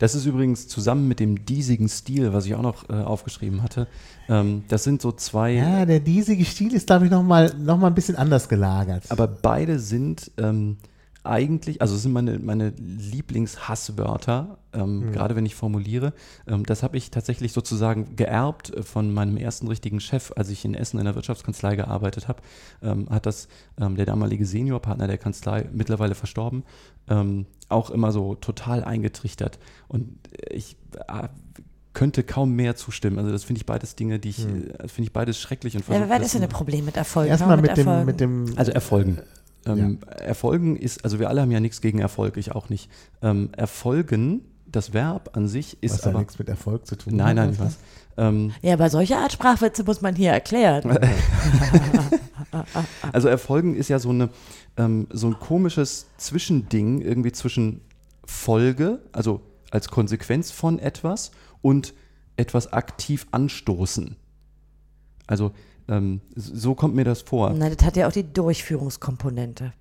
[0.00, 3.86] Das ist übrigens zusammen mit dem diesigen Stil, was ich auch noch äh, aufgeschrieben hatte.
[4.30, 7.88] Ähm, das sind so zwei, Ja, der diesige Stil ist, glaube ich, nochmal noch mal
[7.88, 9.04] ein bisschen anders gelagert.
[9.10, 10.78] aber beide sind ähm,
[11.22, 16.12] eigentlich, also es sind meine, meine Lieblingshasswörter, ähm, gerade wenn ich formuliere.
[16.46, 20.64] Ähm, das habe ich tatsächlich sozusagen geerbt äh, von meinem ersten richtigen Chef, als ich
[20.64, 22.40] in Essen in der Wirtschaftskanzlei gearbeitet habe.
[22.82, 23.48] Ähm, hat das
[23.78, 26.64] ähm, der damalige Seniorpartner der Kanzlei, mittlerweile verstorben,
[27.08, 29.58] ähm, auch immer so total eingetrichtert.
[29.88, 30.18] Und
[30.50, 31.28] ich äh,
[31.92, 33.18] könnte kaum mehr zustimmen.
[33.18, 35.86] Also das finde ich beides Dinge, die ich, äh, das finde ich beides schrecklich und
[35.88, 37.30] Ja, aber was ist denn ein Problem mit Erfolgen?
[37.30, 38.58] Erstmal wir mit dem, mit dem.
[38.58, 39.18] also Erfolgen.
[39.66, 42.90] Ähm, Erfolgen ist, also wir alle haben ja nichts gegen Erfolg, ich auch nicht.
[43.22, 46.20] Ähm, Erfolgen, das Verb an sich ist was ja aber.
[46.20, 47.34] nichts mit Erfolg zu tun Nein, hat.
[47.36, 47.78] nein, ich weiß.
[48.16, 50.98] Ähm, Ja, aber solche Art Sprachwitze muss man hier erklären.
[53.12, 54.30] also Erfolgen ist ja so, eine,
[54.76, 57.80] ähm, so ein komisches Zwischending irgendwie zwischen
[58.24, 59.40] Folge, also
[59.70, 61.30] als Konsequenz von etwas
[61.62, 61.94] und
[62.36, 64.16] etwas aktiv anstoßen.
[65.26, 65.52] Also
[65.90, 67.50] ähm, so kommt mir das vor.
[67.52, 69.72] Nein, das hat ja auch die Durchführungskomponente.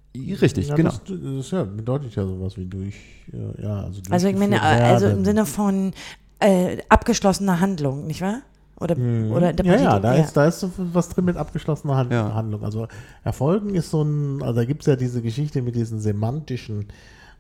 [0.42, 0.90] Richtig, ja, genau.
[0.90, 1.02] Das,
[1.38, 2.96] das ja, bedeutet ja sowas wie durch.
[3.32, 5.24] äh, Ja, also, Also ich meine, also im.
[5.24, 5.94] Sinne von
[6.40, 8.42] äh, abgeschlossener Handlung, nicht wahr?
[8.80, 9.32] Oder, oder Mhm.
[9.42, 12.34] Ja, interpretiert ja, ihr- da ist, da ist so was drin mit abgeschlossener Hand Ja.
[12.34, 12.64] Handlung.
[12.64, 12.88] Also
[13.24, 16.86] Erfolgen ist so ein, also da gibt es ja diese Geschichte mit diesen semantischen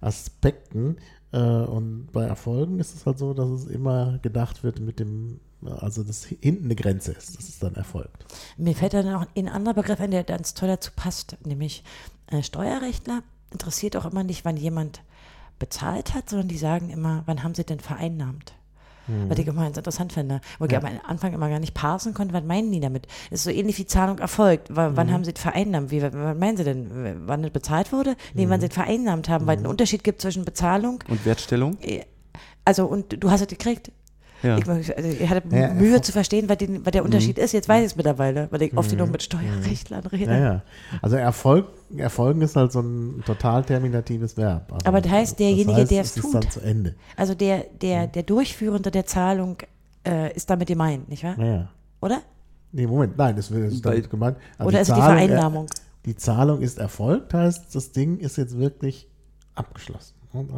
[0.01, 0.97] Aspekten.
[1.31, 5.39] Äh, und bei Erfolgen ist es halt so, dass es immer gedacht wird mit dem,
[5.65, 8.25] also dass hinten eine Grenze ist, dass es dann erfolgt.
[8.57, 11.83] Mir fällt da noch ein anderer Begriff ein, der ganz toll dazu passt, nämlich
[12.27, 15.01] äh, Steuerrechtler interessiert auch immer nicht, wann jemand
[15.57, 18.53] bezahlt hat, sondern die sagen immer, wann haben sie denn vereinnahmt?
[19.27, 22.31] Was ich immer ganz interessant finde, wo ich am Anfang immer gar nicht parsen konnte,
[22.33, 23.07] was meinen die damit?
[23.31, 24.69] Das ist so ähnlich wie Zahlung erfolgt.
[24.69, 25.89] W wann haben sie es vereinnahmt?
[25.89, 27.23] Wie, was meinen sie denn?
[27.25, 28.15] Wann es bezahlt wurde?
[28.35, 31.79] Nee, wann sie es vereinnahmt haben, weil es einen Unterschied gibt zwischen Bezahlung, Und Wertstellung?
[32.65, 33.91] also und du hast es gekriegt.
[34.41, 34.57] Ja.
[34.57, 34.79] Ich, also
[35.09, 37.51] ich hatte Ja, Mühe Erfolg- zu verstehen, was, die, was der Unterschied ist.
[37.51, 40.31] Jetzt weiß ich es mittlerweile, weil ich oft genug mit Steuerrechtlern rede.
[40.31, 40.61] Ja, ja.
[41.01, 41.67] Also Erfolg,
[41.97, 44.71] Erfolgen ist halt so ein total terminatives Verb.
[44.71, 46.33] Also Aber das heißt, derjenige, der es es ist tut.
[46.35, 46.95] dann zu Ende.
[47.17, 49.57] Also der, der, der Durchführende der Zahlung
[50.07, 51.35] äh, ist damit gemeint, nicht wahr?
[51.37, 51.69] Ja, ja.
[52.01, 52.21] Oder?
[52.71, 54.37] Nee, Moment, nein, das ist damit gemeint.
[54.57, 55.65] Also Oder ist es die Zahlung, äh, Vereinnahmung?
[56.05, 59.09] Die Zahlung ist erfolgt, heißt, das Ding ist jetzt wirklich
[59.55, 60.13] abgeschlossen.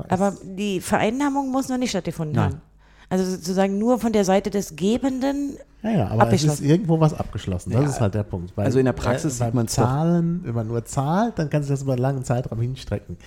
[0.09, 2.51] Aber die Vereinnahmung muss noch nicht stattgefunden Nein.
[2.51, 2.61] haben.
[3.11, 5.57] Also sozusagen nur von der Seite des Gebenden.
[5.83, 7.71] ja, ja, aber es ist irgendwo was abgeschlossen.
[7.71, 8.55] Das Ja, ist halt der Punkt.
[8.55, 9.65] Weil, also in der Praxis äh, sieht doch.
[9.67, 13.17] Zahlen, wenn man nur zahlt, dann kann sich das über einen langen Zeitraum hinstrecken.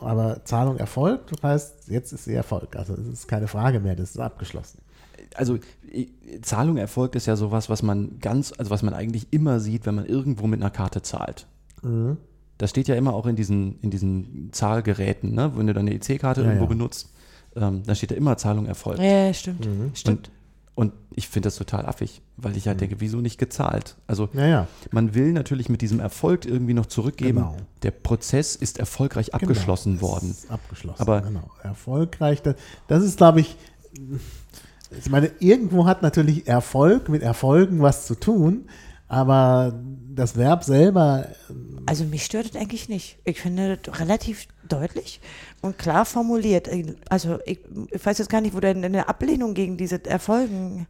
[0.00, 2.74] Aber Zahlung erfolgt, das heißt, jetzt ist sie Erfolg.
[2.76, 4.80] Also es ist keine Frage mehr, das ist abgeschlossen.
[5.36, 5.58] also
[6.42, 9.94] Zahlung erfolgt ist ja sowas, was man ganz, also was man eigentlich immer sieht, wenn
[9.94, 11.46] man irgendwo mit einer Karte zahlt.
[11.82, 12.16] Mhm.
[12.58, 15.52] Das steht ja immer auch in diesen, in diesen Zahlgeräten, ne?
[15.54, 16.68] wenn du deine EC-Karte Ja, irgendwo ja.
[16.70, 17.10] benutzt,
[17.60, 19.00] ähm, da steht ja immer Zahlung erfolgt.
[19.00, 19.66] Ja, stimmt.
[19.66, 19.90] Mhm.
[19.94, 20.30] Stimmt.
[20.74, 23.96] Und, und ich finde das total affig, weil ich halt denke, wieso nicht gezahlt?
[24.06, 24.66] Also Ja, ja.
[24.92, 27.56] man will natürlich mit diesem Erfolg irgendwie noch zurückgeben, Genau.
[27.82, 30.36] der Prozess ist erfolgreich abgeschlossen Genau, worden.
[30.48, 31.02] Abgeschlossen.
[31.02, 31.50] Aber- genau.
[31.64, 32.42] erfolgreich.
[32.42, 32.54] Das,
[32.86, 33.56] das ist, glaube ich,
[35.04, 38.66] ich meine, irgendwo hat natürlich Erfolg mit Erfolgen was zu tun,
[39.08, 39.74] aber
[40.18, 41.26] das Verb selber,
[41.86, 43.18] Also mich stört das eigentlich nicht.
[43.24, 45.20] Ich finde das relativ deutlich
[45.62, 46.68] und klar formuliert.
[47.08, 50.86] Also ich, ich weiß jetzt gar nicht, wo denn eine Ablehnung gegen diese Erfolgen.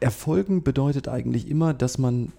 [0.00, 2.32] Erfolgen bedeutet eigentlich immer, dass man,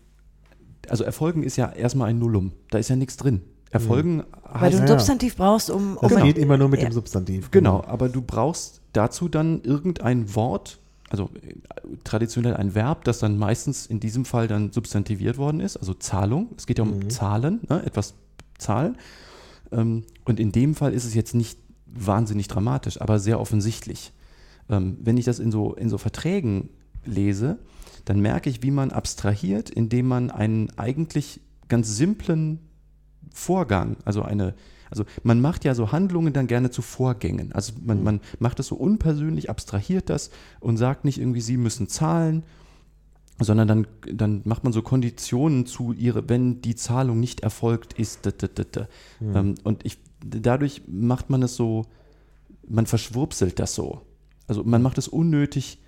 [0.89, 3.41] also Erfolgen ist ja erstmal ein Nullum, da ist ja nichts drin.
[3.69, 4.87] Erfolgen Weil du ein ja.
[4.87, 5.97] Substantiv brauchst, um.
[6.01, 6.87] das um geht immer nur mit Ja.
[6.89, 7.51] dem Substantiv.
[7.51, 11.55] genau, aber du brauchst dazu dann irgendein Wort, also äh,
[12.03, 16.49] traditionell ein Verb, das dann meistens in diesem Fall dann substantiviert worden ist, also Zahlung.
[16.57, 17.83] Es geht ja um Zahlen, ne?
[17.85, 18.15] etwas
[18.57, 18.97] zahlen.
[19.71, 24.11] Ähm, und in dem Fall ist es jetzt nicht wahnsinnig dramatisch, aber sehr offensichtlich.
[24.69, 26.69] Ähm, wenn ich das in so, in so Verträgen
[27.05, 27.57] lese,
[28.05, 32.59] dann merke ich, wie man abstrahiert, indem man einen eigentlich ganz simplen
[33.33, 34.55] Vorgang, also eine,
[34.89, 37.51] also man macht ja so Handlungen dann gerne zu Vorgängen.
[37.51, 41.87] Also man, man macht es so unpersönlich, abstrahiert das und sagt nicht irgendwie, sie müssen
[41.87, 42.43] zahlen,
[43.39, 48.25] sondern dann, dann macht man so Konditionen zu ihre, wenn die Zahlung nicht erfolgt ist.
[48.25, 48.87] Da, da, da.
[49.21, 51.85] Ähm, und ich, dadurch macht man es so,
[52.67, 54.01] man verschwurbselt das so.
[54.47, 55.79] Also man macht es unnötig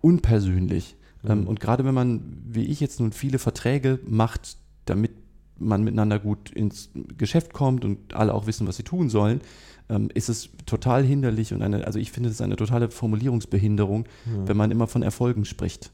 [0.00, 0.96] unpersönlich.
[1.24, 5.12] Ähm, und gerade wenn man, wie ich jetzt nun, viele Verträge macht, damit
[5.58, 9.40] man miteinander gut ins Geschäft kommt und alle auch wissen, was sie tun sollen,
[9.88, 14.06] ähm, ist es total hinderlich und eine, also ich finde es eine totale Formulierungsbehinderung,
[14.46, 15.90] wenn man immer von Erfolgen spricht.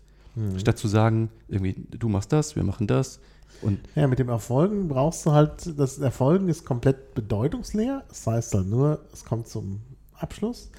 [0.56, 3.20] Statt zu sagen, irgendwie, du machst das, wir machen das.
[3.60, 8.02] Und Ja, mit dem Erfolgen brauchst du halt, das Erfolgen ist komplett bedeutungsleer.
[8.08, 9.80] Das heißt halt nur, es kommt zum
[10.14, 10.70] Abschluss.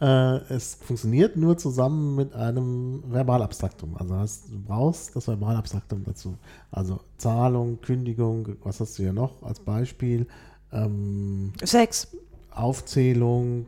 [0.00, 3.96] Äh, es funktioniert nur zusammen mit einem Verbalabstraktum.
[3.98, 6.36] Also heißt, du brauchst das Verbalabstraktum dazu.
[6.70, 10.26] Also Zahlung, Kündigung, was hast du hier noch als Beispiel?
[10.72, 12.08] Ähm, Sex.
[12.50, 13.66] Aufzählung,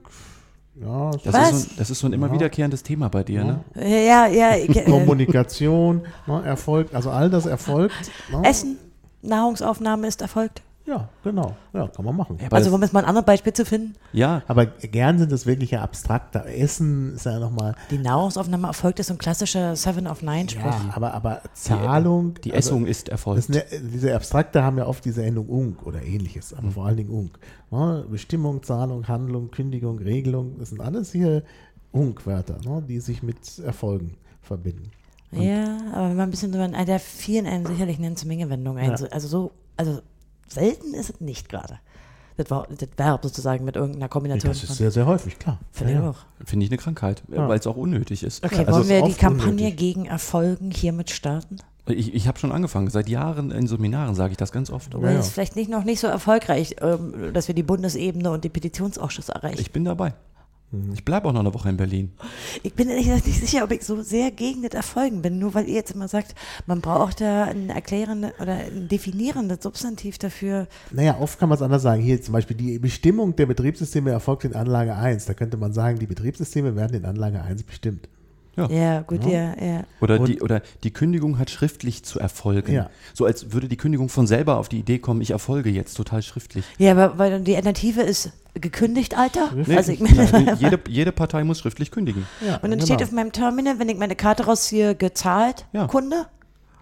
[0.80, 1.50] ja, das, Was?
[1.52, 2.32] ist so, ein- das ist so ein immer Ja.
[2.32, 3.60] wiederkehrendes Thema bei dir, ne?
[3.74, 4.56] Ja, ja.
[4.56, 8.10] Ich, Kommunikation, ne, Erfolg, also all das erfolgt.
[8.30, 8.42] Ne?
[8.48, 8.78] Essen.
[9.22, 10.62] Nahrungsaufnahme ist erfolgt.
[10.92, 11.56] Ja, genau.
[11.72, 12.36] Ja, kann man machen.
[12.38, 13.94] Ja, Also, das, um jetzt mal ein anderes Beispiel zu finden.
[14.12, 16.44] ja, Aber gern sind es wirklich ja abstrakter.
[16.46, 17.74] Essen ist ja nochmal.
[17.90, 20.64] Die Nahrungsaufnahme erfolgt ist so ein klassischer Seven of Nine Spruch.
[20.64, 22.34] Ja, aber, aber Zahlung.
[22.44, 23.54] die also, Essung ist Das erfolgt.
[23.54, 27.10] ja, diese Abstrakte haben ja oft diese Endung ung oder ähnliches, aber vor allen Dingen
[27.10, 27.30] ung.
[27.70, 28.04] Ne?
[28.10, 31.42] Bestimmung, Zahlung, Handlung, Kündigung, Regelung, das sind alles hier
[31.92, 32.82] ung-Wörter, ne?
[32.86, 34.90] die sich mit Erfolgen verbinden.
[35.30, 38.90] Ja, aber wenn man ein bisschen drüber, der vielen einem sicherlich eine Mengewendung ein.
[38.90, 38.96] Ja.
[38.98, 40.02] So- Also so, also
[40.52, 41.78] selten ist es nicht gerade.
[42.36, 45.58] Das, Wort- das Verb sozusagen mit irgendeiner Kombination Das ist sehr, sehr häufig, klar.
[45.70, 46.10] Finde ich Ja, ja.
[46.10, 46.16] auch.
[46.44, 47.46] Finde ich eine Krankheit, Ja.
[47.48, 48.42] weil es auch unnötig ist.
[48.44, 49.76] Okay, Also wollen wir die Kampagne unnötig.
[49.76, 51.58] gegen Erfolgen hiermit starten?
[51.86, 52.88] Ich, ich habe schon angefangen.
[52.90, 54.94] Seit Jahren in Seminaren sage ich das ganz oft.
[54.94, 58.30] Aber Ja, es ist vielleicht nicht noch nicht so erfolgreich, ähm, dass wir die Bundesebene
[58.30, 59.60] und den Petitionsausschuss erreichen.
[59.60, 60.14] Ich bin dabei.
[60.94, 62.12] Ich bleibe auch noch eine Woche in Berlin.
[62.62, 65.52] Ich bin ehrlich gesagt nicht sicher, ob ich so sehr gegen das Erfolgen bin, nur
[65.54, 66.34] weil ihr jetzt immer sagt,
[66.66, 70.66] man braucht da ein erklärendes oder ein definierendes Substantiv dafür.
[70.90, 72.00] Naja, oft kann man es anders sagen.
[72.02, 75.26] Hier zum Beispiel die Bestimmung der Betriebssysteme erfolgt in Anlage 1.
[75.26, 78.08] Da könnte man sagen, die Betriebssysteme werden in Anlage 1 bestimmt.
[78.56, 79.84] Ja, gut, ja, ja.
[80.00, 82.72] Oder Und- die, oder die Kündigung hat schriftlich zu erfolgen.
[82.72, 82.90] Ja.
[83.14, 86.22] So als würde die Kündigung von selber auf die Idee kommen, ich erfolge jetzt total
[86.22, 86.64] schriftlich.
[86.78, 89.50] Ja, aber weil dann die Alternative ist gekündigt, Alter.
[89.54, 92.26] Nee, also ich Nein, meine, jede, jede Partei muss schriftlich kündigen.
[92.46, 92.84] Ja, und dann genau.
[92.84, 95.86] steht auf meinem Terminal, wenn ich meine Karte rausziehe, gezahlt, Ja.
[95.86, 96.26] Kunde,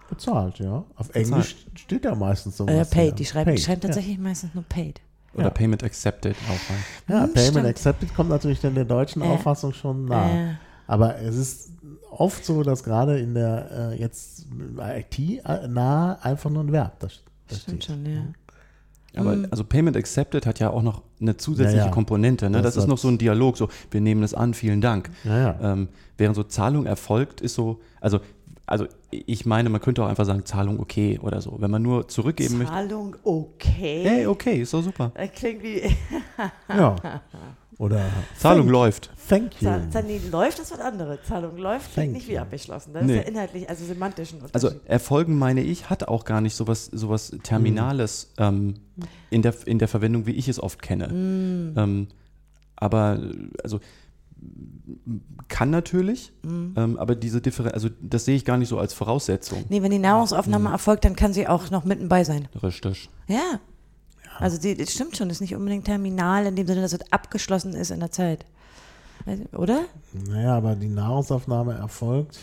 [0.09, 0.83] bezahlt, ja.
[0.97, 2.65] Auf Englisch steht ja meistens so.
[2.67, 3.17] äh, paid.
[3.19, 3.87] Die schreiben, die schreiben ja.
[3.87, 4.99] tatsächlich meistens nur paid.
[5.33, 5.49] Oder Ja.
[5.49, 7.15] Payment Accepted auch mal.
[7.17, 7.65] Ja, Hm, Payment stimmt.
[7.67, 10.29] Accepted kommt natürlich dann der deutschen Äh, Auffassung schon nah.
[10.51, 10.53] äh.
[10.87, 11.69] Aber es ist
[12.09, 14.45] oft so, dass gerade in der äh, jetzt
[14.77, 17.07] IT äh, nah einfach nur ein Verb da,
[17.47, 17.95] da Stimmt steht.
[17.95, 18.21] schon, ja.
[19.15, 21.91] Aber also Payment Accepted hat ja auch noch eine zusätzliche Ja, ja.
[21.91, 22.49] Komponente.
[22.49, 22.61] Ne?
[22.61, 25.09] Das Das, ist noch so ein Dialog, so wir nehmen es an, vielen Dank.
[25.23, 25.59] Ja, ja.
[25.61, 25.87] Ähm,
[26.17, 28.19] während so Zahlung erfolgt, ist so, also,
[28.65, 31.57] also ich meine, man könnte auch einfach sagen, Zahlung okay oder so.
[31.59, 32.73] Wenn man nur zurückgeben möchte.
[32.73, 34.03] Zahlung okay.
[34.03, 35.11] Hey, okay, ist doch super.
[35.15, 35.81] Das klingt wie.
[36.69, 36.95] ja.
[37.77, 38.01] Oder
[38.37, 39.09] Zahlung thank, läuft.
[39.31, 39.69] Thank you.
[40.05, 41.19] Nee, läuft ist was anderes.
[41.25, 42.93] Zahlung läuft klingt Thank nicht wie abgeschlossen.
[42.93, 43.19] Das Nee.
[43.19, 44.71] ist ja inhaltlich, also semantisch ein Also.
[44.85, 48.73] Erfolgen, meine ich, hat auch gar nicht sowas, sowas Terminales ähm,
[49.29, 51.07] in, der, in der Verwendung, wie ich es oft kenne.
[51.11, 52.07] Ähm,
[52.75, 53.21] aber
[53.63, 53.79] also
[55.47, 59.63] kann natürlich, ähm, aber diese Differenz, also das sehe ich gar nicht so als Voraussetzung.
[59.69, 60.73] nee, wenn die Nahrungsaufnahme Mhm.
[60.73, 62.47] erfolgt, dann kann sie auch noch mitten bei sein.
[62.61, 63.09] Richtig.
[63.27, 63.59] Ja.
[64.39, 67.11] Also die, das stimmt schon, das ist nicht unbedingt terminal in dem Sinne, dass es
[67.11, 68.45] abgeschlossen ist in der Zeit.
[69.25, 69.85] Also, Oder?
[70.27, 72.39] Naja, aber die Nahrungsaufnahme erfolgt.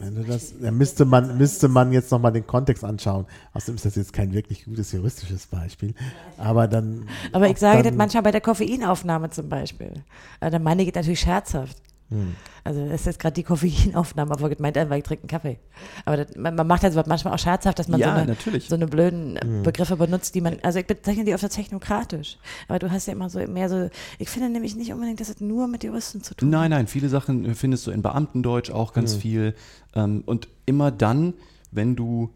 [0.00, 3.26] Wenn du das, dann müsste man, müsste man jetzt nochmal den Kontext anschauen.
[3.52, 5.94] Außerdem ist das jetzt kein wirklich gutes juristisches Beispiel.
[6.36, 7.08] Aber dann.
[7.32, 10.04] Aber ich sage das manchmal bei der Koffeinaufnahme zum Beispiel.
[10.40, 11.76] Da meine ich das natürlich scherzhaft.
[12.10, 12.34] Hm.
[12.64, 15.58] Also das ist jetzt gerade die Koffeinaufnahme, aber gemeint einfach, ich trinke einen Kaffee.
[16.04, 18.68] Aber das, man, man macht also manchmal auch scherzhaft, dass man Ja, so, eine, natürlich.
[18.68, 19.62] so eine blöden äh, Hm.
[19.62, 22.38] Begriffe benutzt, die man, also ich bezeichne die oft als technokratisch.
[22.68, 25.40] Aber du hast ja immer so mehr so, ich finde nämlich nicht unbedingt, dass es
[25.40, 29.16] nur mit Juristen zu tun Nein, nein, viele Sachen findest du in Beamtendeutsch auch ganz
[29.16, 29.20] Mhm.
[29.20, 29.54] viel.
[29.94, 31.34] Ähm, und immer dann,
[31.70, 32.30] wenn du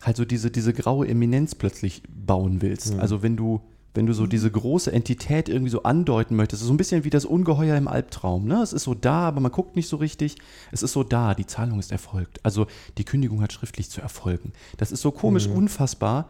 [0.00, 2.94] halt so diese, diese graue Eminenz plötzlich bauen willst.
[2.94, 3.00] Mhm.
[3.00, 3.60] Also wenn du,
[3.98, 7.24] Wenn du so diese große Entität irgendwie so andeuten möchtest, so ein bisschen wie das
[7.24, 8.46] Ungeheuer im Albtraum.
[8.46, 8.62] Ne?
[8.62, 10.36] Es ist so da, aber man guckt nicht so richtig.
[10.70, 12.38] Es ist so da, die Zahlung ist erfolgt.
[12.44, 14.52] Also die Kündigung hat schriftlich zu erfolgen.
[14.76, 16.28] Das ist so komisch unfassbar.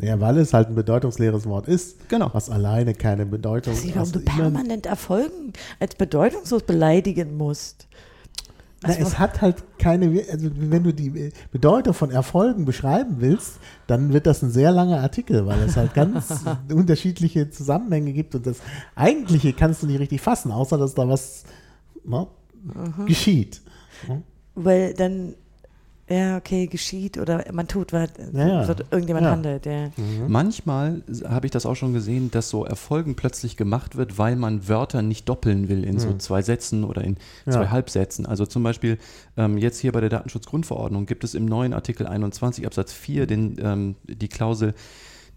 [0.00, 2.30] Ja, weil es halt ein bedeutungsleeres Wort ist, Genau.
[2.32, 7.88] was alleine keine Bedeutung Ich weiß nicht, warum du permanent Erfolgen als bedeutungslos beleidigen musst.
[8.82, 14.12] Na, es hat halt keine, also wenn du die Bedeutung von Erfolgen beschreiben willst, dann
[14.12, 18.58] wird das ein sehr langer Artikel, weil es halt ganz unterschiedliche Zusammenhänge gibt und das
[18.94, 21.44] Eigentliche kannst du nicht richtig fassen, außer dass da was
[22.04, 22.26] ne,
[23.06, 23.62] geschieht.
[24.54, 25.34] Weil dann,
[26.08, 28.68] ja, okay, geschieht oder man tut, was Ja, ja.
[28.68, 29.32] wird irgendjemand Ja.
[29.32, 29.66] handelt.
[29.66, 29.90] Ja.
[30.28, 34.68] Manchmal habe ich das auch schon gesehen, dass so Erfolgen plötzlich gemacht wird, weil man
[34.68, 37.66] Wörter nicht doppeln will in so zwei Sätzen oder in zwei.
[37.68, 38.24] Halbsätzen.
[38.26, 38.98] Also zum Beispiel
[39.36, 43.56] ähm, jetzt hier bei der Datenschutzgrundverordnung gibt es im neuen Artikel 21 Absatz 4 den,
[43.60, 44.74] ähm, die Klausel,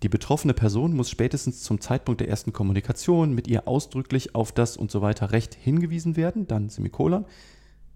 [0.03, 4.77] die betroffene Person muss spätestens zum Zeitpunkt der ersten Kommunikation mit ihr ausdrücklich auf das
[4.77, 7.25] und so weiter Recht hingewiesen werden, dann Semikolon,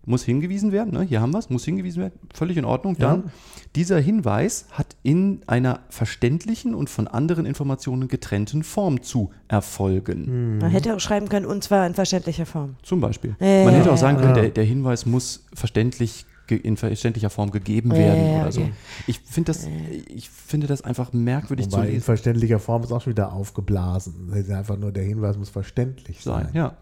[0.05, 1.01] muss hingewiesen werden, ne?
[1.03, 2.97] hier haben wir es, muss hingewiesen werden, völlig in Ordnung.
[2.97, 3.31] Dann,
[3.75, 10.57] dieser Hinweis hat in einer verständlichen und von anderen Informationen getrennten Form zu erfolgen.
[10.59, 12.75] Man hätte auch schreiben können, und zwar in verständlicher Form.
[12.83, 13.35] Zum Beispiel.
[13.39, 14.23] Ja, Man hätte ja, auch sagen ja.
[14.23, 14.41] können, Ja.
[14.43, 18.61] der, der Hinweis muss verständlich in verständlicher Form gegeben Ja, werden ja, oder so.
[18.61, 18.73] okay.
[19.07, 19.67] Ich finde das,
[20.13, 22.03] ich finde das einfach merkwürdig Wobei zu in lesen.
[22.03, 24.27] verständlicher Form ist auch schon wieder aufgeblasen.
[24.29, 26.43] Das ist einfach nur der Hinweis muss verständlich sein.
[26.47, 26.53] Sein.
[26.53, 26.77] Ja.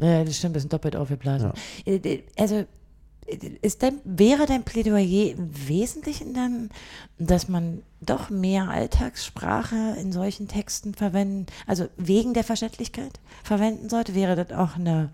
[0.00, 1.52] Ja, das stimmt, ein bisschen doppelt aufgeblasen.
[1.84, 2.64] Äh, Also,
[3.60, 6.70] ist dein, wäre dein Plädoyer im Wesentlichen dann,
[7.18, 14.14] dass man doch mehr Alltagssprache in solchen Texten verwenden, also wegen der Verständlichkeit verwenden sollte?
[14.14, 15.10] Wäre das auch eine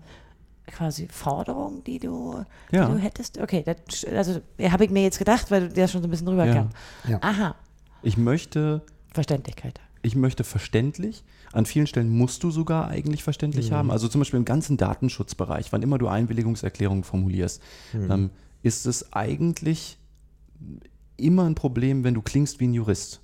[0.67, 2.85] quasi Forderung, die du, Ja.
[2.87, 3.37] die du hättest?
[3.39, 6.27] Okay, das, also ja, habe ich mir jetzt gedacht, weil der schon so ein bisschen
[6.27, 6.53] drüber Ja.
[6.53, 6.69] kam.
[7.07, 7.19] Ja.
[7.21, 7.55] Aha,
[8.01, 8.81] Ich möchte
[9.13, 9.79] Verständlichkeit.
[10.03, 11.23] ich möchte verständlich.
[11.55, 13.89] An vielen Stellen musst du sogar eigentlich verständlich haben.
[13.91, 17.61] Also zum Beispiel im ganzen Datenschutzbereich, wann immer du Einwilligungserklärungen formulierst,
[18.09, 18.29] ähm,
[18.61, 19.97] ist es eigentlich
[21.17, 23.21] immer ein Problem, wenn du klingst wie ein Jurist.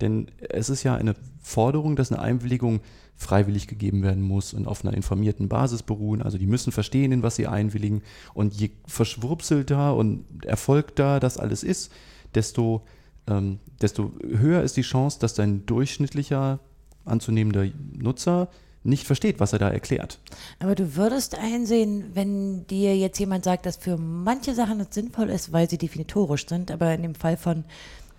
[0.00, 2.80] Denn es ist ja eine Forderung, dass eine Einwilligung
[3.16, 6.22] freiwillig gegeben werden muss und auf einer informierten Basis beruhen.
[6.22, 8.02] Also die müssen verstehen, in was sie einwilligen.
[8.34, 11.90] Und je verschwurbelter und erfolgter das alles ist,
[12.34, 12.82] desto,
[13.26, 16.60] ähm, desto höher ist die Chance, dass dein durchschnittlicher
[17.06, 17.66] anzunehmender
[17.96, 18.48] Nutzer
[18.84, 20.20] nicht versteht, was er da erklärt.
[20.60, 25.28] Aber du würdest einsehen, wenn dir jetzt jemand sagt, dass für manche Sachen es sinnvoll
[25.30, 27.64] ist, weil sie definitorisch sind, aber in dem Fall von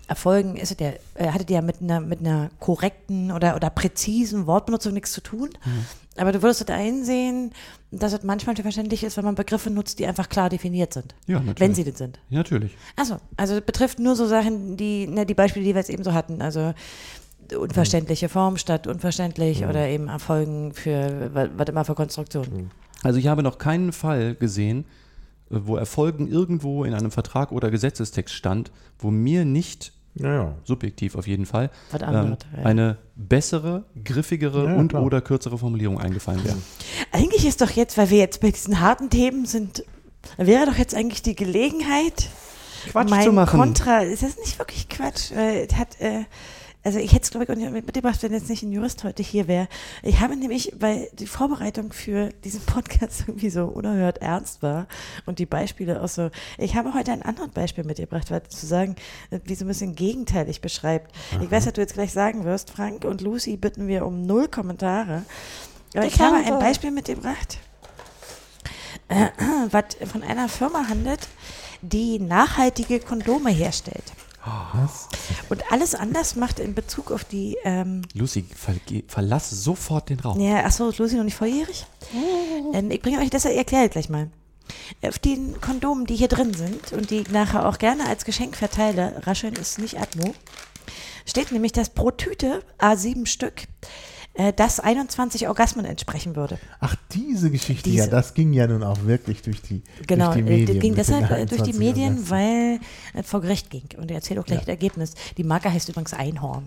[0.09, 4.47] Erfolgen ist es ja, äh, hattet ja mit einer, mit einer korrekten oder, oder präzisen
[4.47, 5.49] Wortbenutzung nichts zu tun.
[6.15, 7.51] Aber du würdest es einsehen,
[7.91, 11.13] dass es manchmal verständlich ist, wenn man Begriffe nutzt, die einfach klar definiert sind.
[11.27, 11.59] Ja, natürlich.
[11.59, 12.19] Wenn sie das sind.
[12.29, 12.75] Ja, natürlich.
[12.95, 16.03] Achso, also das betrifft nur so Sachen, die, ne, die Beispiele, die wir jetzt eben
[16.03, 16.41] so hatten.
[16.41, 16.73] Also
[17.53, 22.71] unverständliche Form statt unverständlich oder eben Erfolgen für, wa- was immer für Konstruktionen.
[23.03, 24.85] Also ich habe noch keinen Fall gesehen,
[25.51, 30.55] äh, wo Erfolgen irgendwo in einem Vertrag oder Gesetzestext stand, wo mir nicht Ja, ja.
[30.63, 35.03] subjektiv auf jeden Fall, Was ähm, eine bessere, griffigere Ja, ja, und klar.
[35.03, 36.57] oder kürzere Formulierung eingefallen wäre.
[37.11, 39.83] Eigentlich ist doch jetzt, weil wir jetzt bei diesen harten Themen sind,
[40.37, 42.29] wäre doch jetzt eigentlich die Gelegenheit,
[42.91, 43.59] Quatsch mein zu machen.
[43.59, 45.31] Kontra, ist das nicht wirklich Quatsch?
[45.31, 46.23] Es hat, äh,
[46.87, 49.21] also ich hätte es, glaube ich, auch nicht mitgebracht, wenn jetzt nicht ein Jurist heute
[49.21, 49.67] hier wäre.
[50.03, 54.87] Ich habe nämlich, weil die Vorbereitung für diesen Podcast irgendwie so unerhört ernst war
[55.25, 58.95] und die Beispiele auch so, ich habe heute ein anderes Beispiel mitgebracht, weil zu sagen,
[59.31, 61.13] äh, wie so ein bisschen gegenteilig beschreibt.
[61.41, 64.47] Ich weiß, was du jetzt gleich sagen wirst, Frank und Lucy bitten wir um null
[64.47, 65.23] Kommentare.
[65.93, 67.57] Aber ich habe ein Beispiel mitgebracht,
[69.09, 69.27] äh,
[69.71, 71.27] was von einer Firma handelt,
[71.81, 74.05] die nachhaltige Kondome herstellt.
[74.73, 75.09] Was?
[75.49, 78.45] Und alles anders macht in Bezug auf die, ähm, Lucy,
[79.07, 80.39] verlass sofort den Raum.
[80.39, 81.85] ja, achso, ist Lucy noch nicht volljährig?
[82.73, 84.29] Ähm, ich bringe euch das, ich erkläre gleich mal.
[85.01, 88.55] Auf den Kondomen, die hier drin sind und die ich nachher auch gerne als Geschenk
[88.55, 90.33] verteile, rascheln ist nicht Atmo,
[91.25, 93.63] steht nämlich, dass pro Tüte A7 Stück
[94.37, 96.57] äh, das 21 Orgasmen entsprechen würde.
[96.79, 98.05] Ach, diese Geschichte, Diese.
[98.05, 100.65] ja, das ging ja nun auch wirklich durch die, Genau, durch die äh, Medien.
[100.67, 102.29] das ging mit den deshalb äh, durch die 21 Medien, Orgasmen.
[102.29, 102.79] weil
[103.21, 103.83] es vor Gericht ging.
[103.97, 104.65] Und er erzählt auch gleich Ja.
[104.65, 105.13] das Ergebnis.
[105.37, 106.65] Die Marke heißt übrigens Einhorn.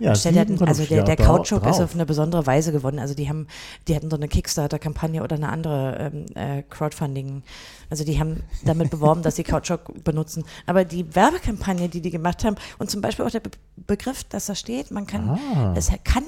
[0.00, 1.48] ja, Stellt halt, sieben also der, der drauf.
[1.50, 2.98] ist auf eine besondere Weise gewonnen.
[2.98, 3.46] Also die haben,
[3.86, 7.42] die hatten so eine Kickstarter-Kampagne oder eine andere ähm, äh, Crowdfunding.
[7.90, 10.42] Also die haben damit beworben, dass sie Kautschuk benutzen.
[10.66, 13.50] Aber die Werbekampagne, die die gemacht haben und zum Beispiel auch der Be
[13.86, 15.74] Begriff, dass da steht, man kann, Ah.
[15.76, 16.24] es kann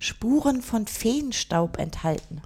[0.00, 2.42] Spuren von Feenstaub enthalten.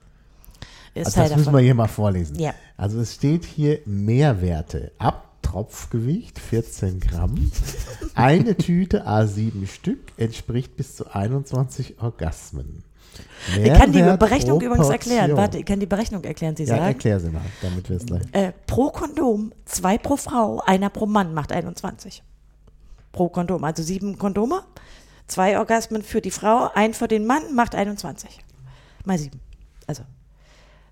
[0.93, 1.55] Ist Also das müssen davon.
[1.55, 2.39] wir hier mal vorlesen.
[2.39, 2.53] Ja.
[2.77, 4.93] Also es steht hier Mehrwerte.
[5.43, 7.51] Tropfgewicht 14 Gramm.
[8.15, 12.83] Eine Tüte A7 Stück entspricht bis zu 21 Orgasmen.
[13.57, 15.37] Ich kann die Mehrwert Berechnung übrigens erklären.
[15.37, 16.57] Warte, ich kann die Berechnung erklären.
[16.57, 18.23] Sie Ja, sagen, erklär sie mal, damit wir es gleich.
[18.33, 22.23] äh, pro Kondom zwei pro Frau, einer pro Mann macht 21.
[23.13, 23.63] Pro Kondom.
[23.63, 24.63] Also sieben Kondome,
[25.27, 28.31] zwei Orgasmen für die Frau, ein für den Mann macht 21.
[29.05, 29.41] Mal sieben.
[29.87, 30.03] Also,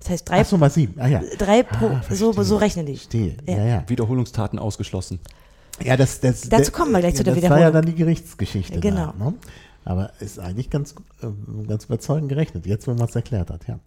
[0.01, 1.01] das heißt drei, Achso, mal sieben.
[1.01, 1.23] Ah ja.
[1.39, 2.97] drei pro, Ah, so, so rechnen die.
[2.97, 3.37] Verstehe.
[3.47, 3.57] Ja.
[3.57, 3.85] Ja, ja.
[3.89, 5.21] Wiederholungstaten ausgeschlossen.
[5.83, 7.73] Ja, das, das, Dazu kommen wir gleich zu der Das war ja Wiederholung.
[7.73, 8.81] dann die Gerichtsgeschichte.
[8.81, 9.15] Genau.
[9.19, 9.35] Da, ne?
[9.85, 13.79] Aber ist eigentlich ganz, äh, ganz überzeugend gerechnet, jetzt wo man es erklärt hat, ja.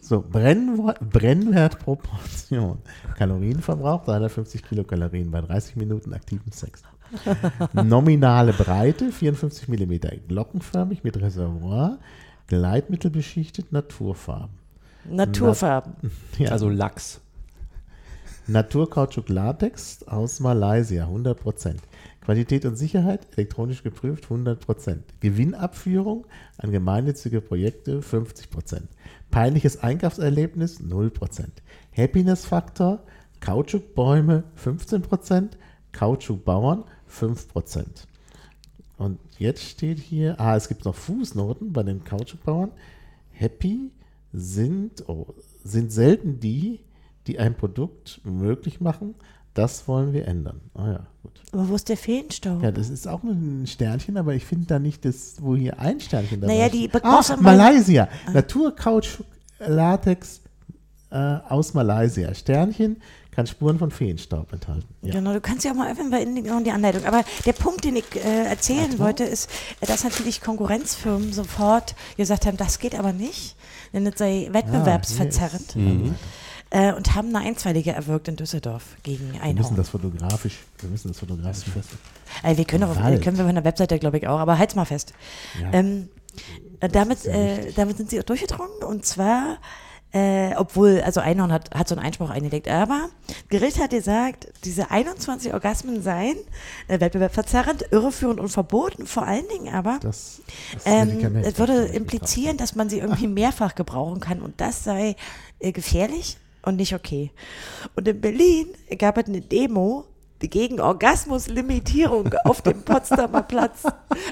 [0.00, 2.78] So, Brennwo- Brennwert pro Portion.
[3.18, 6.82] Kalorienverbrauch 350 Kilokalorien bei 30 Minuten aktiven Sex.
[7.72, 11.98] Nominale Breite 54 Millimeter, glockenförmig mit Reservoir,
[12.46, 14.56] gleitmittelbeschichtet, Naturfarben.
[15.08, 15.94] Naturfarben.
[16.38, 16.50] Ja.
[16.50, 17.20] Also Lachs.
[18.48, 21.76] Naturkautschuk Latex aus Malaysia, 100%.
[22.20, 24.98] Qualität und Sicherheit, elektronisch geprüft, 100%.
[25.20, 26.26] Gewinnabführung
[26.58, 28.82] an gemeinnützige Projekte, 50%.
[29.30, 31.46] Peinliches Einkaufserlebnis, 0%.
[31.96, 33.00] Happiness-Faktor,
[33.40, 35.50] Kautschukbäume, 15%.
[35.92, 36.84] Kautschukbauern,
[37.20, 37.84] 5%.
[38.98, 42.70] Und jetzt steht hier, ah, es gibt noch Fußnoten bei den Kautschukbauern.
[43.32, 43.90] Happy
[44.32, 45.26] sind, oh,
[45.64, 46.80] sind selten die,
[47.26, 49.14] die ein Produkt möglich machen.
[49.52, 50.60] Das wollen wir ändern.
[50.74, 51.40] Ah ja, gut.
[51.52, 52.62] Aber wo ist der Feenstaub?
[52.62, 55.98] Ja, das ist auch ein Sternchen, aber ich finde da nicht das, wo hier ein
[56.00, 56.74] Sternchen dabei Naja, ist.
[56.74, 58.08] die ah, Begriffsanweisung- Malaysia.
[58.32, 59.26] Naturkautschuk
[59.58, 60.40] Latex
[61.10, 62.34] äh, aus Malaysia.
[62.34, 62.96] Sternchen
[63.36, 64.88] kann Spuren von Feenstaub enthalten.
[65.02, 65.12] Ja.
[65.12, 67.04] Genau, du kannst ja auch mal öffnen bei in die, Anleitung.
[67.04, 69.50] Aber der Punkt, den ich äh, erzählen wollte, ist,
[69.80, 73.54] dass natürlich Konkurrenzfirmen sofort gesagt haben, das geht aber nicht,
[73.92, 75.76] denn es sei wettbewerbsverzerrend.
[76.70, 79.76] Äh, und haben eine Einstweilige erwirkt in Düsseldorf gegen Wir müssen Einhorn.
[79.76, 82.02] das fotografisch, wir müssen das fotografisch feststellen.
[82.42, 83.22] Äh, wir können, auch, Wald.
[83.22, 85.12] können wir von der Webseite, glaube ich, auch, aber halt's mal fest.
[85.62, 85.72] Ja.
[85.72, 86.08] Ähm,
[86.80, 89.58] äh, damit, äh, damit sind sie auch durchgedrungen und zwar,
[90.12, 93.08] äh, obwohl, also Einhorn hat, hat so einen Einspruch eingelegt, aber
[93.48, 96.36] Gericht hat gesagt, diese 21 Orgasmen seien
[96.88, 100.40] äh, wettbewerbsverzerrend, irreführend und verboten, vor allen Dingen aber, Das,
[100.72, 105.16] das ähm, es würde implizieren, dass man sie irgendwie mehrfach gebrauchen kann und das sei
[105.58, 107.30] äh, gefährlich und nicht okay.
[107.94, 108.68] Und in Berlin
[108.98, 110.04] gab es eine Demo
[110.40, 113.82] gegen Orgasmuslimitierung auf dem Potsdamer Platz,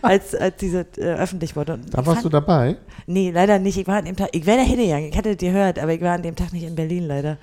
[0.03, 1.75] als, als diese äh, öffentlich wurde.
[1.75, 2.77] Und Da warst du fand- dabei?
[3.07, 3.77] Nee, leider nicht.
[3.79, 6.01] Ich war an dem Tag, ich wäre da hingegangen, ich hatte das gehört, aber ich
[6.01, 7.39] war an dem Tag nicht in Berlin leider.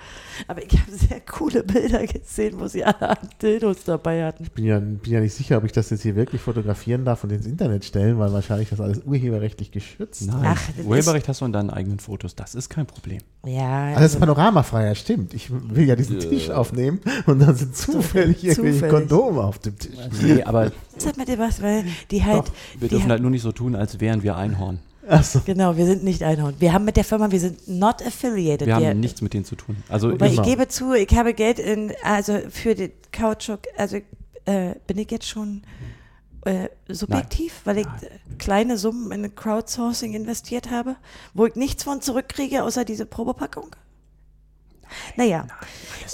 [0.47, 4.43] Aber ich habe sehr coole Bilder gesehen, wo sie alle Dildos dabei hatten.
[4.43, 7.23] Ich bin ja, bin ja nicht sicher, ob ich das jetzt hier wirklich fotografieren darf
[7.23, 10.27] und ins Internet stellen, weil wahrscheinlich das alles urheberrechtlich geschützt.
[10.27, 10.41] Nein.
[10.43, 12.35] Ach, Urheberrecht hast du in deinen eigenen Fotos.
[12.35, 13.19] Das ist kein Problem.
[13.45, 15.33] Ja, Alles also, panoramafrei, ja stimmt.
[15.33, 19.09] Ich will ja diesen Tisch aufnehmen und dann sind zufällig irgendwelche Zufällig.
[19.09, 19.91] Kondome auf dem Tisch.
[20.21, 23.41] Nee, aber sag mal dir was, weil die halt, wir die dürfen halt nur nicht
[23.41, 24.79] so tun, als wären wir Einhorn.
[25.07, 25.41] Achso.
[25.45, 26.53] genau, wir sind nicht Einhorn.
[26.59, 28.67] Wir haben mit der Firma, wir sind not affiliated.
[28.67, 29.77] Wir Wir- haben nichts mit denen zu tun.
[29.89, 33.97] Also Wobei ich, ich gebe zu, ich habe Geld in, also für den Kautschuk, also
[34.45, 35.63] äh, bin ich jetzt schon
[36.45, 40.95] äh, subjektiv, weil ich äh, kleine Summen in Crowdsourcing investiert habe,
[41.33, 43.75] wo ich nichts von zurückkriege, außer diese Probepackung?
[45.15, 45.47] Naja,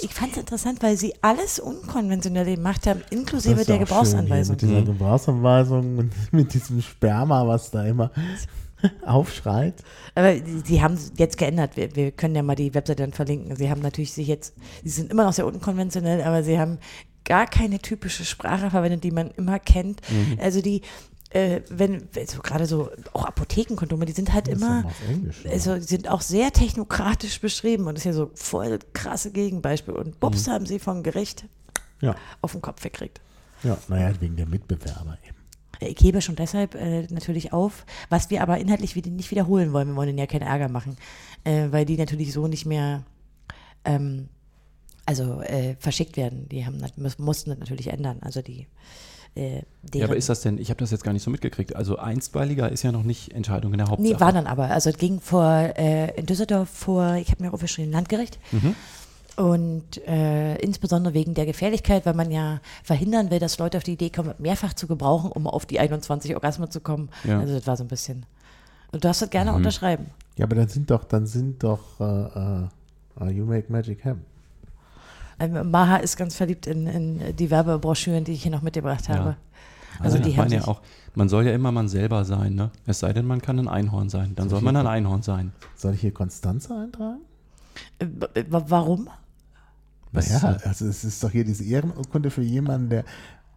[0.00, 3.78] ich fand es interessant, weil sie alles unkonventionell gemacht haben, inklusive der ja auch schön
[3.86, 4.54] Gebrauchsanweisung.
[4.54, 8.10] Mit dieser Gebrauchsanweisung und mit diesem Sperma, was da immer
[9.06, 9.74] aufschreit.
[10.14, 11.76] Aber die haben es jetzt geändert.
[11.76, 13.56] Wir, wir können ja mal die Webseite dann verlinken.
[13.56, 16.78] Sie haben natürlich sich jetzt, sie sind immer noch sehr unkonventionell, aber sie haben
[17.24, 20.00] gar keine typische Sprache verwendet, die man immer kennt.
[20.10, 20.38] Mhm.
[20.40, 20.82] Also die,
[21.30, 25.82] äh, wenn, so gerade so, auch Apothekenkondome, die sind halt Das immer, Englisch, also die
[25.82, 29.94] sind auch sehr technokratisch beschrieben und das ist ja so voll krasse Gegenbeispiel.
[29.94, 30.50] Und Bubs Mhm.
[30.52, 31.44] haben sie vom Gericht
[32.00, 33.20] Ja, auf den Kopf gekriegt.
[33.62, 35.36] ja, naja, wegen der Mitbewerber eben.
[35.80, 39.88] Ich hebe schon deshalb äh, natürlich auf, was wir aber inhaltlich wieder nicht wiederholen wollen.
[39.88, 40.96] Wir wollen ihnen ja keinen Ärger machen,
[41.44, 43.04] äh, weil die natürlich so nicht mehr
[43.84, 44.28] ähm,
[45.06, 46.48] also äh, verschickt werden.
[46.48, 46.82] Die haben
[47.18, 48.18] mussten das natürlich ändern.
[48.22, 48.66] Also die
[49.38, 49.62] äh,
[49.94, 51.74] ja, aber ist das denn, ich habe das jetzt gar nicht so mitgekriegt.
[51.76, 54.12] Also einstweiliger ist ja noch nicht Entscheidung in der Hauptsache.
[54.14, 54.64] Nee, war dann aber.
[54.70, 55.44] Also es ging vor
[55.76, 58.38] äh, in Düsseldorf vor, ich habe mir aufgeschrieben, Landgericht.
[58.52, 58.74] Mhm.
[59.36, 63.92] Und äh, insbesondere wegen der Gefährlichkeit, weil man ja verhindern will, dass Leute auf die
[63.92, 67.08] Idee kommen, mehrfach zu gebrauchen, um auf die 21 Orgasmen zu kommen.
[67.22, 67.38] Ja.
[67.38, 68.26] Also das war so ein bisschen.
[68.90, 69.58] Und du darfst das gerne Mhm.
[69.58, 70.06] unterschreiben.
[70.36, 74.24] Ja, aber dann sind doch, dann sind doch äh, äh, You Make Magic Happen.
[75.40, 79.14] Ähm, Maha ist ganz verliebt in, in die Werbebroschüren, die ich hier noch mitgebracht Ja.
[79.16, 79.36] habe.
[80.00, 80.80] Also Also die ich haben meine ja sich- auch,
[81.14, 82.70] man soll ja immer man selber sein, ne?
[82.86, 84.34] Es sei denn, man kann ein Einhorn sein.
[84.36, 85.52] Dann soll man ein Einhorn sein.
[85.74, 87.20] Soll ich hier Konstanze eintragen?
[87.98, 89.08] Äh, w- Warum?
[90.12, 93.00] Naja, äh, also es ist doch hier diese Ehrenurkunde für jemanden, der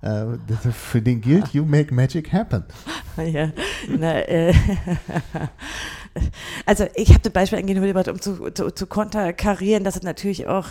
[0.03, 2.63] äh, der- für den gilt, you make magic happen.
[3.17, 3.51] Ja,
[3.89, 4.53] na, äh,
[6.65, 10.47] also ich habe das Beispiel nur gebracht, um zu, zu, zu konterkarieren, dass es natürlich
[10.47, 10.67] auch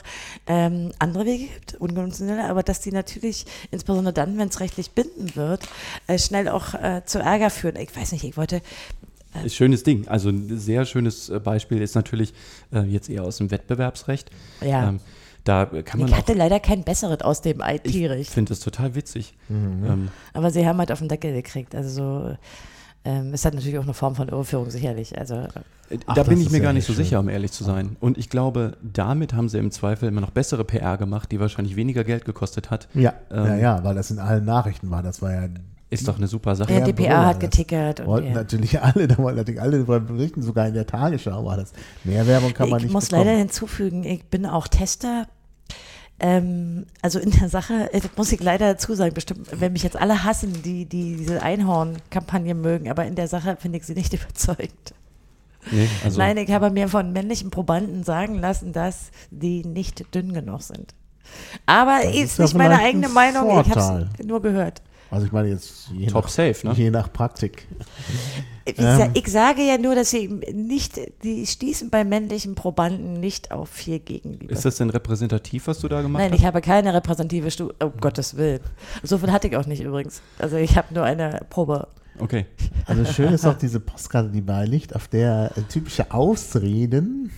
[0.47, 5.35] ähm, andere Wege gibt, unkonventionelle, aber dass die natürlich, insbesondere dann, wenn es rechtlich binden
[5.37, 5.69] wird,
[6.07, 7.77] äh, schnell auch äh, zu Ärger führen.
[7.77, 8.63] Ich weiß nicht, ich wollte,
[9.45, 10.09] Ist schönes Ding.
[10.09, 12.35] Also ein sehr schönes äh, Beispiel ist natürlich
[12.73, 14.31] äh, jetzt eher aus dem Wettbewerbsrecht.
[14.61, 15.01] ja, Ähm,
[15.45, 18.61] da kann man ich auch, hatte leider kein besseres aus dem ich IT-Recht, finde das
[18.61, 19.35] total witzig.
[19.49, 22.37] Ähm, aber sie haben halt auf den Deckel gekriegt, also so,
[23.05, 25.35] ähm, es hat natürlich auch eine Form von Irreführung, sicherlich, also
[25.89, 27.05] Äh, Ach, da das bin ich ist mir gar nicht so schön.
[27.05, 27.97] sicher, um ehrlich zu sein.
[28.01, 31.77] Und ich glaube, damit haben sie im Zweifel immer noch bessere PR gemacht, die wahrscheinlich
[31.77, 32.89] weniger Geld gekostet hat.
[32.95, 35.03] Ja, Ähm, ja, ja, weil das in allen Nachrichten war.
[35.03, 35.49] Das war ja.
[35.93, 36.69] Ist doch eine super Sache.
[36.69, 38.35] der Ja, DPA hat das getickert und Wollten ja.
[38.35, 41.73] natürlich alle, da wollten natürlich alle darüber berichten, sogar in der Tagesschau war das.
[42.05, 43.27] Mehr Werbung kann man ich nicht muss bekommen.
[43.27, 45.27] leider hinzufügen, ich bin auch Tester.
[46.23, 49.83] Ähm, also in der Sache, äh, das muss ich leider dazu sagen, bestimmt, wenn mich
[49.83, 53.95] jetzt alle hassen, die, die diese Einhorn-Kampagne mögen, aber in der Sache finde ich sie
[53.95, 54.95] nicht überzeugt.
[55.71, 60.33] Nee, also, Nein, ich habe mir von männlichen Probanden sagen lassen, dass die nicht dünn
[60.33, 60.95] genug sind.
[61.67, 64.09] Aber Das ist, ist nicht meine eigene ein Meinung, ich habe Vorteil.
[64.19, 64.83] es nur gehört.
[65.11, 66.73] Also ich meine jetzt je, top nach, safe, ne?
[66.75, 67.67] je nach Praktik.
[68.67, 69.11] Ähm.
[69.15, 73.99] ich sage ja nur, dass sie nicht, die stießen bei männlichen Probanden nicht auf viel
[73.99, 74.53] Gegenliebe.
[74.53, 76.39] Ist das denn repräsentativ, was du da gemacht Nein, hast?
[76.41, 77.75] ich habe keine repräsentative Studie.
[77.83, 78.61] Um Gottes Willen.
[79.03, 80.21] So viel hatte ich auch nicht übrigens.
[80.39, 81.89] Also ich habe nur eine Probe.
[82.19, 82.45] Okay.
[82.87, 87.31] Also schön ist auch diese Postkarte, die beiliegt, auf der äh, typische Ausreden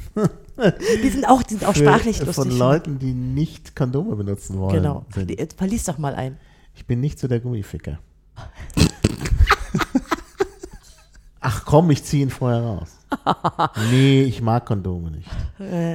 [1.03, 2.59] Die sind auch, die sind auch für- sprachlich von lustig.
[2.59, 4.75] Leuten, die nicht Kondome benutzen wollen.
[4.75, 5.07] Genau.
[5.15, 5.55] Sind.
[5.57, 6.37] Verlies doch mal ein.
[6.75, 7.99] Ich bin nicht so der Gummificker.
[11.43, 12.89] Ach komm, ich ziehe ihn vorher raus.
[13.91, 15.29] Nee, ich mag Kondome nicht.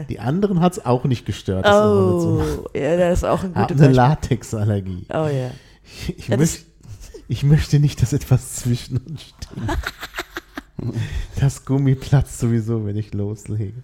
[0.10, 1.65] Die anderen hat es auch nicht gestört.
[1.65, 1.76] das.
[1.76, 3.94] Oh, ja, das ist auch ein Hab gutes eine.
[3.94, 5.07] Latexallergie.
[5.10, 5.49] Oh ja.
[5.84, 6.65] Ich, ich, Ja, das- möcht,
[7.28, 9.48] ich möchte nicht, dass etwas zwischen uns steht.
[11.40, 13.82] Das Gummi platzt sowieso, wenn ich loslege.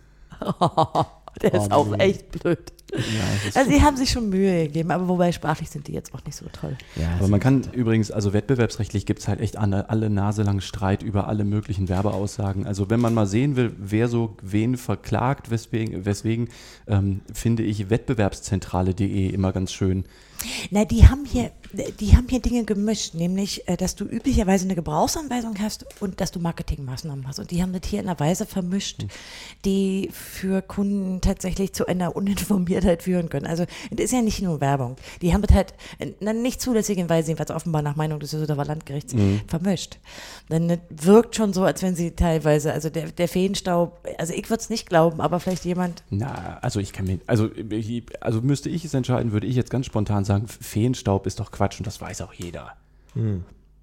[1.42, 2.04] Der ist Oh, auch nee.
[2.04, 2.72] echt blöd.
[2.96, 6.24] Ja, Also sie haben sich schon Mühe gegeben, aber wobei sprachlich sind die jetzt auch
[6.26, 6.78] nicht so toll.
[6.96, 10.62] Ja, Aber man kann übrigens, also wettbewerbsrechtlich gibt es halt echt alle, alle Nase lang
[10.62, 12.68] Streit über alle möglichen Werbeaussagen.
[12.68, 16.50] Also wenn man mal sehen will, wer so wen verklagt, weswegen, weswegen
[16.88, 20.06] ähm, finde ich wettbewerbszentrale.de immer ganz schön.
[20.72, 21.52] Na, die haben hier,
[22.00, 26.32] die haben hier Dinge gemischt, nämlich, äh, dass du üblicherweise eine Gebrauchsanweisung hast und dass
[26.32, 27.40] du Marketingmaßnahmen hast.
[27.40, 29.06] Und die haben das hier in einer Weise vermischt,
[29.66, 33.46] die für Kunden tatsächlich zu einer Uninformiertheit führen können.
[33.46, 34.96] Also, das ist ja nicht nur Werbung.
[35.22, 38.66] Die haben das halt in einer nicht zulässigen Weise, jedenfalls offenbar nach Meinung des Düsseldorfer
[38.66, 39.16] Landgerichts,
[39.48, 39.98] vermischt.
[40.50, 44.50] Denn das wirkt schon so, als wenn sie teilweise, also der, der Feenstaub, also ich
[44.50, 47.50] würde es nicht glauben, aber vielleicht jemand, Na, also ich kann mir, also,
[48.20, 51.80] also müsste ich es entscheiden, würde ich jetzt ganz spontan sagen, Feenstaub ist doch Quatsch
[51.80, 52.74] und das weiß auch jeder.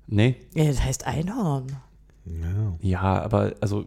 [0.06, 0.36] Nee?
[0.55, 1.77] ja, das heißt Einhorn.
[2.27, 2.77] ja.
[2.81, 3.86] Ja, aber also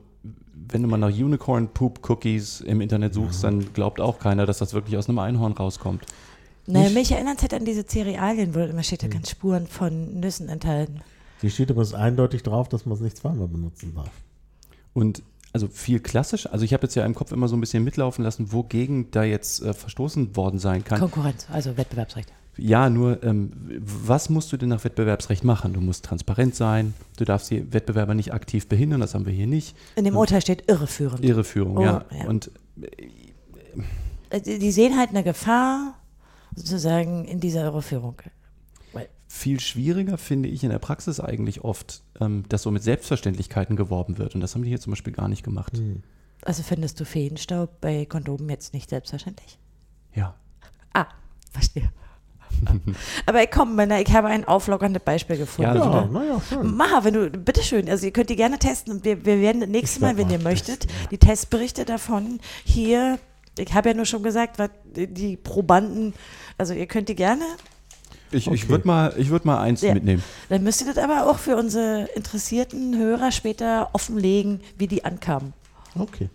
[0.53, 4.59] wenn du mal nach Unicorn Poop Cookies im Internet suchst, dann glaubt auch keiner, dass
[4.59, 6.05] das wirklich aus einem Einhorn rauskommt.
[6.65, 9.67] Naja, Ich- mich erinnert es halt an diese Cerealien, wo immer steht, da ganz Spuren
[9.67, 11.01] von Nüssen enthalten.
[11.41, 14.11] Hier steht übrigens eindeutig drauf, dass man es nicht zweimal benutzen darf.
[14.93, 15.21] Und
[15.51, 18.23] also viel klassisch, also ich habe jetzt ja im Kopf immer so ein bisschen mitlaufen
[18.23, 20.99] lassen, wogegen da jetzt äh, verstoßen worden sein kann.
[20.99, 22.31] Konkurrenz, also Wettbewerbsrecht.
[22.57, 25.73] Ja, nur ähm, was musst du denn nach Wettbewerbsrecht machen?
[25.73, 29.47] Du musst transparent sein, du darfst die Wettbewerber nicht aktiv behindern, das haben wir hier
[29.47, 29.75] nicht.
[29.95, 31.23] In dem Urteil steht irreführend.
[31.25, 32.05] Irreführung, Oh, ja.
[32.11, 32.25] ja.
[32.27, 32.51] Und
[34.29, 35.95] Äh, Die die sehen halt eine Gefahr
[36.55, 38.21] sozusagen in dieser Irreführung.
[39.27, 44.19] viel schwieriger finde ich in der Praxis eigentlich oft, ähm, dass so mit Selbstverständlichkeiten geworben
[44.19, 44.35] wird.
[44.35, 45.73] Und das haben die hier zum Beispiel gar nicht gemacht.
[46.43, 49.57] Also findest du Feenstaub bei Kondomen jetzt nicht selbstverständlich?
[50.13, 50.35] Ja.
[50.93, 51.07] Ah,
[51.51, 51.89] verstehe.
[53.25, 55.75] Aber ich komm, Männer, ich habe ein auflockerndes Beispiel gefunden.
[55.75, 56.09] Ja, Ja, super.
[56.11, 56.75] naja, schön.
[56.75, 59.69] Maha, wenn du, bitteschön, also ihr könnt die gerne testen und wir, wir werden das
[59.69, 61.07] nächste Ich Mal, wenn mal ihr möchtet, testen, ja.
[61.09, 63.19] die Testberichte davon hier,
[63.57, 66.13] ich habe ja nur schon gesagt, was die Probanden,
[66.57, 67.43] also ihr könnt die gerne,
[68.31, 68.69] Ich, ich Okay.
[68.69, 69.93] würde mal, ich würd mal eins Ja.
[69.93, 70.23] mitnehmen.
[70.49, 75.53] dann müsst ihr das aber auch für unsere interessierten Hörer später offenlegen, wie die ankamen.
[75.97, 76.29] Okay.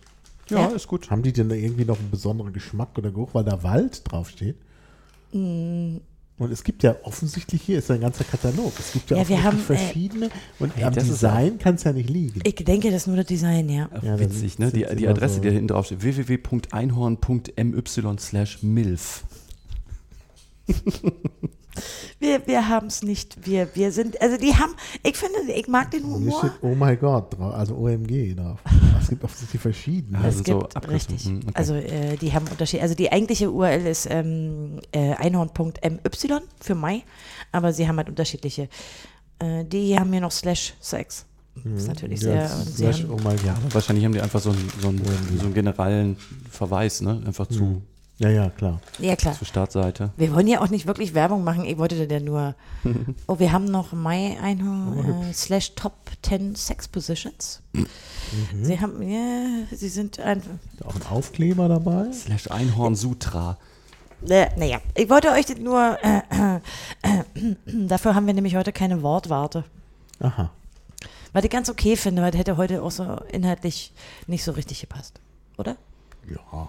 [0.49, 0.67] Ja, Ja.
[0.69, 1.11] ist gut.
[1.11, 4.57] Haben die denn da irgendwie noch einen besonderen Geschmack oder Geruch, weil da Wald draufsteht?
[5.33, 5.97] Mm.
[6.39, 8.73] Und es gibt ja offensichtlich hier ist ein ganzer Katalog.
[8.79, 10.31] Es gibt ja, Ja, wirklich haben, äh, verschiedene.
[10.61, 12.41] Und Hey, am Design kann es ja nicht liegen.
[12.45, 13.89] Ich denke, das ist nur das Design, ja.
[14.03, 14.71] Ja, witzig, sind- ne?
[14.71, 19.25] Die, die Adresse, so- die da hinten drauf steht, www.einhorn.my slash milf.
[22.19, 23.47] Wir, wir haben es nicht.
[23.47, 24.73] Wir, wir sind, also die haben,
[25.05, 26.39] ich finde, ich mag den Und hier Humor.
[26.41, 28.59] steht Oh my God drauf, also OMG drauf.
[29.09, 30.19] Es gibt offensichtlich verschiedene.
[30.19, 31.25] Also es so gibt, Abkürzungen, richtig.
[31.25, 31.53] hm, okay.
[31.55, 32.83] Also äh, die haben Unterschied.
[32.83, 35.71] Also die eigentliche URL ist ähm, äh, einhorn.my
[36.61, 37.03] für Mai,
[37.51, 38.69] aber sie haben halt unterschiedliche.
[39.39, 41.25] Äh, die haben hier noch slash sex.
[41.65, 42.29] Das ist natürlich Mhm.
[42.29, 42.93] Ja, sehr.
[42.93, 43.75] Slash, haben, oh mein Ja, Gott.
[43.75, 45.03] wahrscheinlich haben die einfach so einen, so einen,
[45.39, 46.17] so einen generellen
[46.51, 47.23] Verweis, ne?
[47.27, 47.83] Einfach zu,
[48.19, 48.81] Ja, ja, klar.
[48.99, 49.35] ja, klar.
[49.35, 50.11] zur Startseite.
[50.17, 51.65] Wir wollen ja auch nicht wirklich Werbung machen.
[51.65, 52.55] Ich wollte da nur.
[53.27, 57.61] Oh, wir haben noch My Einhorn äh, slash Top 10 Sex Positions.
[57.73, 57.87] Mhm.
[58.63, 60.51] Sie haben, ja, sie sind einfach.
[60.75, 62.11] Ist auch ein Aufkleber dabei.
[62.13, 63.59] Slash Einhorn Sutra.
[64.27, 65.99] Äh, naja, ich wollte euch das nur.
[66.03, 66.61] Äh, äh,
[67.03, 67.55] äh,
[67.87, 69.65] dafür haben wir nämlich heute keine Wortwarte.
[70.21, 70.51] Aha.
[71.33, 73.93] Was ich ganz okay finde, weil das hätte heute auch so inhaltlich
[74.27, 75.21] nicht so richtig gepasst.
[75.57, 75.77] Oder?
[76.29, 76.69] Ja.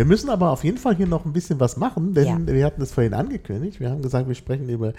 [0.00, 2.46] Wir müssen aber auf jeden Fall hier noch ein bisschen was machen, denn Ja.
[2.54, 3.80] wir hatten es vorhin angekündigt.
[3.80, 4.94] Wir haben gesagt, wir sprechen über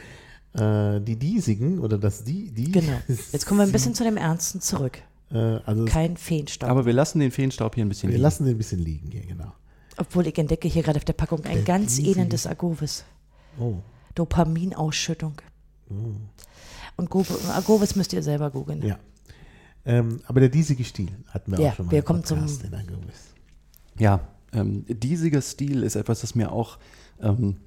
[0.53, 2.71] äh, die Diesigen oder das die, die.
[2.71, 2.99] Genau.
[3.07, 4.99] Jetzt kommen wir ein bisschen zu dem Ernsten zurück.
[5.31, 6.69] Äh, also Kein Feenstaub.
[6.69, 8.21] Aber wir lassen den Feenstaub hier ein bisschen wir liegen.
[8.21, 9.51] lassen den ein bisschen liegen hier, genau.
[9.97, 13.03] Obwohl ich entdecke hier gerade auf der Packung ein Der ganz riesige- ellendes Agovis.
[13.59, 13.77] Oh.
[14.13, 15.33] Dopaminausschüttung.
[16.95, 17.25] Und Go-
[17.55, 18.85] Agovis müsst ihr selber googeln.
[18.85, 18.99] Ja.
[19.83, 22.37] Ähm, aber der diesige Stil hatten wir Ja, auch schon mal wir im kommen zum-
[22.41, 23.33] Podcast in Angewiss.
[23.97, 24.19] Ja,
[24.53, 26.77] ähm, diesiger Stil ist etwas, das mir auch
[27.21, 27.57] ähm,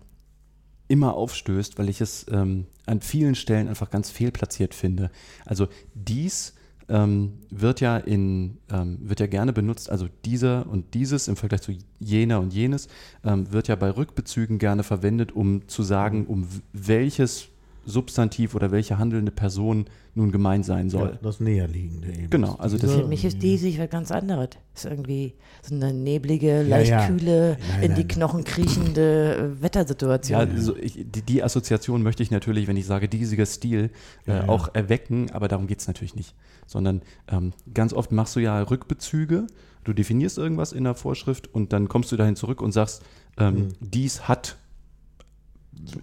[0.88, 5.10] immer aufstößt, weil ich es ähm, an vielen Stellen einfach ganz fehlplatziert finde.
[5.46, 6.54] Also dies
[6.88, 11.62] ähm, wird ja in ähm, wird ja gerne benutzt, also dieser und dieses im Vergleich
[11.62, 12.88] zu jener und jenes
[13.24, 17.48] ähm, wird ja bei Rückbezügen gerne verwendet, um zu sagen, um welches
[17.86, 21.10] Substantiv oder welche handelnde Person nun gemeint sein soll.
[21.10, 22.30] Ja, das näherliegende eben.
[22.30, 24.50] Genau, also das- Für mich ist diesig was ganz anderes.
[24.74, 27.06] Ist irgendwie so eine neblige, Ja, leicht ja.
[27.06, 28.08] kühle, Nein, in die nein.
[28.08, 30.40] Knochen kriechende äh, Wettersituation.
[30.56, 33.90] Ja, so ich, die, die Assoziation möchte ich natürlich, wenn ich sage diesiger Stil,
[34.26, 34.48] äh, Ja, ja.
[34.48, 36.34] auch erwecken, aber darum geht es natürlich nicht.
[36.66, 39.46] Sondern ähm, ganz oft machst du ja Rückbezüge,
[39.84, 43.02] du definierst irgendwas in der Vorschrift und dann kommst du dahin zurück und sagst,
[43.36, 43.68] ähm, Mhm.
[43.80, 44.56] dies hat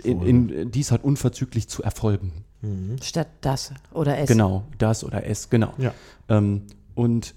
[0.03, 2.31] in, in, dies hat unverzüglich zu erfolgen.
[2.61, 2.97] Mhm.
[3.01, 4.27] Statt das oder es.
[4.27, 5.73] Genau, das oder es, genau.
[5.77, 5.93] Ja.
[6.29, 6.63] Ähm,
[6.95, 7.33] und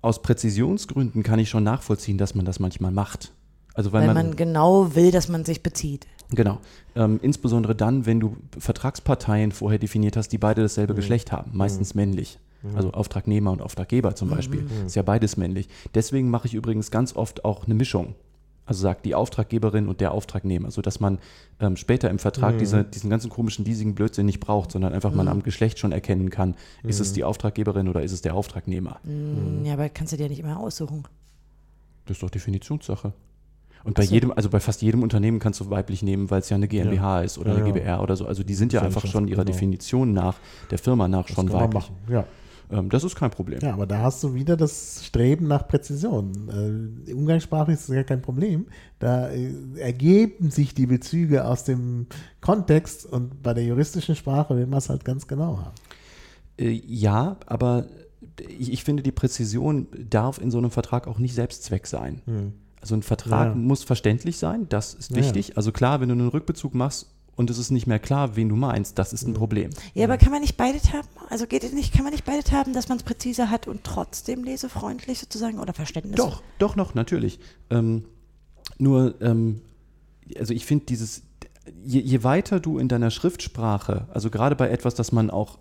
[0.00, 3.32] aus Präzisionsgründen kann ich schon nachvollziehen, dass man das manchmal macht.
[3.74, 6.06] Also weil, Weil man genau will, dass man sich bezieht.
[6.30, 6.60] Genau.
[6.94, 11.94] Ähm, insbesondere dann, wenn du Vertragsparteien vorher definiert hast, die beide dasselbe Geschlecht haben, meistens
[11.94, 12.38] männlich.
[12.74, 14.66] Also Auftragnehmer und Auftraggeber zum Beispiel.
[14.86, 15.68] Ist ja beides männlich.
[15.94, 18.14] Deswegen mache ich übrigens ganz oft auch eine Mischung.
[18.66, 21.18] Also sagt die Auftraggeberin und der Auftragnehmer, sodass man
[21.60, 25.28] ähm, später im Vertrag diese, diesen ganzen komischen, diesigen Blödsinn nicht braucht, sondern einfach man
[25.28, 29.00] am Geschlecht schon erkennen kann, ist es die Auftraggeberin oder ist es der Auftragnehmer.
[29.04, 31.04] Mm, Ja, aber kannst du dir nicht immer aussuchen.
[32.06, 33.12] Das ist doch Definitionssache.
[33.84, 36.56] Und bei jedem, also bei fast jedem Unternehmen kannst du weiblich nehmen, weil es ja
[36.56, 37.72] eine GmbH ist oder Ja, eine ja.
[37.72, 38.24] GbR oder so.
[38.26, 39.52] Also die sind ja einfach schon ihrer genau.
[39.52, 40.36] Definition nach,
[40.70, 41.74] der Firma nach Das schon weiblich.
[41.82, 41.96] machen.
[42.08, 42.24] Ja.
[42.70, 43.60] Ähm, das ist kein Problem.
[43.62, 47.04] ja, aber da hast du wieder das Streben nach Präzision.
[47.06, 48.66] Äh, umgangssprachlich ist das ja kein Problem.
[48.98, 52.06] Da äh, ergeben sich die Bezüge aus dem
[52.40, 55.74] Kontext und bei der juristischen Sprache will man es halt ganz genau haben.
[56.58, 57.86] Äh, ja, aber
[58.58, 62.52] ich, ich finde, die Präzision darf in so einem Vertrag auch nicht Selbstzweck sein.
[62.80, 63.54] Also ein Vertrag Ja.
[63.54, 65.56] muss verständlich sein, das ist Ja, wichtig.
[65.56, 68.56] Also klar, wenn du einen Rückbezug machst und es ist nicht mehr klar, wen du
[68.56, 69.70] meinst, das ist ein Problem.
[69.94, 71.08] Ja, aber kann man nicht beides haben?
[71.30, 73.84] Also geht es nicht, kann man nicht beides haben, dass man es präziser hat und
[73.84, 76.16] trotzdem lesefreundlich sozusagen oder Verständnis?
[76.16, 77.40] Doch, doch noch, natürlich.
[77.70, 78.04] Ähm,
[78.78, 79.60] nur, ähm,
[80.38, 81.22] also ich finde dieses,
[81.84, 85.58] je, je weiter du in deiner Schriftsprache, also gerade bei etwas, das man auch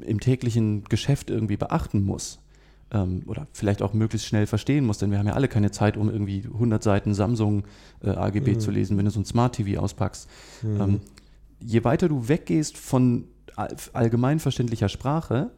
[0.00, 2.38] im täglichen Geschäft irgendwie beachten muss,
[2.92, 5.96] ähm, oder vielleicht auch möglichst schnell verstehen muss, denn wir haben ja alle keine Zeit,
[5.96, 7.64] um irgendwie 100 Seiten Samsung
[8.02, 10.28] äh, AGB zu lesen, wenn du so ein Smart TV auspackst.
[10.62, 11.00] Ähm,
[11.60, 13.24] je weiter du weggehst von
[13.56, 15.50] all- allgemeinverständlicher Sprache,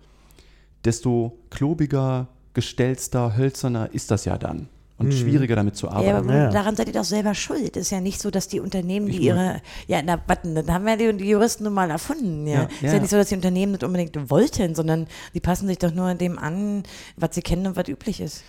[0.84, 4.68] desto klobiger, gestelzter, hölzerner ist das ja dann.
[5.06, 6.16] Und schwieriger damit zu Ja, arbeiten.
[6.16, 6.50] aber Ja.
[6.50, 7.76] daran seid ihr doch selber schuld.
[7.76, 10.72] Es ist ja nicht so, dass die Unternehmen, die Ich ihre, ja, na, warten, dann
[10.72, 12.62] haben wir die, die Juristen nun mal erfunden, ja.
[12.62, 12.92] Ja, ist ja.
[12.94, 16.14] ja nicht so, dass die Unternehmen das unbedingt wollten, sondern die passen sich doch nur
[16.14, 16.82] dem an,
[17.16, 18.42] was sie kennen und was üblich ist.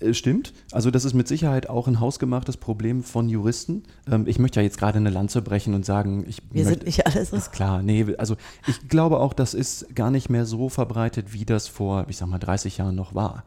[0.00, 0.52] Äh, Stimmt.
[0.72, 3.82] Also das ist mit Sicherheit auch ein hausgemachtes Problem von Juristen.
[4.10, 6.86] Ähm, ich möchte ja jetzt gerade eine Lanze brechen und sagen, ich Wir möchte, sind
[6.86, 7.32] nicht alles.
[7.32, 11.44] Ist klar, nee, also ich glaube auch, das ist gar nicht mehr so verbreitet, wie
[11.44, 13.44] das vor, ich sag mal, 30 Jahren noch war.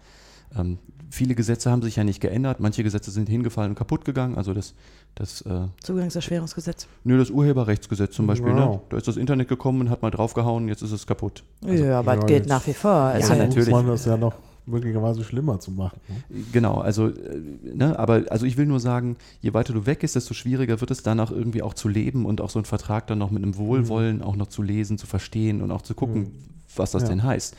[0.56, 0.78] Ähm,
[1.14, 4.36] viele Gesetze haben sich ja nicht geändert, manche Gesetze sind hingefallen und kaputt gegangen.
[4.36, 4.74] Also das,
[5.16, 6.88] das, äh, Zugangserschwerungsgesetz.
[7.04, 8.76] nö, das Urheberrechtsgesetz zum Beispiel, Wow.
[8.76, 8.80] ne?
[8.90, 11.44] da ist das Internet gekommen und hat mal draufgehauen, jetzt ist es kaputt.
[11.66, 12.92] ja, aber ja, es gilt nach wie vor.
[12.92, 13.70] Also, Ja, natürlich.
[13.70, 14.34] man das ja noch
[14.66, 16.00] möglicherweise schlimmer zu machen.
[16.08, 16.44] ne?
[16.52, 17.42] Genau, also, äh,
[17.76, 20.90] ne, aber also ich will nur sagen, je weiter du weg bist, desto schwieriger wird
[20.90, 23.56] es danach irgendwie auch zu leben und auch so einen Vertrag dann noch mit einem
[23.58, 26.32] Wohlwollen auch noch zu lesen, zu verstehen und auch zu gucken,
[26.76, 27.10] was das Ja.
[27.10, 27.56] denn heißt.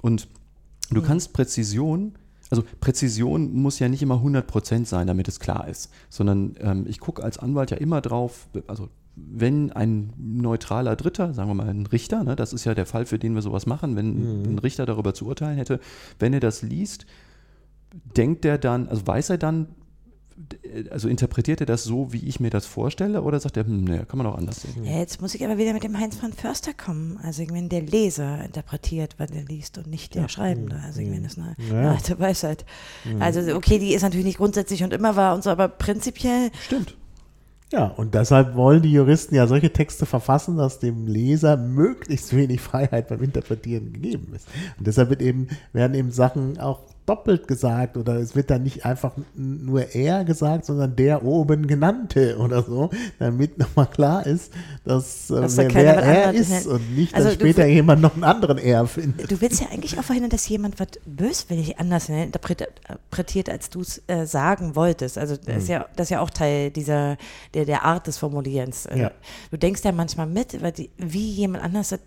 [0.00, 0.28] Und
[0.92, 2.14] Du kannst Präzision,
[2.50, 7.00] also Präzision muss ja nicht immer 100% sein, damit es klar ist, sondern ähm, ich
[7.00, 11.86] gucke als Anwalt ja immer drauf, also wenn ein neutraler Dritter, sagen wir mal ein
[11.86, 14.86] Richter, ne, das ist ja der Fall, für den wir sowas machen, wenn ein Richter
[14.86, 15.80] darüber zu urteilen hätte,
[16.18, 17.06] wenn er das liest,
[18.16, 19.68] denkt er dann, also weiß er dann,
[20.90, 24.06] also interpretiert er das so, wie ich mir das vorstelle, oder sagt er, hm, ne,
[24.06, 24.84] kann man auch anders sehen?
[24.84, 27.18] Ja, jetzt muss ich aber wieder mit dem Heinz von Förster kommen.
[27.22, 30.80] Also wenn der Leser interpretiert, was er liest und nicht der Schreibende.
[30.84, 31.90] Also ich meine, das ist eine, Ja.
[31.92, 32.64] alte Weisheit.
[33.18, 36.96] Also okay, die ist natürlich nicht grundsätzlich und immer wahr und so, aber prinzipiell Stimmt.
[37.72, 42.60] Ja, und deshalb wollen die Juristen ja solche Texte verfassen, dass dem Leser möglichst wenig
[42.60, 44.48] Freiheit beim Interpretieren gegeben ist.
[44.76, 48.84] Und deshalb wird eben, werden eben Sachen auch doppelt gesagt oder es wird dann nicht
[48.84, 54.52] einfach nur er gesagt, sondern der oben genannte oder so, damit nochmal klar ist,
[54.84, 56.66] dass, äh, Dass da wer, wer er ist nennt.
[56.66, 59.30] und nicht, Also dass du später jemand noch einen anderen er findet.
[59.30, 64.02] Du willst ja eigentlich auch verhindern, dass jemand was böswillig anders interpretiert, als du es
[64.06, 65.18] äh, sagen wolltest.
[65.18, 67.16] Also das, ist ja, das ist ja auch Teil dieser,
[67.54, 68.86] der, der Art des Formulierens.
[68.86, 69.10] Äh, Ja.
[69.50, 72.00] Du denkst ja manchmal mit, die, wie jemand anders das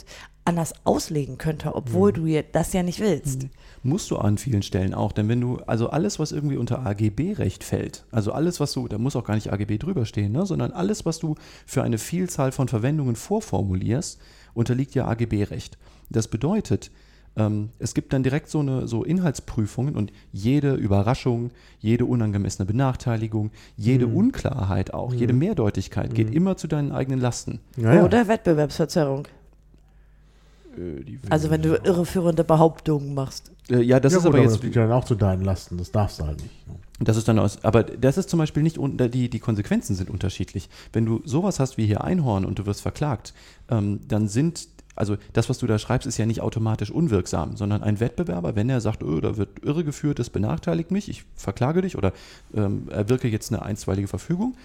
[0.46, 3.48] anders auslegen könnte, obwohl du ja das ja nicht willst.
[3.84, 7.64] Musst du an vielen Stellen auch, denn wenn du, also alles, was irgendwie unter AGB-Recht
[7.64, 10.72] fällt, also alles, was du, da muss auch gar nicht AGB drüber stehen, ne, sondern
[10.72, 11.36] alles, was du
[11.66, 14.20] für eine Vielzahl von Verwendungen vorformulierst,
[14.54, 15.78] unterliegt ja AGB-Recht.
[16.10, 16.92] Das bedeutet,
[17.36, 23.52] ähm, es gibt dann direkt so eine so Inhaltsprüfungen und jede Überraschung, jede unangemessene Benachteiligung,
[23.76, 27.60] jede Unklarheit auch, jede Mehrdeutigkeit geht immer zu deinen eigenen Lasten.
[27.78, 28.04] Ja, ja.
[28.06, 29.28] Oder Wettbewerbsverzerrung.
[30.76, 33.52] Die- Also wenn du irreführende Behauptungen machst.
[33.70, 35.16] Äh, ja, das ja, ist gut, aber aber jetzt das liegt ja dann auch zu
[35.16, 36.68] deinen Lasten, das darfst du halt nicht.
[36.68, 36.76] ne?
[37.00, 40.10] Das ist dann aus, aber das ist zum Beispiel nicht, un- die, die Konsequenzen sind
[40.10, 40.70] unterschiedlich.
[40.94, 43.34] Wenn du sowas hast wie hier Einhorn und du wirst verklagt,
[43.70, 47.84] ähm, dann sind, also das, was du da schreibst, ist ja nicht automatisch unwirksam, sondern
[47.84, 51.98] ein Wettbewerber, wenn er sagt, öh, da wird irregeführt, das benachteiligt mich, ich verklage dich
[51.98, 52.14] oder
[52.54, 54.56] ähm, erwirke jetzt eine einstweilige Verfügung,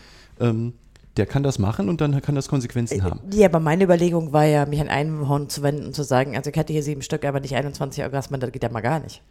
[0.41, 0.75] ähm,
[1.19, 3.21] der kann das machen und dann kann das Konsequenzen haben.
[3.33, 6.49] Ja, aber meine Überlegung war ja, mich an Einhorn zu wenden und zu sagen, also
[6.51, 9.23] ich hatte hier sieben Stück, aber nicht 21 Orgasmen, das geht ja mal gar nicht.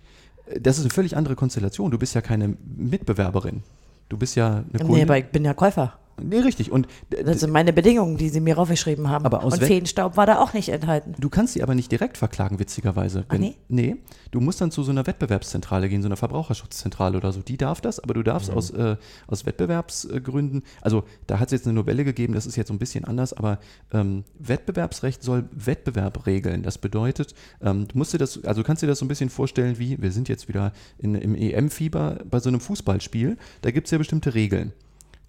[0.59, 1.91] Das ist eine völlig andere Konstellation.
[1.91, 3.63] Du bist ja keine Mitbewerberin.
[4.09, 5.03] Du bist ja eine Nee, Kundin.
[5.03, 5.97] aber ich bin ja Käufer.
[6.21, 6.71] Nee, richtig.
[6.71, 9.25] Und Das sind meine Bedingungen, die sie mir raufgeschrieben haben.
[9.25, 11.15] Aber aus und Feenstaub war da auch nicht enthalten.
[11.19, 13.25] Du kannst sie aber nicht direkt verklagen, witzigerweise.
[13.29, 13.55] Ah, nee?
[13.67, 13.97] Nee,
[14.31, 17.41] du musst dann zu so einer Wettbewerbszentrale gehen, so einer Verbraucherschutzzentrale oder so.
[17.41, 21.67] Die darf das, aber du darfst aus, äh, aus Wettbewerbsgründen, also da hat es jetzt
[21.67, 23.59] eine Novelle gegeben, das ist jetzt so ein bisschen anders, aber
[23.93, 26.63] ähm, Wettbewerbsrecht soll Wettbewerb regeln.
[26.63, 29.29] Das bedeutet, ähm, du musst dir das, also du kannst dir das so ein bisschen
[29.29, 33.87] vorstellen wie, wir sind jetzt wieder in, im EM-Fieber bei so einem Fußballspiel, da gibt
[33.87, 34.73] es ja bestimmte Regeln.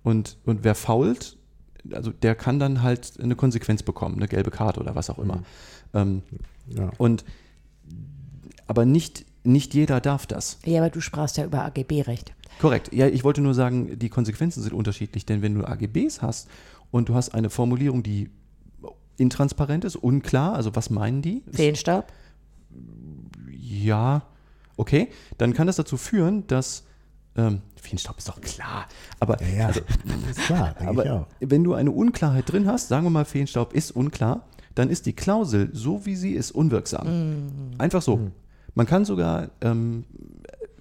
[0.02, 1.36] Und, und wer fault,
[1.92, 5.42] also der kann dann halt eine Konsequenz bekommen, eine gelbe Karte oder was auch immer.
[5.94, 6.22] Ähm,
[6.68, 6.90] Ja.
[6.98, 7.24] und
[8.66, 10.58] aber nicht, nicht jeder darf das.
[10.66, 12.34] Ja, aber du sprachst ja über AGB-Recht.
[12.60, 12.92] Korrekt.
[12.92, 16.48] Ja, ich wollte nur sagen, die Konsequenzen sind unterschiedlich, denn wenn du AGBs hast
[16.90, 18.28] und du hast eine Formulierung, die
[19.16, 21.42] intransparent ist, unklar, also was meinen die?
[21.52, 22.12] Feenstaub?
[23.60, 24.22] Ja,
[24.76, 25.08] okay,
[25.38, 26.84] dann kann das dazu führen, dass
[27.38, 28.86] ähm, Feenstaub ist doch klar,
[29.20, 29.80] aber Ja, ja, also,
[30.30, 31.26] ist klar, Aber auch.
[31.40, 34.42] wenn du eine Unklarheit drin hast, sagen wir mal, Feenstaub ist unklar,
[34.74, 37.72] dann ist die Klausel, so wie sie ist, unwirksam.
[37.78, 38.30] Einfach so.
[38.74, 40.04] Man kann sogar ähm,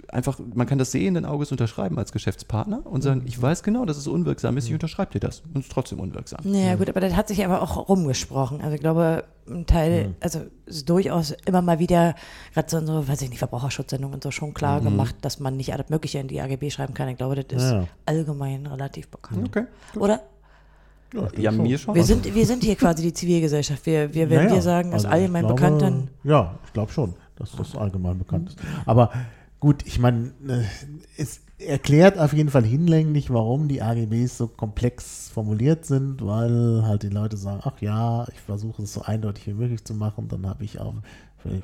[0.09, 3.97] einfach, man kann das sehenden Auges unterschreiben als Geschäftspartner und sagen, ich weiß genau, dass
[3.97, 5.41] es unwirksam ist, ich unterschreibe dir das.
[5.41, 6.39] Und es ist trotzdem unwirksam.
[6.43, 8.61] Naja, gut, aber das hat sich aber auch rumgesprochen.
[8.61, 12.15] Also ich glaube, ein Teil, also ist durchaus immer mal wieder,
[12.53, 15.55] gerade so in so, weiß ich nicht, Verbraucherschutzsendungen und so schon klar gemacht, dass man
[15.57, 17.07] nicht alles Mögliche in die AGB schreiben kann.
[17.09, 17.87] Ich glaube, das ist Ja.
[18.05, 19.47] allgemein relativ bekannt.
[19.47, 19.65] Okay.
[19.95, 20.21] Oder?
[21.13, 21.95] Ja, Ja, mir schon.
[21.95, 23.85] Wir sind, wir sind hier quasi die Zivilgesellschaft.
[23.85, 24.53] Wir, wir wenn Ja, ja.
[24.55, 28.17] wir sagen, ist Also allgemein glaube, bekannt, dann Ja, ich glaube schon, dass das allgemein
[28.17, 28.57] bekannt ist.
[28.85, 29.11] Aber
[29.59, 30.63] gut, ich meine, äh,
[31.17, 37.03] es erklärt auf jeden Fall hinlänglich, warum die AGBs so komplex formuliert sind, weil halt
[37.03, 40.45] die Leute sagen, ach ja, ich versuche es so eindeutig wie möglich zu machen, dann
[40.47, 40.93] habe ich auch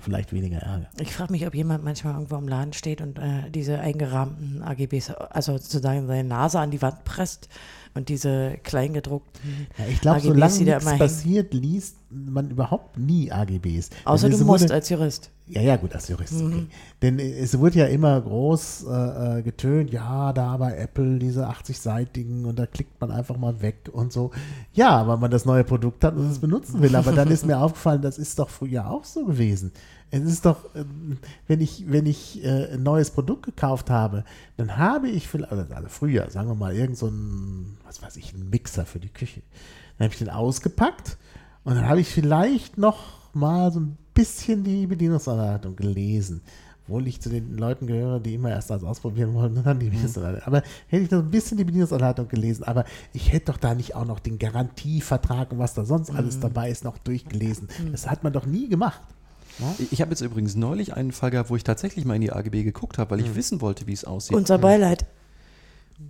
[0.02, 0.88] vielleicht weniger Ärger.
[1.00, 5.12] Ich frage mich, ob jemand manchmal irgendwo im Laden steht und äh, diese eingerahmten AGBs,
[5.12, 7.50] also sozusagen seine Nase an die Wand presst
[7.94, 13.90] und diese kleingedruckten Ja, ich glaube, solange nichts passiert, liest man überhaupt nie AGBs.
[14.06, 15.30] Außer du musst wurde- als Jurist.
[15.48, 16.34] Ja, ja, gut, als Jurist.
[16.34, 16.46] Mhm.
[16.54, 16.68] Okay.
[17.02, 22.46] Denn es wurde ja immer groß äh, äh, getönt, ja, da bei Apple diese 80-seitigen
[22.46, 24.32] und da klickt man einfach mal weg und so.
[24.74, 26.96] Ja, weil man das neue Produkt hat und es benutzen will.
[26.96, 29.72] Aber dann ist mir aufgefallen, das ist doch früher auch so gewesen.
[30.12, 31.18] Es ist doch, ähm,
[31.48, 34.24] wenn ich, wenn ich äh, ein neues Produkt gekauft habe,
[34.58, 38.16] dann habe ich vielleicht, also also früher, sagen wir mal, irgend so ein, was weiß
[38.18, 39.42] ich, ein Mixer für die Küche.
[39.98, 41.18] Dann habe ich den ausgepackt
[41.64, 43.00] und dann habe ich vielleicht noch
[43.34, 46.42] mal so ein bisschen die Bedienungsanleitung gelesen.
[46.86, 49.86] Obwohl ich zu den Leuten gehöre, die immer erst das ausprobieren wollen und dann die
[49.86, 50.42] Bedienungsanleitung.
[50.46, 52.84] Aber hätte ich noch ein bisschen die Bedienungsanleitung gelesen, aber
[53.14, 56.70] ich hätte doch da nicht auch noch den Garantievertrag und was da sonst alles dabei
[56.70, 57.70] ist, noch durchgelesen.
[57.92, 59.02] Das hat man doch nie gemacht.
[59.92, 62.64] Ich habe jetzt übrigens neulich einen Fall gehabt, wo ich tatsächlich mal in die AGB
[62.64, 64.36] geguckt habe, weil ich wissen wollte, wie es aussieht.
[64.36, 65.06] Unser Beileid.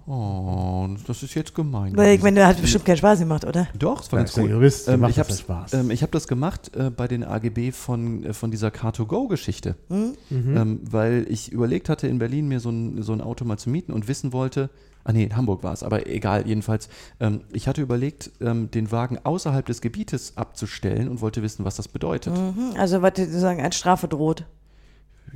[0.06, 1.96] Oh, das ist jetzt gemein.
[1.96, 3.68] Weil ich meine, hat bestimmt keinen Spaß gemacht, oder?
[3.78, 4.50] Doch, es war Ja, ganz der cool.
[4.52, 7.72] Jurist, der ähm, macht ich habe ähm, ich hab das gemacht äh, bei den AGB
[7.72, 10.16] von, äh, von dieser Car2Go-Geschichte, Mhm.
[10.30, 13.70] ähm, weil ich überlegt hatte, in Berlin mir so ein, so ein Auto mal zu
[13.70, 14.70] mieten und wissen wollte,
[15.04, 16.90] ah nee, in Hamburg war es, aber egal, jedenfalls,
[17.20, 21.76] ähm, ich hatte überlegt, ähm, den Wagen außerhalb des Gebietes abzustellen und wollte wissen, was
[21.76, 22.34] das bedeutet.
[22.38, 22.74] Mhm.
[22.78, 24.46] Also, was sozusagen als Strafe droht.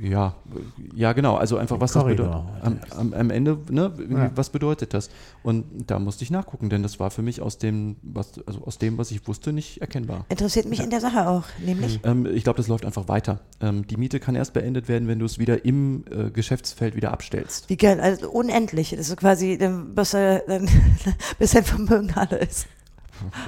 [0.00, 1.36] Ja, äh, ja, genau.
[1.36, 2.92] Also einfach, was das Korridor bedeutet.
[2.92, 4.30] Am, am, am Ende, ne, Ja.
[4.34, 5.10] was bedeutet das?
[5.42, 8.78] Und da musste ich nachgucken, denn das war für mich aus dem, was, also aus
[8.78, 10.24] dem, was ich wusste, nicht erkennbar.
[10.28, 12.00] Interessiert mich in der Sache auch, nämlich.
[12.04, 13.40] Ähm, ich glaube, das läuft einfach weiter.
[13.60, 17.12] Ähm, die Miete kann erst beendet werden, wenn du es wieder im äh, Geschäftsfeld wieder
[17.12, 17.68] abstellst.
[17.68, 18.90] Wie geil, also unendlich.
[18.90, 20.68] Das ist quasi, dann, bis, er, dann,
[21.38, 22.66] bis sein Vermögen alle ist.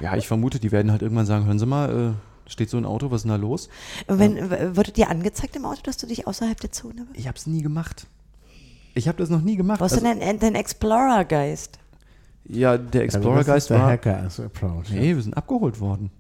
[0.03, 2.85] Ja, ich vermute, die werden halt irgendwann sagen, hören Sie mal, äh, steht so ein
[2.85, 3.69] Auto, was ist denn da los?
[4.07, 7.19] Wenn, w- wurde dir angezeigt im Auto, dass du dich außerhalb der Zone bist?
[7.19, 8.07] Ich habe es nie gemacht.
[8.95, 9.81] Ich habe das noch nie gemacht.
[9.81, 11.79] Ist Also, denn dein, dein Explorer-Geist?
[12.47, 13.91] ja, der Also Explorer-Geist ist der war...
[13.91, 14.89] Hacker als Approach.
[14.91, 14.97] ja.
[15.01, 16.11] Nee, wir sind abgeholt worden.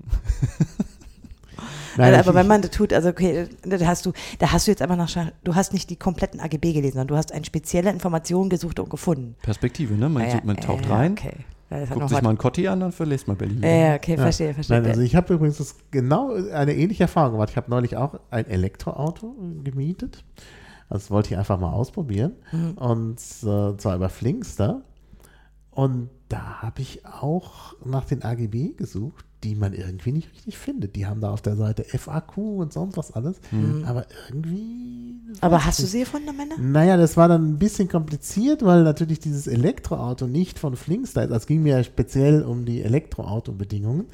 [1.96, 4.70] Nein, also, aber wenn man das tut, also okay, da hast du, da hast du
[4.70, 5.10] jetzt einfach nach,
[5.44, 8.88] du hast nicht die kompletten AGB gelesen, sondern du hast eine spezielle Information gesucht und
[8.88, 9.34] gefunden.
[9.42, 10.08] Perspektive, ne?
[10.08, 11.34] Man, Ja, sucht, man taucht ja, rein, Okay.
[11.70, 13.62] Ja, noch sich mal einen Kotti an, dann verlässt man Berlin.
[13.62, 14.80] Ja, ja, okay, verstehe, verstehe.
[14.80, 17.50] Nein, also ich habe übrigens das genau eine ähnliche Erfahrung gemacht.
[17.50, 20.24] Ich habe neulich auch ein Elektroauto gemietet.
[20.88, 22.32] Das wollte ich einfach mal ausprobieren.
[22.50, 22.72] Mhm.
[22.72, 24.82] Und äh, zwar über Flinkster.
[25.70, 30.96] Und da habe ich auch nach den AGB gesucht, die man irgendwie nicht richtig findet.
[30.96, 33.40] Die haben da auf der Seite FAQ und sonst was alles.
[33.86, 34.62] Aber irgendwie.
[34.62, 35.32] Mhm.
[35.40, 36.60] Aber hast du sie gefunden am Ende?
[36.60, 41.28] Naja, das war dann ein bisschen kompliziert, weil natürlich dieses Elektroauto nicht von Flinkster ist.
[41.30, 44.06] Also Es ging mir ja speziell um die Elektroauto-Bedingungen.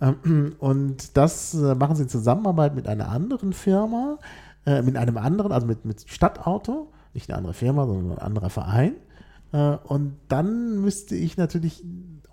[0.00, 4.18] Ähm, Und das äh, machen sie in Zusammenarbeit mit einer anderen Firma,
[4.66, 8.50] äh, mit einem anderen, also mit, mit Stadtauto, nicht eine andere Firma, sondern ein anderer
[8.50, 8.92] Verein.
[9.52, 11.82] Äh, Und dann müsste ich natürlich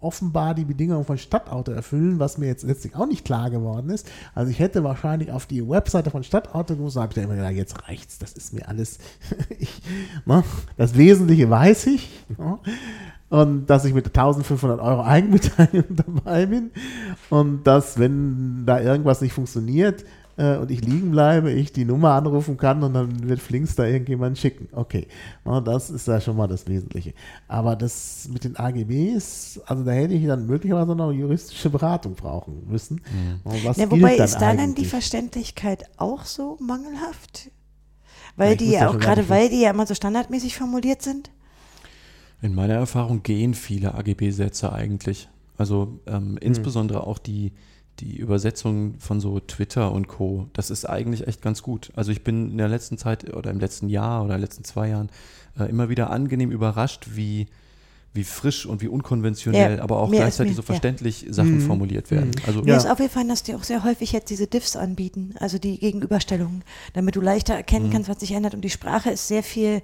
[0.06, 4.08] offenbar die Bedingungen von Stadtauto erfüllen, was mir jetzt letztlich auch nicht klar geworden ist.
[4.34, 7.54] Also ich hätte wahrscheinlich auf die Webseite von Stadtauto gemusst, habe ich da immer gedacht,
[7.54, 9.00] jetzt reicht's, das ist mir alles,
[9.60, 9.82] ich,
[10.26, 10.44] ne,
[10.78, 12.10] das Wesentliche weiß ich.
[12.38, 12.60] Ne,
[13.30, 16.72] und dass ich mit 1500 Euro Eigenbeteiligung dabei bin
[17.30, 20.06] und dass, wenn da irgendwas nicht funktioniert
[20.38, 23.86] äh, und ich liegen bleibe, ich die Nummer anrufen kann und dann wird Flinks da
[23.86, 24.68] irgendjemand schicken.
[24.72, 25.08] Okay,
[25.44, 27.14] Na, das ist ja schon mal das Wesentliche.
[27.48, 32.68] Aber das mit den AGBs, also da hätte ich dann möglicherweise noch juristische Beratung brauchen
[32.70, 33.02] müssen.
[33.44, 34.86] Und was Ja, wobei ist da dann die?
[34.86, 37.52] Verständlichkeit auch so mangelhaft?
[38.36, 41.32] Weil Ja, die ja auch gerade, weil die ja immer so standardmäßig formuliert sind.
[42.42, 45.30] In meiner Erfahrung gehen viele AGB-Sätze eigentlich.
[45.58, 47.54] Also ähm, insbesondere auch die,
[48.00, 50.48] die Übersetzung von so Twitter und Co.
[50.54, 51.92] Das ist eigentlich echt ganz gut.
[51.96, 54.64] Also ich bin in der letzten Zeit oder im letzten Jahr oder in den letzten
[54.66, 55.10] zwei Jahren
[55.60, 57.48] äh, immer wieder angenehm überrascht, wie,
[58.14, 60.66] wie frisch und wie unkonventionell, Ja, aber auch gleichzeitig mir- so ja.
[60.66, 62.32] verständlich Sachen formuliert werden.
[62.46, 62.78] Also Mir Ja.
[62.78, 66.64] ist aufgefallen, dass die auch sehr häufig jetzt diese Diffs anbieten, also die Gegenüberstellungen,
[66.94, 67.58] damit du leichter Mhm.
[67.60, 68.54] erkennen kannst, was sich ändert.
[68.54, 69.82] Und die Sprache ist sehr viel.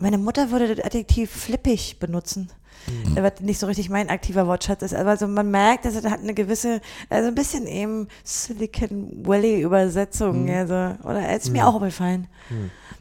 [0.00, 2.50] Meine Mutter würde das Adjektiv flippig benutzen.
[2.86, 3.22] Mhm.
[3.22, 4.94] Was nicht so richtig mein aktiver Wortschatz ist.
[4.94, 6.80] Aber also man merkt, dass er hat eine gewisse,
[7.10, 10.44] also ein bisschen eben Silicon Valley Übersetzung.
[10.44, 10.50] Mhm.
[10.50, 10.74] Also,
[11.04, 12.28] oder es ist mir auch aufgefallen.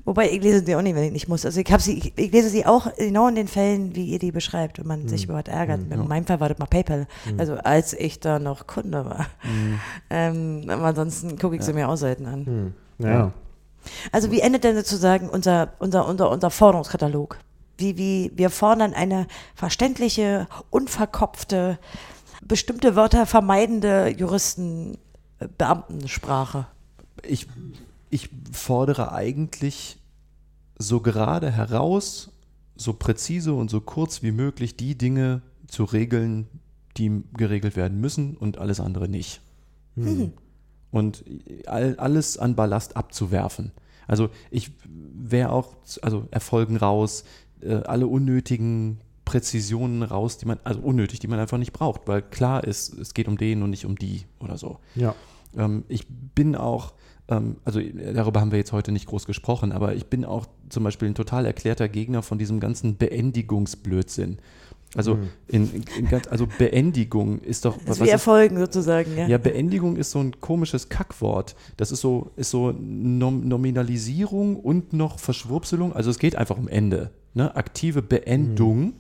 [0.06, 1.46] Wobei ich lese sie auch nicht, wenn ich nicht muss.
[1.46, 4.20] Also ich habe sie, ich, ich lese sie auch genau in den Fällen, wie ihr
[4.20, 5.82] die beschreibt, wenn man sich über was ärgert.
[5.90, 7.08] In meinem Fall war das mal PayPal.
[7.38, 9.28] Also als ich da noch Kunde war.
[10.10, 12.74] Ähm, aber ansonsten gucke ich sie mir auch selten an.
[13.00, 13.32] Ja.
[14.12, 17.38] Also wie endet denn sozusagen unser, unser, unser, unser Forderungskatalog?
[17.78, 21.80] Wie, wie, wir fordern eine verständliche, unverkopfte,
[22.42, 24.98] bestimmte Wörter vermeidende Juristen,
[25.40, 26.68] äh, Beamtensprache.
[27.24, 27.48] ich,
[28.10, 29.98] ich fordere eigentlich
[30.78, 32.32] so gerade heraus,
[32.76, 36.48] so präzise und so kurz wie möglich die Dinge zu regeln,
[36.98, 39.42] die geregelt werden müssen und alles andere nicht.
[40.92, 41.26] Und
[41.66, 43.72] all, alles an Ballast abzuwerfen.
[44.08, 47.24] Also ich wäre auch, also Erfolgen raus,
[47.62, 52.22] äh, alle unnötigen Präzisionen raus, die man, also unnötig, die man einfach nicht braucht, weil
[52.22, 54.80] klar ist, es geht um den und nicht um die oder so.
[54.96, 55.14] ja.
[55.58, 56.94] Ähm, ich bin auch,
[57.30, 57.80] ähm, also
[58.14, 61.16] darüber haben wir jetzt heute nicht groß gesprochen, aber ich bin auch zum Beispiel ein
[61.16, 64.38] total erklärter Gegner von diesem ganzen Beendigungsblödsinn.
[64.96, 65.18] Also,
[65.48, 67.78] in, in, ganz- also Beendigung ist doch.
[67.78, 69.28] Das was wie ist- Erfolgen sozusagen, ja.
[69.28, 71.56] Ja, Beendigung ist so ein komisches Kackwort.
[71.76, 75.94] Das ist so, ist so Nom Nominalisierung und noch Verschwurbselung.
[75.94, 77.12] Also es geht einfach um Ende.
[77.38, 77.56] Ne?
[77.56, 78.94] Aktive Beendung.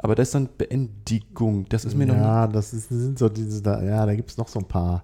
[0.00, 1.68] Aber das ist dann Beendigung.
[1.68, 4.36] Das ist mir noch Ja, das ist, sind so diese, da, ja, da gibt es
[4.36, 5.02] noch so ein paar,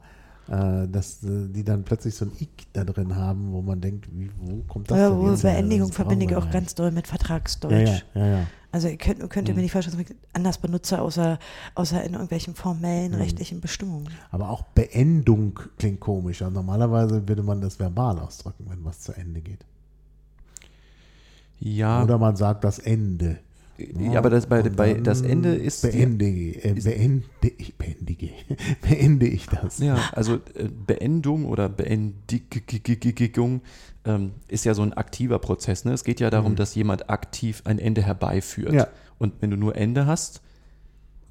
[0.49, 4.07] äh, das, äh, die dann plötzlich so ein Ick da drin haben, wo man denkt,
[4.13, 5.55] wie, wo kommt das Ja, denn wo jetzt her?
[5.55, 8.05] Beendigung Das verbinde ich auch ganz doll mit Vertragsdeutsch.
[8.15, 8.47] Ja, ja, ja, ja.
[8.71, 9.53] Also ihr könnt, könnt Mhm.
[9.53, 11.39] ihr mir nicht vorstellen, dass ich anders benutze, außer,
[11.75, 13.19] außer in irgendwelchen formellen Mhm.
[13.19, 14.09] rechtlichen Bestimmungen.
[14.31, 16.43] Aber auch Beendung klingt komisch.
[16.43, 19.65] Also normalerweise würde man das verbal ausdrücken, wenn was zu Ende geht.
[21.65, 23.39] Ja, Oder man sagt das Ende.
[23.79, 25.81] ja aber das, bei, bei, das Ende ist.
[25.81, 28.29] Beendige, äh, beende, ich, beendige,
[28.83, 29.79] beende ich das.
[29.79, 32.03] Ja, also äh, Beendung oder Beendigung
[34.05, 35.87] ähm, ist ja so ein aktiver Prozess.
[35.87, 35.93] Ne?
[35.93, 38.73] Es geht ja darum, dass jemand aktiv ein Ende herbeiführt.
[38.73, 38.79] Mhm.
[38.79, 38.89] Ja.
[39.19, 40.43] Und wenn du nur Ende hast,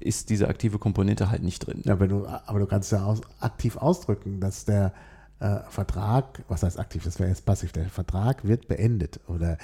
[0.00, 1.80] ist diese aktive Komponente halt nicht drin.
[1.84, 4.92] Ja, du, aber du kannst ja aus, aktiv ausdrücken, dass der
[5.38, 9.58] äh, Vertrag, was heißt aktiv, das wäre jetzt passiv, der Vertrag wird beendet oder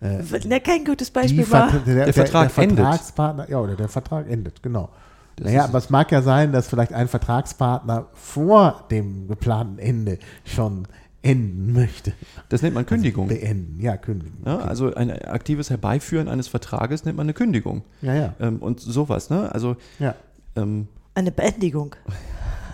[0.00, 1.72] äh, Ne, kein gutes Beispiel war.
[1.86, 2.78] der, der, Vertrag der endet.
[2.78, 4.90] Vertragspartner, ja, oder der Vertrag endet, genau.
[5.36, 10.18] Das naja, aber es mag ja sein, dass vielleicht ein Vertragspartner vor dem geplanten Ende
[10.44, 10.88] schon
[11.22, 12.12] enden möchte.
[12.48, 13.28] Das nennt man Kündigung.
[13.28, 14.38] Beenden, ja, kündigen.
[14.46, 17.82] Ja, also ein aktives Herbeiführen eines Vertrages nennt man eine Kündigung.
[18.00, 19.52] Ja, ja, Ähm, und sowas, ne?
[19.52, 20.14] Also ja.
[20.54, 21.94] ähm, Eine Beendigung.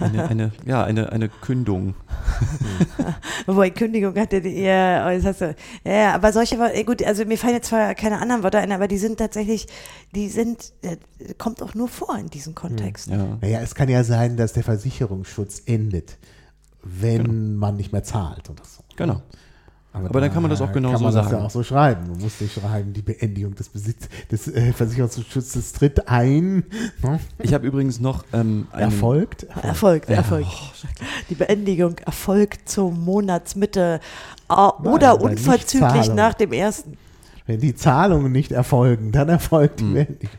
[0.00, 1.94] Eine, eine, ja, eine, eine Kündung.
[3.46, 7.38] Wobei Kündigung hatte die oh, das hast du, ja, aber solche, eh, gut, also mir
[7.38, 9.66] fallen jetzt zwar keine anderen Wörter ein, aber die sind tatsächlich,
[10.14, 10.96] die sind, äh,
[11.38, 13.08] kommt auch nur vor in diesem Kontext.
[13.08, 13.38] Ja.
[13.40, 16.18] Naja, es kann ja sein, dass der Versicherungsschutz endet,
[16.82, 17.58] wenn Genau.
[17.58, 18.82] man nicht mehr zahlt oder so.
[18.96, 19.22] Genau.
[19.94, 21.36] Aber dann kann man das auch genauso kann man das sagen.
[21.38, 22.08] ja auch so schreiben.
[22.10, 26.64] Man muss nicht schreiben, die Beendigung des Besitz des äh, Versicherungsschutzes tritt ein.
[27.02, 27.20] Ne?
[27.38, 29.44] Ich habe übrigens noch ähm, einen, Erfolgt.
[29.62, 30.16] Erfolgt, Ja.
[30.16, 30.48] erfolgt.
[31.28, 34.00] Die Beendigung erfolgt zur Monatsmitte
[34.48, 36.96] äh, oder unverzüglich nach dem ersten.
[37.46, 40.30] Wenn die Zahlungen nicht erfolgen, dann erfolgt die Beendigung.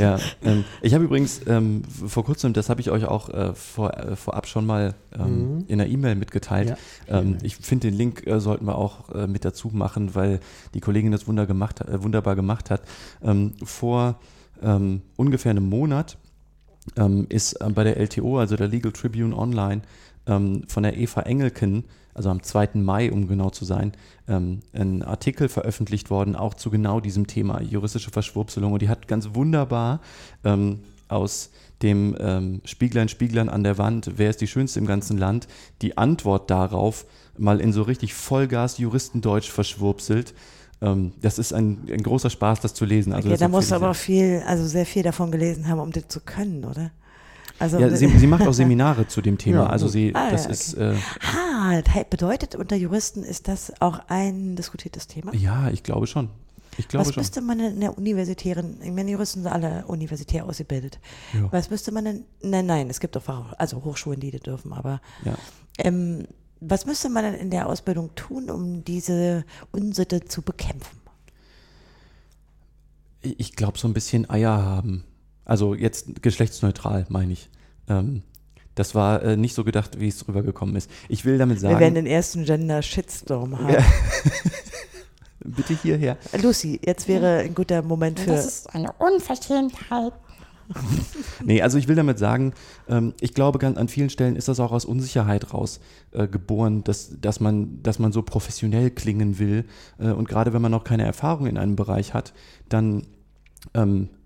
[0.00, 3.96] Ja, ähm, ich habe übrigens ähm, vor kurzem, das habe ich euch auch äh, vor,
[3.96, 6.76] äh, vorab schon mal ähm, in einer E-Mail mitgeteilt.
[7.08, 10.40] Ja, ähm, ich finde, den Link äh, sollten wir auch äh, mit dazu machen, weil
[10.74, 12.82] die Kollegin das wunder gemacht, äh, wunderbar gemacht hat.
[13.22, 14.18] Ähm, vor
[14.62, 16.18] ähm, ungefähr einem Monat
[17.28, 19.82] ist äh, bei der LTO, also der Legal Tribune Online,
[20.26, 21.84] von der Eva Engelken,
[22.20, 22.70] also am 2.
[22.74, 23.92] Mai, um genau zu sein,
[24.28, 28.74] ähm, ein Artikel veröffentlicht worden, auch zu genau diesem Thema, juristische Verschwurbselung.
[28.74, 30.00] Und die hat ganz wunderbar
[30.44, 35.16] ähm, aus dem ähm, Spieglein, Spieglein an der Wand, wer ist die Schönste im ganzen
[35.16, 35.48] Land,
[35.80, 37.06] die Antwort darauf
[37.38, 40.34] mal in so richtig Vollgas Juristendeutsch verschwurbselt.
[40.82, 43.14] Ähm, das ist ein, ein großer Spaß, das zu lesen.
[43.14, 46.08] Also Okay, da musst du aber viel, also sehr viel davon gelesen haben, um das
[46.08, 46.90] zu können, oder?
[47.60, 49.70] Also, ja, sie, sie macht auch Seminare zu dem Thema.
[49.70, 50.94] Also sie, Ah, das ja, ist, äh,
[51.34, 55.34] ah, bedeutet, unter Juristen ist das auch ein diskutiertes Thema.
[55.34, 56.30] ja, ich glaube schon.
[56.78, 57.20] Ich glaube Was schon.
[57.20, 60.98] müsste man in der universitären, ich meine, Juristen sind alle universitär ausgebildet.
[61.34, 61.48] Ja.
[61.52, 65.00] Was müsste man denn, nein, nein, es gibt Fach- also Hochschulen, die das dürfen, aber
[65.24, 65.34] Ja.
[65.78, 66.26] ähm,
[66.60, 70.98] was müsste man denn in der Ausbildung tun, um diese Unsitte zu bekämpfen?
[73.22, 75.04] Ich glaube, so ein bisschen Eier haben.
[75.50, 77.50] Also jetzt geschlechtsneutral, meine ich.
[77.88, 78.22] Ähm,
[78.76, 80.88] das war äh, nicht so gedacht, wie es rübergekommen ist.
[81.08, 83.74] Ich will damit sagen, Wir werden den ersten Gender-Shitstorm haben.
[83.74, 83.84] Ja.
[85.44, 86.18] bitte hierher.
[86.40, 88.30] Lucy, jetzt wäre ein guter Moment für.
[88.30, 90.12] Das ist eine Unverschämtheit.
[91.44, 92.52] Nee, also ich will damit sagen,
[92.88, 95.80] ähm, ich glaube, ganz, an vielen Stellen ist das auch aus Unsicherheit raus
[96.12, 99.64] äh, geboren, dass, dass, man, dass man so professionell klingen will.
[99.98, 102.34] Äh, und gerade wenn man noch keine Erfahrung in einem Bereich hat,
[102.68, 103.08] dann
[103.74, 104.19] ähm, äh,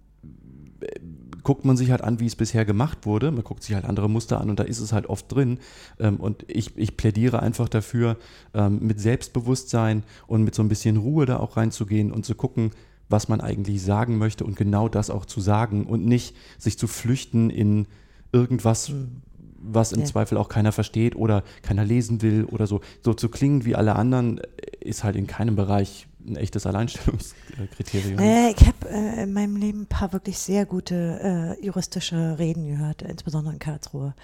[1.44, 3.30] guckt man sich halt an, wie es bisher gemacht wurde.
[3.30, 5.58] Man guckt sich halt andere Muster an und da ist es halt oft drin.
[6.00, 8.16] Ähm, und ich, ich plädiere einfach dafür,
[8.54, 12.70] ähm, mit Selbstbewusstsein und mit so ein bisschen Ruhe da auch reinzugehen und zu gucken,
[13.08, 16.86] was man eigentlich sagen möchte und genau das auch zu sagen und nicht sich zu
[16.86, 17.86] flüchten in
[18.32, 18.90] irgendwas,
[19.58, 20.06] was im Ja.
[20.06, 22.80] Zweifel auch keiner versteht oder keiner lesen will oder so.
[23.02, 24.44] So zu klingen wie alle anderen äh,
[24.80, 28.16] ist halt in keinem Bereich ein echtes Alleinstellungskriterium.
[28.16, 32.66] Naja, ich habe äh, in meinem Leben ein paar wirklich sehr gute äh, juristische Reden
[32.66, 34.14] gehört, insbesondere in Karlsruhe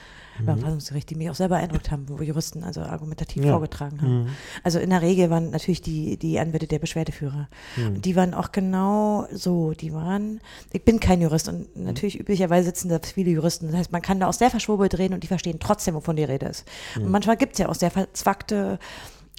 [0.43, 3.53] beim Verfassungsgericht, die mich auch sehr beeindruckt haben, wo Juristen also argumentativ Ja.
[3.53, 4.29] vorgetragen haben.
[4.65, 7.49] Also in der Regel waren natürlich die, die Anwälte der Beschwerdeführer.
[7.77, 10.41] Und die waren auch genau so, die waren,
[10.73, 13.67] ich bin kein Jurist und natürlich üblicherweise sitzen da viele Juristen.
[13.67, 16.25] Das heißt, man kann da auch sehr verschwurbelt reden und die verstehen trotzdem, wovon die
[16.25, 16.65] Rede ist.
[16.97, 18.79] Und manchmal gibt es ja auch sehr verzwackte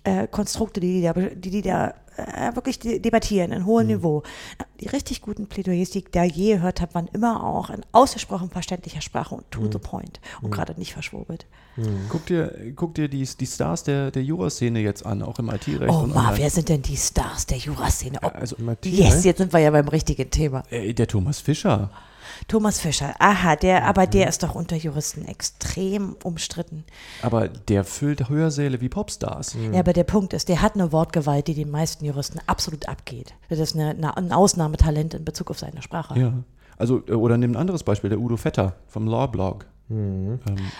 [0.03, 4.23] äh, Konstrukte, die die, da, die die da äh, wirklich de debattieren, in hohem Niveau.
[4.79, 8.49] Die richtig guten Plädoyers, die ich da je gehört habe, waren immer auch in ausgesprochen
[8.49, 11.45] verständlicher Sprache und to the point und gerade nicht verschwurbelt.
[12.09, 15.93] Guck dir, guck dir die, die Stars der, der Juraszene jetzt an, auch im IT-Recht.
[15.93, 18.19] Oh, Ma, wer sind denn die Stars der Juraszene?
[18.21, 20.63] Oh, Also, yes, jetzt sind wir ja beim richtigen Thema.
[20.69, 21.89] äh, der Thomas Fischer.
[22.47, 26.83] Thomas Fischer, aha, der, aber der ist doch unter Juristen extrem umstritten.
[27.21, 29.55] Aber der füllt Hörsäle wie Popstars.
[29.71, 33.33] Ja, aber der Punkt ist, der hat eine Wortgewalt, die den meisten Juristen absolut abgeht.
[33.49, 36.19] Das ist eine, eine, ein Ausnahmetalent in Bezug auf seine Sprache.
[36.19, 36.33] Ja.
[36.77, 39.65] Also, äh, oder nimm ein anderes Beispiel, der Udo Vetter vom Law-Blog.
[39.89, 40.39] Ähm,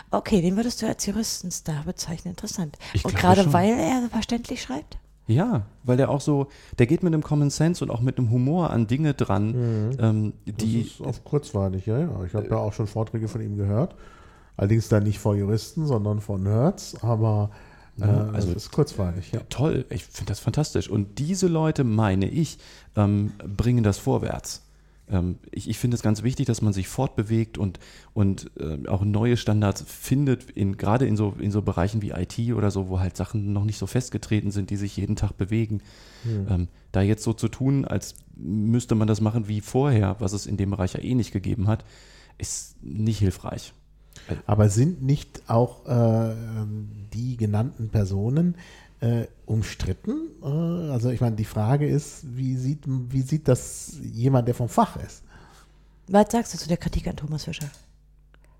[0.09, 2.31] Okay, den würdest du als Juristenstar bezeichnen.
[2.31, 2.77] Interessant.
[2.93, 3.53] Ich Und gerade schon.
[3.53, 4.97] weil er verständlich schreibt?
[5.27, 6.47] Ja, weil der auch so,
[6.79, 10.33] der geht mit einem Common Sense und auch mit einem Humor an Dinge dran, ähm,
[10.45, 10.81] Das die.
[10.81, 12.23] ist auch kurzweilig, ja, ja.
[12.25, 13.95] Ich habe ja auch schon Vorträge von ihm gehört.
[14.57, 17.51] Allerdings dann nicht vor Juristen, sondern von Nerds, aber
[17.99, 19.39] äh, Ja, also ist kurzweilig, ja.
[19.49, 20.89] Toll, ich finde das fantastisch.
[20.89, 22.57] Und diese Leute, meine ich,
[22.95, 24.63] ähm, bringen das vorwärts.
[25.11, 27.79] Ähm, ich ich finde es ganz wichtig, dass man sich fortbewegt und,
[28.13, 32.39] und äh, auch neue Standards findet, in, gerade in so, in so Bereichen wie IT
[32.53, 35.81] oder so, wo halt Sachen noch nicht so festgetreten sind, die sich jeden Tag bewegen.
[36.25, 40.45] Ähm, da jetzt so zu tun, als müsste man das machen wie vorher, was es
[40.45, 41.83] in dem Bereich ja eh nicht gegeben hat,
[42.37, 43.73] ist nicht hilfreich.
[44.45, 46.35] Aber sind nicht auch äh,
[47.13, 48.55] die genannten Personen
[49.01, 50.29] äh, umstritten?
[50.41, 50.45] Äh,
[50.91, 54.95] also ich meine, die Frage ist, wie sieht, wie sieht das jemand, der vom Fach
[54.97, 55.23] ist?
[56.07, 57.67] Was sagst du zu der Kritik an Thomas Fischer?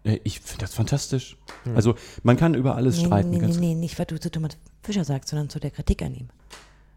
[0.04, 1.38] Äh, Ich finde das fantastisch.
[1.76, 3.30] Also man kann über alles Nee, streiten.
[3.30, 6.14] nee, nee, nee, nicht, was du zu Thomas Fischer sagst, sondern zu der Kritik an
[6.16, 6.28] ihm.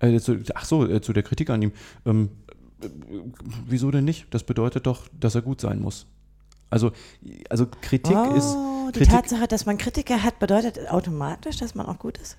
[0.01, 1.73] Äh, zu, ach so, äh, zu der Kritik an ihm.
[2.07, 2.31] Ähm,
[2.81, 2.89] äh,
[3.67, 4.27] wieso denn nicht?
[4.31, 6.07] Das bedeutet doch, dass er gut sein muss.
[6.71, 6.93] Also,
[7.51, 8.55] also Kritik ist.
[8.57, 12.37] oh, die Kritik, Tatsache, dass man Kritiker hat, bedeutet automatisch, dass man auch gut ist?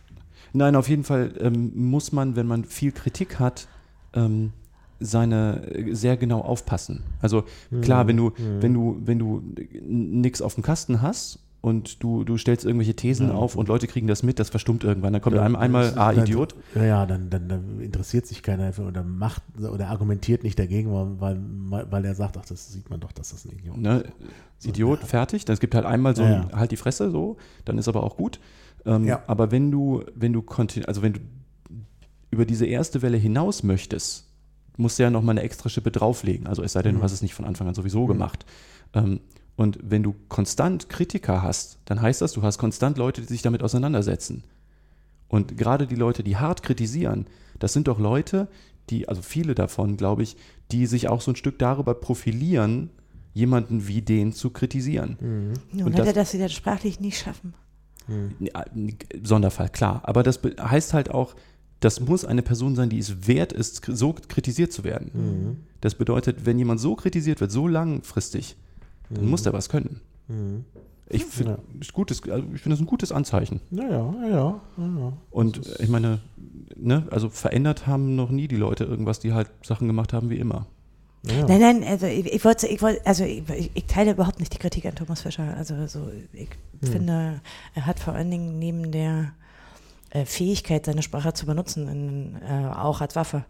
[0.56, 3.68] Nein, auf jeden Fall ähm, muss man, wenn man viel Kritik hat,
[4.14, 4.52] ähm,
[5.00, 7.04] seine äh, sehr genau aufpassen.
[7.22, 7.44] Also
[7.82, 9.44] klar, wenn du, wenn du, wenn du
[9.84, 14.08] nichts auf dem Kasten hast und du, du stellst irgendwelche Thesen auf und Leute kriegen
[14.08, 15.12] das mit, das verstummt irgendwann.
[15.12, 16.56] Dann kommt einem einmal, ah, Dann- Idiot.
[16.76, 20.92] Ja, ja, dann, dann, dann interessiert sich keiner dafür oder macht oder argumentiert nicht dagegen,
[21.20, 23.82] weil, weil, weil er sagt, ach, das sieht man doch, dass das ein Idiot ist.
[23.82, 24.04] Ne,
[24.64, 25.44] Idiot, fertig.
[25.50, 26.58] Es gibt halt einmal so ein, Ja, ja.
[26.58, 28.40] halt die Fresse so, dann ist aber auch gut.
[28.86, 29.24] Ähm, Ja.
[29.28, 31.20] Aber wenn du, wenn du kontin- also wenn du
[32.32, 34.26] über diese erste Welle hinaus möchtest,
[34.78, 36.48] musst du ja nochmal eine extra Schippe drauflegen.
[36.48, 36.84] Also es sei Mhm.
[36.84, 38.46] denn, du hast es nicht von Anfang an sowieso gemacht.
[38.94, 39.22] Ähm,
[39.56, 43.42] und wenn du konstant Kritiker hast, dann heißt das, du hast konstant Leute, die sich
[43.42, 44.44] damit auseinandersetzen.
[45.30, 47.26] Und gerade die Leute, die hart kritisieren,
[47.60, 48.48] das sind doch Leute,
[48.90, 50.36] die, also viele davon, glaube ich,
[50.72, 52.90] die sich auch so ein Stück darüber profilieren,
[53.34, 55.18] jemanden wie den zu kritisieren.
[55.72, 57.54] Nun Und hat das- er das wieder sprachlich nie schaffen.
[58.40, 58.66] Ja,
[59.24, 60.02] Sonderfall, klar.
[60.04, 61.36] Aber das heißt halt auch,
[61.80, 65.66] das muss eine Person sein, die es wert ist, so kritisiert zu werden.
[65.82, 68.56] Das bedeutet, wenn jemand so kritisiert wird, so langfristig,
[69.10, 70.02] dann muss der was können.
[71.08, 71.60] Ich finde
[71.94, 73.62] gutes, also ich finde das ein gutes Anzeichen.
[73.70, 74.62] Ja, ja, ja, ja.
[74.78, 75.14] ja, ja.
[75.30, 76.20] Und ich meine,
[76.76, 80.38] ne, also verändert haben noch nie die Leute irgendwas, die halt Sachen gemacht haben wie
[80.38, 80.66] immer.
[81.28, 81.46] Ja.
[81.46, 83.44] Nein, nein, also ich, ich wollte, ich wollte, also ich,
[83.74, 85.56] ich, teile überhaupt nicht die Kritik an Thomas Fischer.
[85.58, 86.50] Also so, ich
[86.82, 87.42] finde,
[87.74, 89.34] er hat vor allen Dingen neben der
[90.12, 93.44] äh, Fähigkeit, seine Sprache zu benutzen, in, äh, auch als Waffe,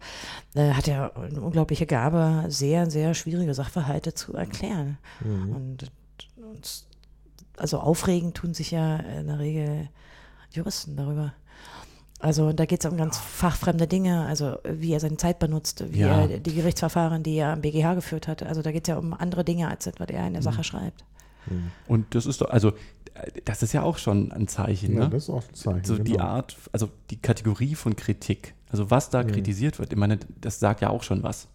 [0.54, 4.98] äh, hat er eine unglaubliche Gabe, sehr, sehr schwierige Sachverhalte zu erklären.
[5.22, 5.92] Und,
[6.36, 6.84] und
[7.56, 9.88] also aufregend tun sich ja in der Regel
[10.50, 11.34] Juristen darüber.
[12.18, 15.98] Also da geht es um ganz fachfremde Dinge, also wie er seine Zeit benutzt, wie
[16.00, 16.22] Ja.
[16.22, 18.42] er die Gerichtsverfahren, die er am BGH geführt hat.
[18.42, 20.64] Also da geht es ja um andere Dinge, als das, was er in der Sache
[20.64, 21.04] schreibt.
[21.86, 22.72] Und das ist doch, also,
[23.44, 25.10] das ist ja auch schon ein Zeichen, ja, ne?
[25.10, 25.84] das ist auch ein Zeichen.
[25.84, 26.24] so die genau.
[26.24, 30.80] Art, also die Kategorie von Kritik, also was da kritisiert wird, ich meine, das sagt
[30.80, 31.46] ja auch schon was.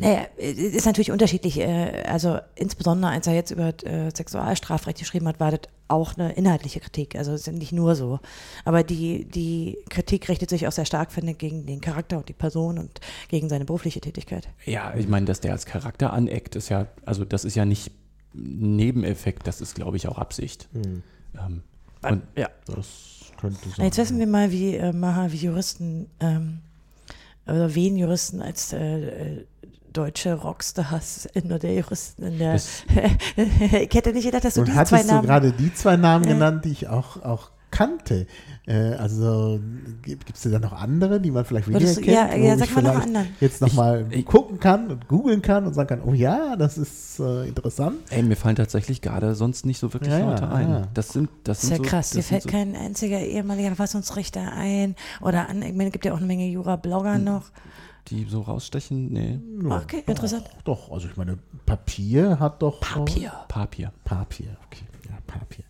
[0.00, 1.58] Naja, es ist natürlich unterschiedlich.
[1.58, 6.32] äh, Also insbesondere, als er jetzt über äh, Sexualstrafrecht geschrieben hat, war das auch eine
[6.32, 7.16] inhaltliche Kritik.
[7.16, 8.20] Also es ist nicht nur so.
[8.64, 12.28] Aber die, die Kritik richtet sich auch sehr stark, finde ich, gegen den Charakter und
[12.28, 14.48] die Person und gegen seine berufliche Tätigkeit.
[14.64, 17.90] Ja, ich meine, dass der als Charakter aneckt, ist ja, also das ist ja nicht
[18.34, 20.68] Nebeneffekt, das ist, glaube ich, auch Absicht.
[20.74, 21.62] Ähm,
[22.02, 22.48] und Ja.
[22.66, 22.86] Das
[23.40, 23.86] könnte sein.
[23.86, 26.06] Jetzt wissen wir mal, wie äh, Maha, wie Juristen
[27.46, 29.46] oder wen Juristen als äh, äh,
[29.96, 32.54] deutsche Rockstars in der Juristen in der.
[33.36, 35.26] Ich hätte nicht gedacht, dass du Und diese zwei hattest du Namen.
[35.26, 38.26] gerade die zwei Namen genannt, die ich auch, auch kannte.
[38.66, 39.60] Äh, also
[40.02, 42.16] gibt es da noch andere, die man vielleicht weniger Würdest kennt?
[42.16, 43.28] ja, wo ja, ich sag mal noch vielleicht anderen.
[43.40, 47.46] Jetzt nochmal gucken kann und googeln kann und sagen kann, oh ja, das ist äh,
[47.48, 47.96] interessant.
[48.10, 50.70] Ey, mir fallen tatsächlich gerade sonst nicht so wirklich Ja, ja, Leute ein.
[50.70, 50.82] ja.
[50.94, 52.10] Das sind, das Das ist sind ja so, krass.
[52.10, 54.94] Dir fällt so, kein einziger ehemaliger Verfassungsrichter ein.
[55.20, 57.50] Oder an, ich meine, es gibt ja auch eine Menge Jura-Blogger noch.
[58.08, 59.12] Die so rausstechen.
[59.12, 60.48] Nee, Ja, Okay, interessant.
[60.64, 62.80] Doch, also ich meine, Papier hat doch.
[62.80, 63.32] Papier.
[63.48, 63.92] Papier.
[64.04, 64.84] Papier, okay.
[65.08, 65.64] Ja, Papier.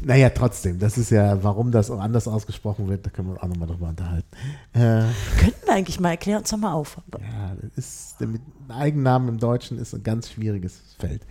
[0.00, 3.42] Naja, trotzdem, das ist ja, warum das auch anders ausgesprochen wird, da können wir uns
[3.42, 4.28] auch nochmal drüber unterhalten.
[4.72, 5.02] Äh,
[5.40, 6.98] Könnten wir eigentlich mal, erklär uns doch mal auf.
[7.20, 11.22] ja, das ist, mit Eigennamen im Deutschen ist ein ganz schwieriges Feld.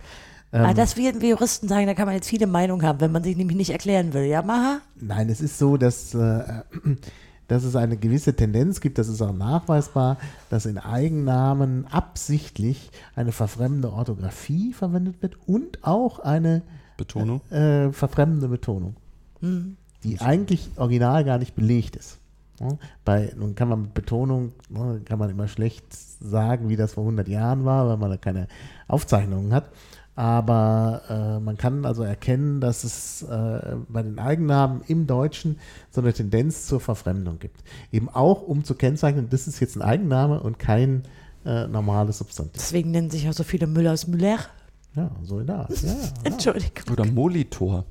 [0.52, 3.12] Ähm, ah, das wir, wir Juristen sagen, da kann man jetzt viele Meinungen haben, wenn
[3.12, 4.24] man sich nämlich nicht erklären will.
[4.24, 4.80] Ja, Maha?
[4.96, 6.42] Nein, es ist so, dass, äh,
[7.48, 10.18] dass es eine gewisse Tendenz gibt, das ist auch nachweisbar,
[10.50, 16.62] dass in Eigennamen absichtlich eine verfremdende Orthographie verwendet wird und auch eine
[16.96, 17.40] Betonung.
[17.50, 18.96] äh, verfremdende Betonung,
[20.04, 22.18] die eigentlich original gar nicht belegt ist.
[22.60, 22.68] Ja,
[23.04, 27.04] bei, nun kann man mit Betonung, ne, kann man immer schlecht sagen, wie das vor
[27.04, 28.48] 100 Jahren war, weil man da keine
[28.88, 29.70] Aufzeichnungen hat.
[30.16, 35.60] Aber äh, man kann also erkennen, dass es äh, bei den Eigennamen im Deutschen
[35.90, 37.62] so eine Tendenz zur Verfremdung gibt.
[37.92, 41.04] Eben auch, um zu kennzeichnen, das ist jetzt ein Eigenname und kein
[41.44, 42.60] äh, normales Substantiv.
[42.60, 44.38] Deswegen nennen sich auch so viele Müllers Müller.
[44.96, 45.82] Ja, so in der Art.
[45.82, 45.94] Ja, ja.
[46.24, 46.92] Entschuldigung.
[46.92, 47.84] Oder Molitor.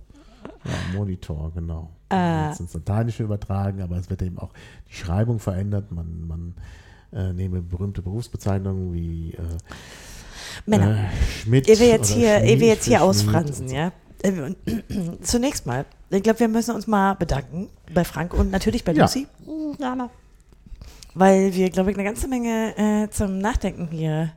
[0.67, 1.89] Ja, Monitor, genau.
[2.11, 2.47] Äh.
[2.47, 4.51] Jetzt ins Lateinische übertragen, aber es wird eben auch
[4.89, 5.91] die Schreibung verändert.
[5.91, 6.53] Man, man
[7.13, 9.41] äh, nehme berühmte Berufsbezeichnungen wie äh,
[10.65, 11.05] Männer.
[11.05, 11.67] äh, Schmidt.
[11.69, 13.75] Ehe wir jetzt hier, Schmied wir jetzt hier ausfransen, so.
[13.75, 13.91] ja.
[14.23, 14.31] Äh,
[15.21, 19.03] Zunächst mal, ich glaube, wir müssen uns mal bedanken bei Frank und natürlich bei Ja.
[19.03, 20.09] Lucy, Hm, Gerne.
[21.13, 24.27] weil wir, glaube ich, eine ganze Menge äh, zum Nachdenken hier äh,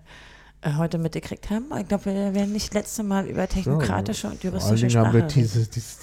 [0.76, 1.66] heute mitgekriegt haben.
[1.78, 4.98] Ich glaube, wir werden nicht das letzte Mal über technokratische und Vor allen juristische Dingen
[4.98, 5.98] haben Sprache wir dieses, dieses,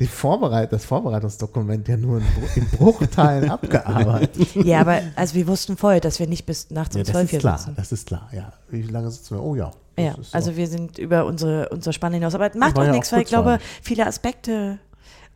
[0.00, 2.24] die Vorbereit, das Vorbereitungsdokument ja nur in,
[2.56, 4.54] in Bruchteilen abgearbeitet.
[4.56, 7.24] Ja, aber also wir wussten vorher, dass wir nicht bis nachts um Ja, das 12
[7.24, 7.74] ist hier klar, sitzen.
[7.76, 8.52] das ist klar, ja.
[8.70, 9.42] Wie lange sitzen wir?
[9.42, 9.70] Oh ja.
[9.98, 10.56] Ja, also so.
[10.56, 12.34] wir sind über unsere, unsere Spanne hinaus.
[12.34, 14.78] Aber es macht auch ja nichts, auch weil ich glaube, viele Aspekte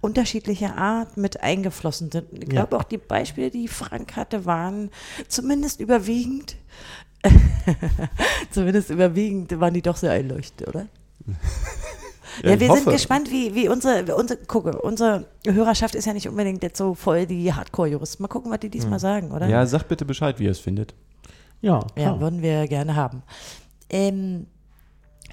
[0.02, 2.26] unterschiedlicher Art mit eingeflossen sind.
[2.32, 2.48] Ich Ja.
[2.48, 4.90] glaube auch die Beispiele, die Frank hatte, waren
[5.28, 6.56] zumindest überwiegend,
[8.50, 10.86] zumindest überwiegend waren die doch sehr einleuchtend, oder?
[12.44, 12.82] Ja, ich wir hoffe.
[12.82, 16.94] sind gespannt, wie, wie unsere, unsere, gucke, unsere Hörerschaft ist ja nicht unbedingt jetzt so
[16.94, 18.22] voll die Hardcore-Juristen.
[18.22, 18.98] Mal gucken, was die diesmal Hm.
[19.00, 19.46] sagen, oder?
[19.48, 20.94] Ja, sag bitte Bescheid, wie ihr es findet.
[21.60, 22.20] ja, Ja, klar.
[22.20, 23.22] würden wir gerne haben.
[23.90, 24.46] Ähm,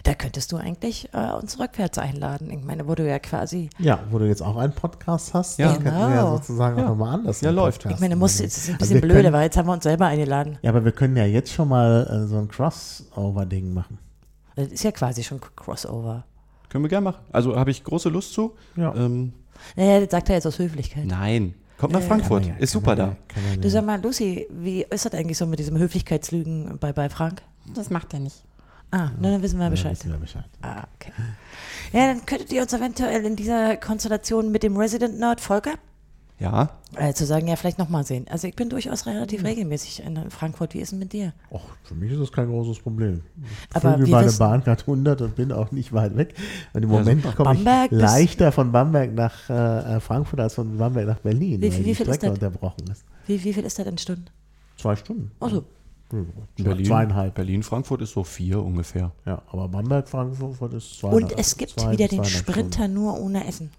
[0.03, 2.49] da könntest du eigentlich äh, uns rückwärts einladen.
[2.51, 5.73] Ich meine, wo du ja quasi, Ja, wo du jetzt auch einen Podcast hast, Ja.
[5.73, 6.37] dann könnten wir ja Genau.
[6.37, 6.85] sozusagen Ja.
[6.85, 7.41] auch nochmal anders.
[7.41, 7.81] Ja, läuft.
[7.83, 9.67] Podcast ich meine, muss jetzt ist ein Also bisschen wir blöde, können- weil jetzt haben
[9.67, 10.57] wir uns selber eingeladen.
[10.61, 13.99] Ja, aber wir können ja jetzt schon mal äh, so ein Crossover-Ding machen.
[14.55, 16.25] Das ist ja quasi schon Crossover.
[16.69, 17.21] Können wir gerne machen.
[17.31, 18.53] Also habe ich große Lust zu.
[18.75, 18.93] Ja.
[18.95, 19.33] Ähm,
[19.75, 21.05] Naja, das sagt er jetzt aus Höflichkeit.
[21.05, 21.53] nein.
[21.77, 22.45] Kommt nach Äh, Frankfurt.
[22.47, 23.05] Ja- ist super man da.
[23.51, 27.07] ja- Du sag mal, Lucy, wie ist das eigentlich so mit diesem Höflichkeitslügen bei, bei
[27.09, 27.43] Frank?
[27.75, 28.43] Das macht er nicht.
[28.91, 29.91] Ah, na, dann wissen wir Ja, Bescheid.
[29.91, 30.45] wissen wir Bescheid.
[30.61, 31.11] Ah, okay.
[31.91, 35.73] Ja, dann könntet ihr uns eventuell in dieser Konstellation mit dem Resident Nerd Volker
[36.39, 36.69] Ja.
[36.95, 38.27] äh, zu sagen, ja, vielleicht nochmal sehen.
[38.29, 40.73] Also ich bin durchaus relativ regelmäßig in Frankfurt.
[40.73, 41.33] Wie ist denn mit dir?
[41.51, 43.23] Och, für mich ist das kein großes Problem.
[43.69, 46.33] Ich Aber wir meine wissen- Bahncard 100 und bin auch nicht weit weg.
[46.73, 47.35] Und im Moment super.
[47.43, 51.79] komme ich leichter von Bamberg nach äh, Frankfurt als von Bamberg nach Berlin, Wie- weil
[51.79, 53.03] wie die viel ist Strecke unterbrochen ist.
[53.25, 54.25] Wie, wie viel ist das in Stunden?
[54.77, 55.31] Zwei Stunden.
[55.41, 55.57] Achso.
[55.57, 55.63] Ja,
[56.09, 57.35] Berlin, Zweieinhalb.
[57.35, 59.11] Berlin, Frankfurt ist so vier ungefähr.
[59.25, 61.09] Ja, aber Bamberg, Frankfurt ist zwei.
[61.09, 63.71] Und es gibt zwei, wieder den zweieinhalb Sprinter nur ohne Essen.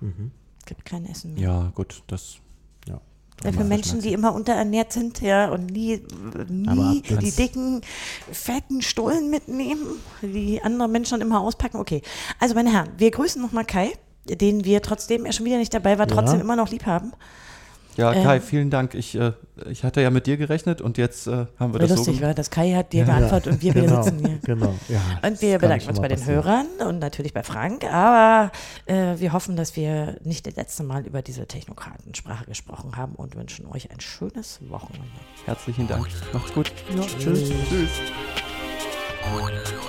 [0.00, 0.30] Mhm.
[0.60, 1.42] Es gibt kein Essen mehr.
[1.42, 2.36] Ja, gut, das.
[2.88, 3.00] Ja.
[3.44, 6.00] Ja, für Menschen, die immer unterernährt sind, ja, und nie,
[6.48, 7.82] nie die dicken,
[8.32, 9.86] fetten Stullen mitnehmen,
[10.22, 11.78] die andere Menschen dann immer auspacken.
[11.78, 12.00] Okay.
[12.40, 13.92] Also, meine Herren, wir grüßen nochmal Kai,
[14.28, 16.14] den wir trotzdem, er schon wieder nicht dabei war, Ja.
[16.14, 17.12] trotzdem immer noch lieb haben.
[17.96, 18.24] Ja, Ähm.
[18.24, 18.94] Kai, vielen Dank.
[18.94, 19.32] Ich, äh,
[19.70, 22.34] ich hatte ja mit dir gerechnet und jetzt äh, haben wir das lustig so war,
[22.34, 24.38] dass Kai hat dir Ja, geantwortet und wir wieder genau, sitzen hier.
[24.44, 25.00] Genau, ja.
[25.26, 26.44] Und wir bedanken uns bei den passieren.
[26.44, 28.52] Hörern und natürlich bei Frank, aber
[28.86, 33.34] äh, wir hoffen, dass wir nicht das letzte Mal über diese Technokratensprache gesprochen haben und
[33.36, 35.06] wünschen euch ein schönes Wochenende.
[35.46, 36.08] Herzlichen Dank.
[36.32, 36.72] Macht's gut.
[36.94, 37.50] Ja, tschüss.
[37.68, 37.90] Tschüss.
[39.34, 39.86] Audio.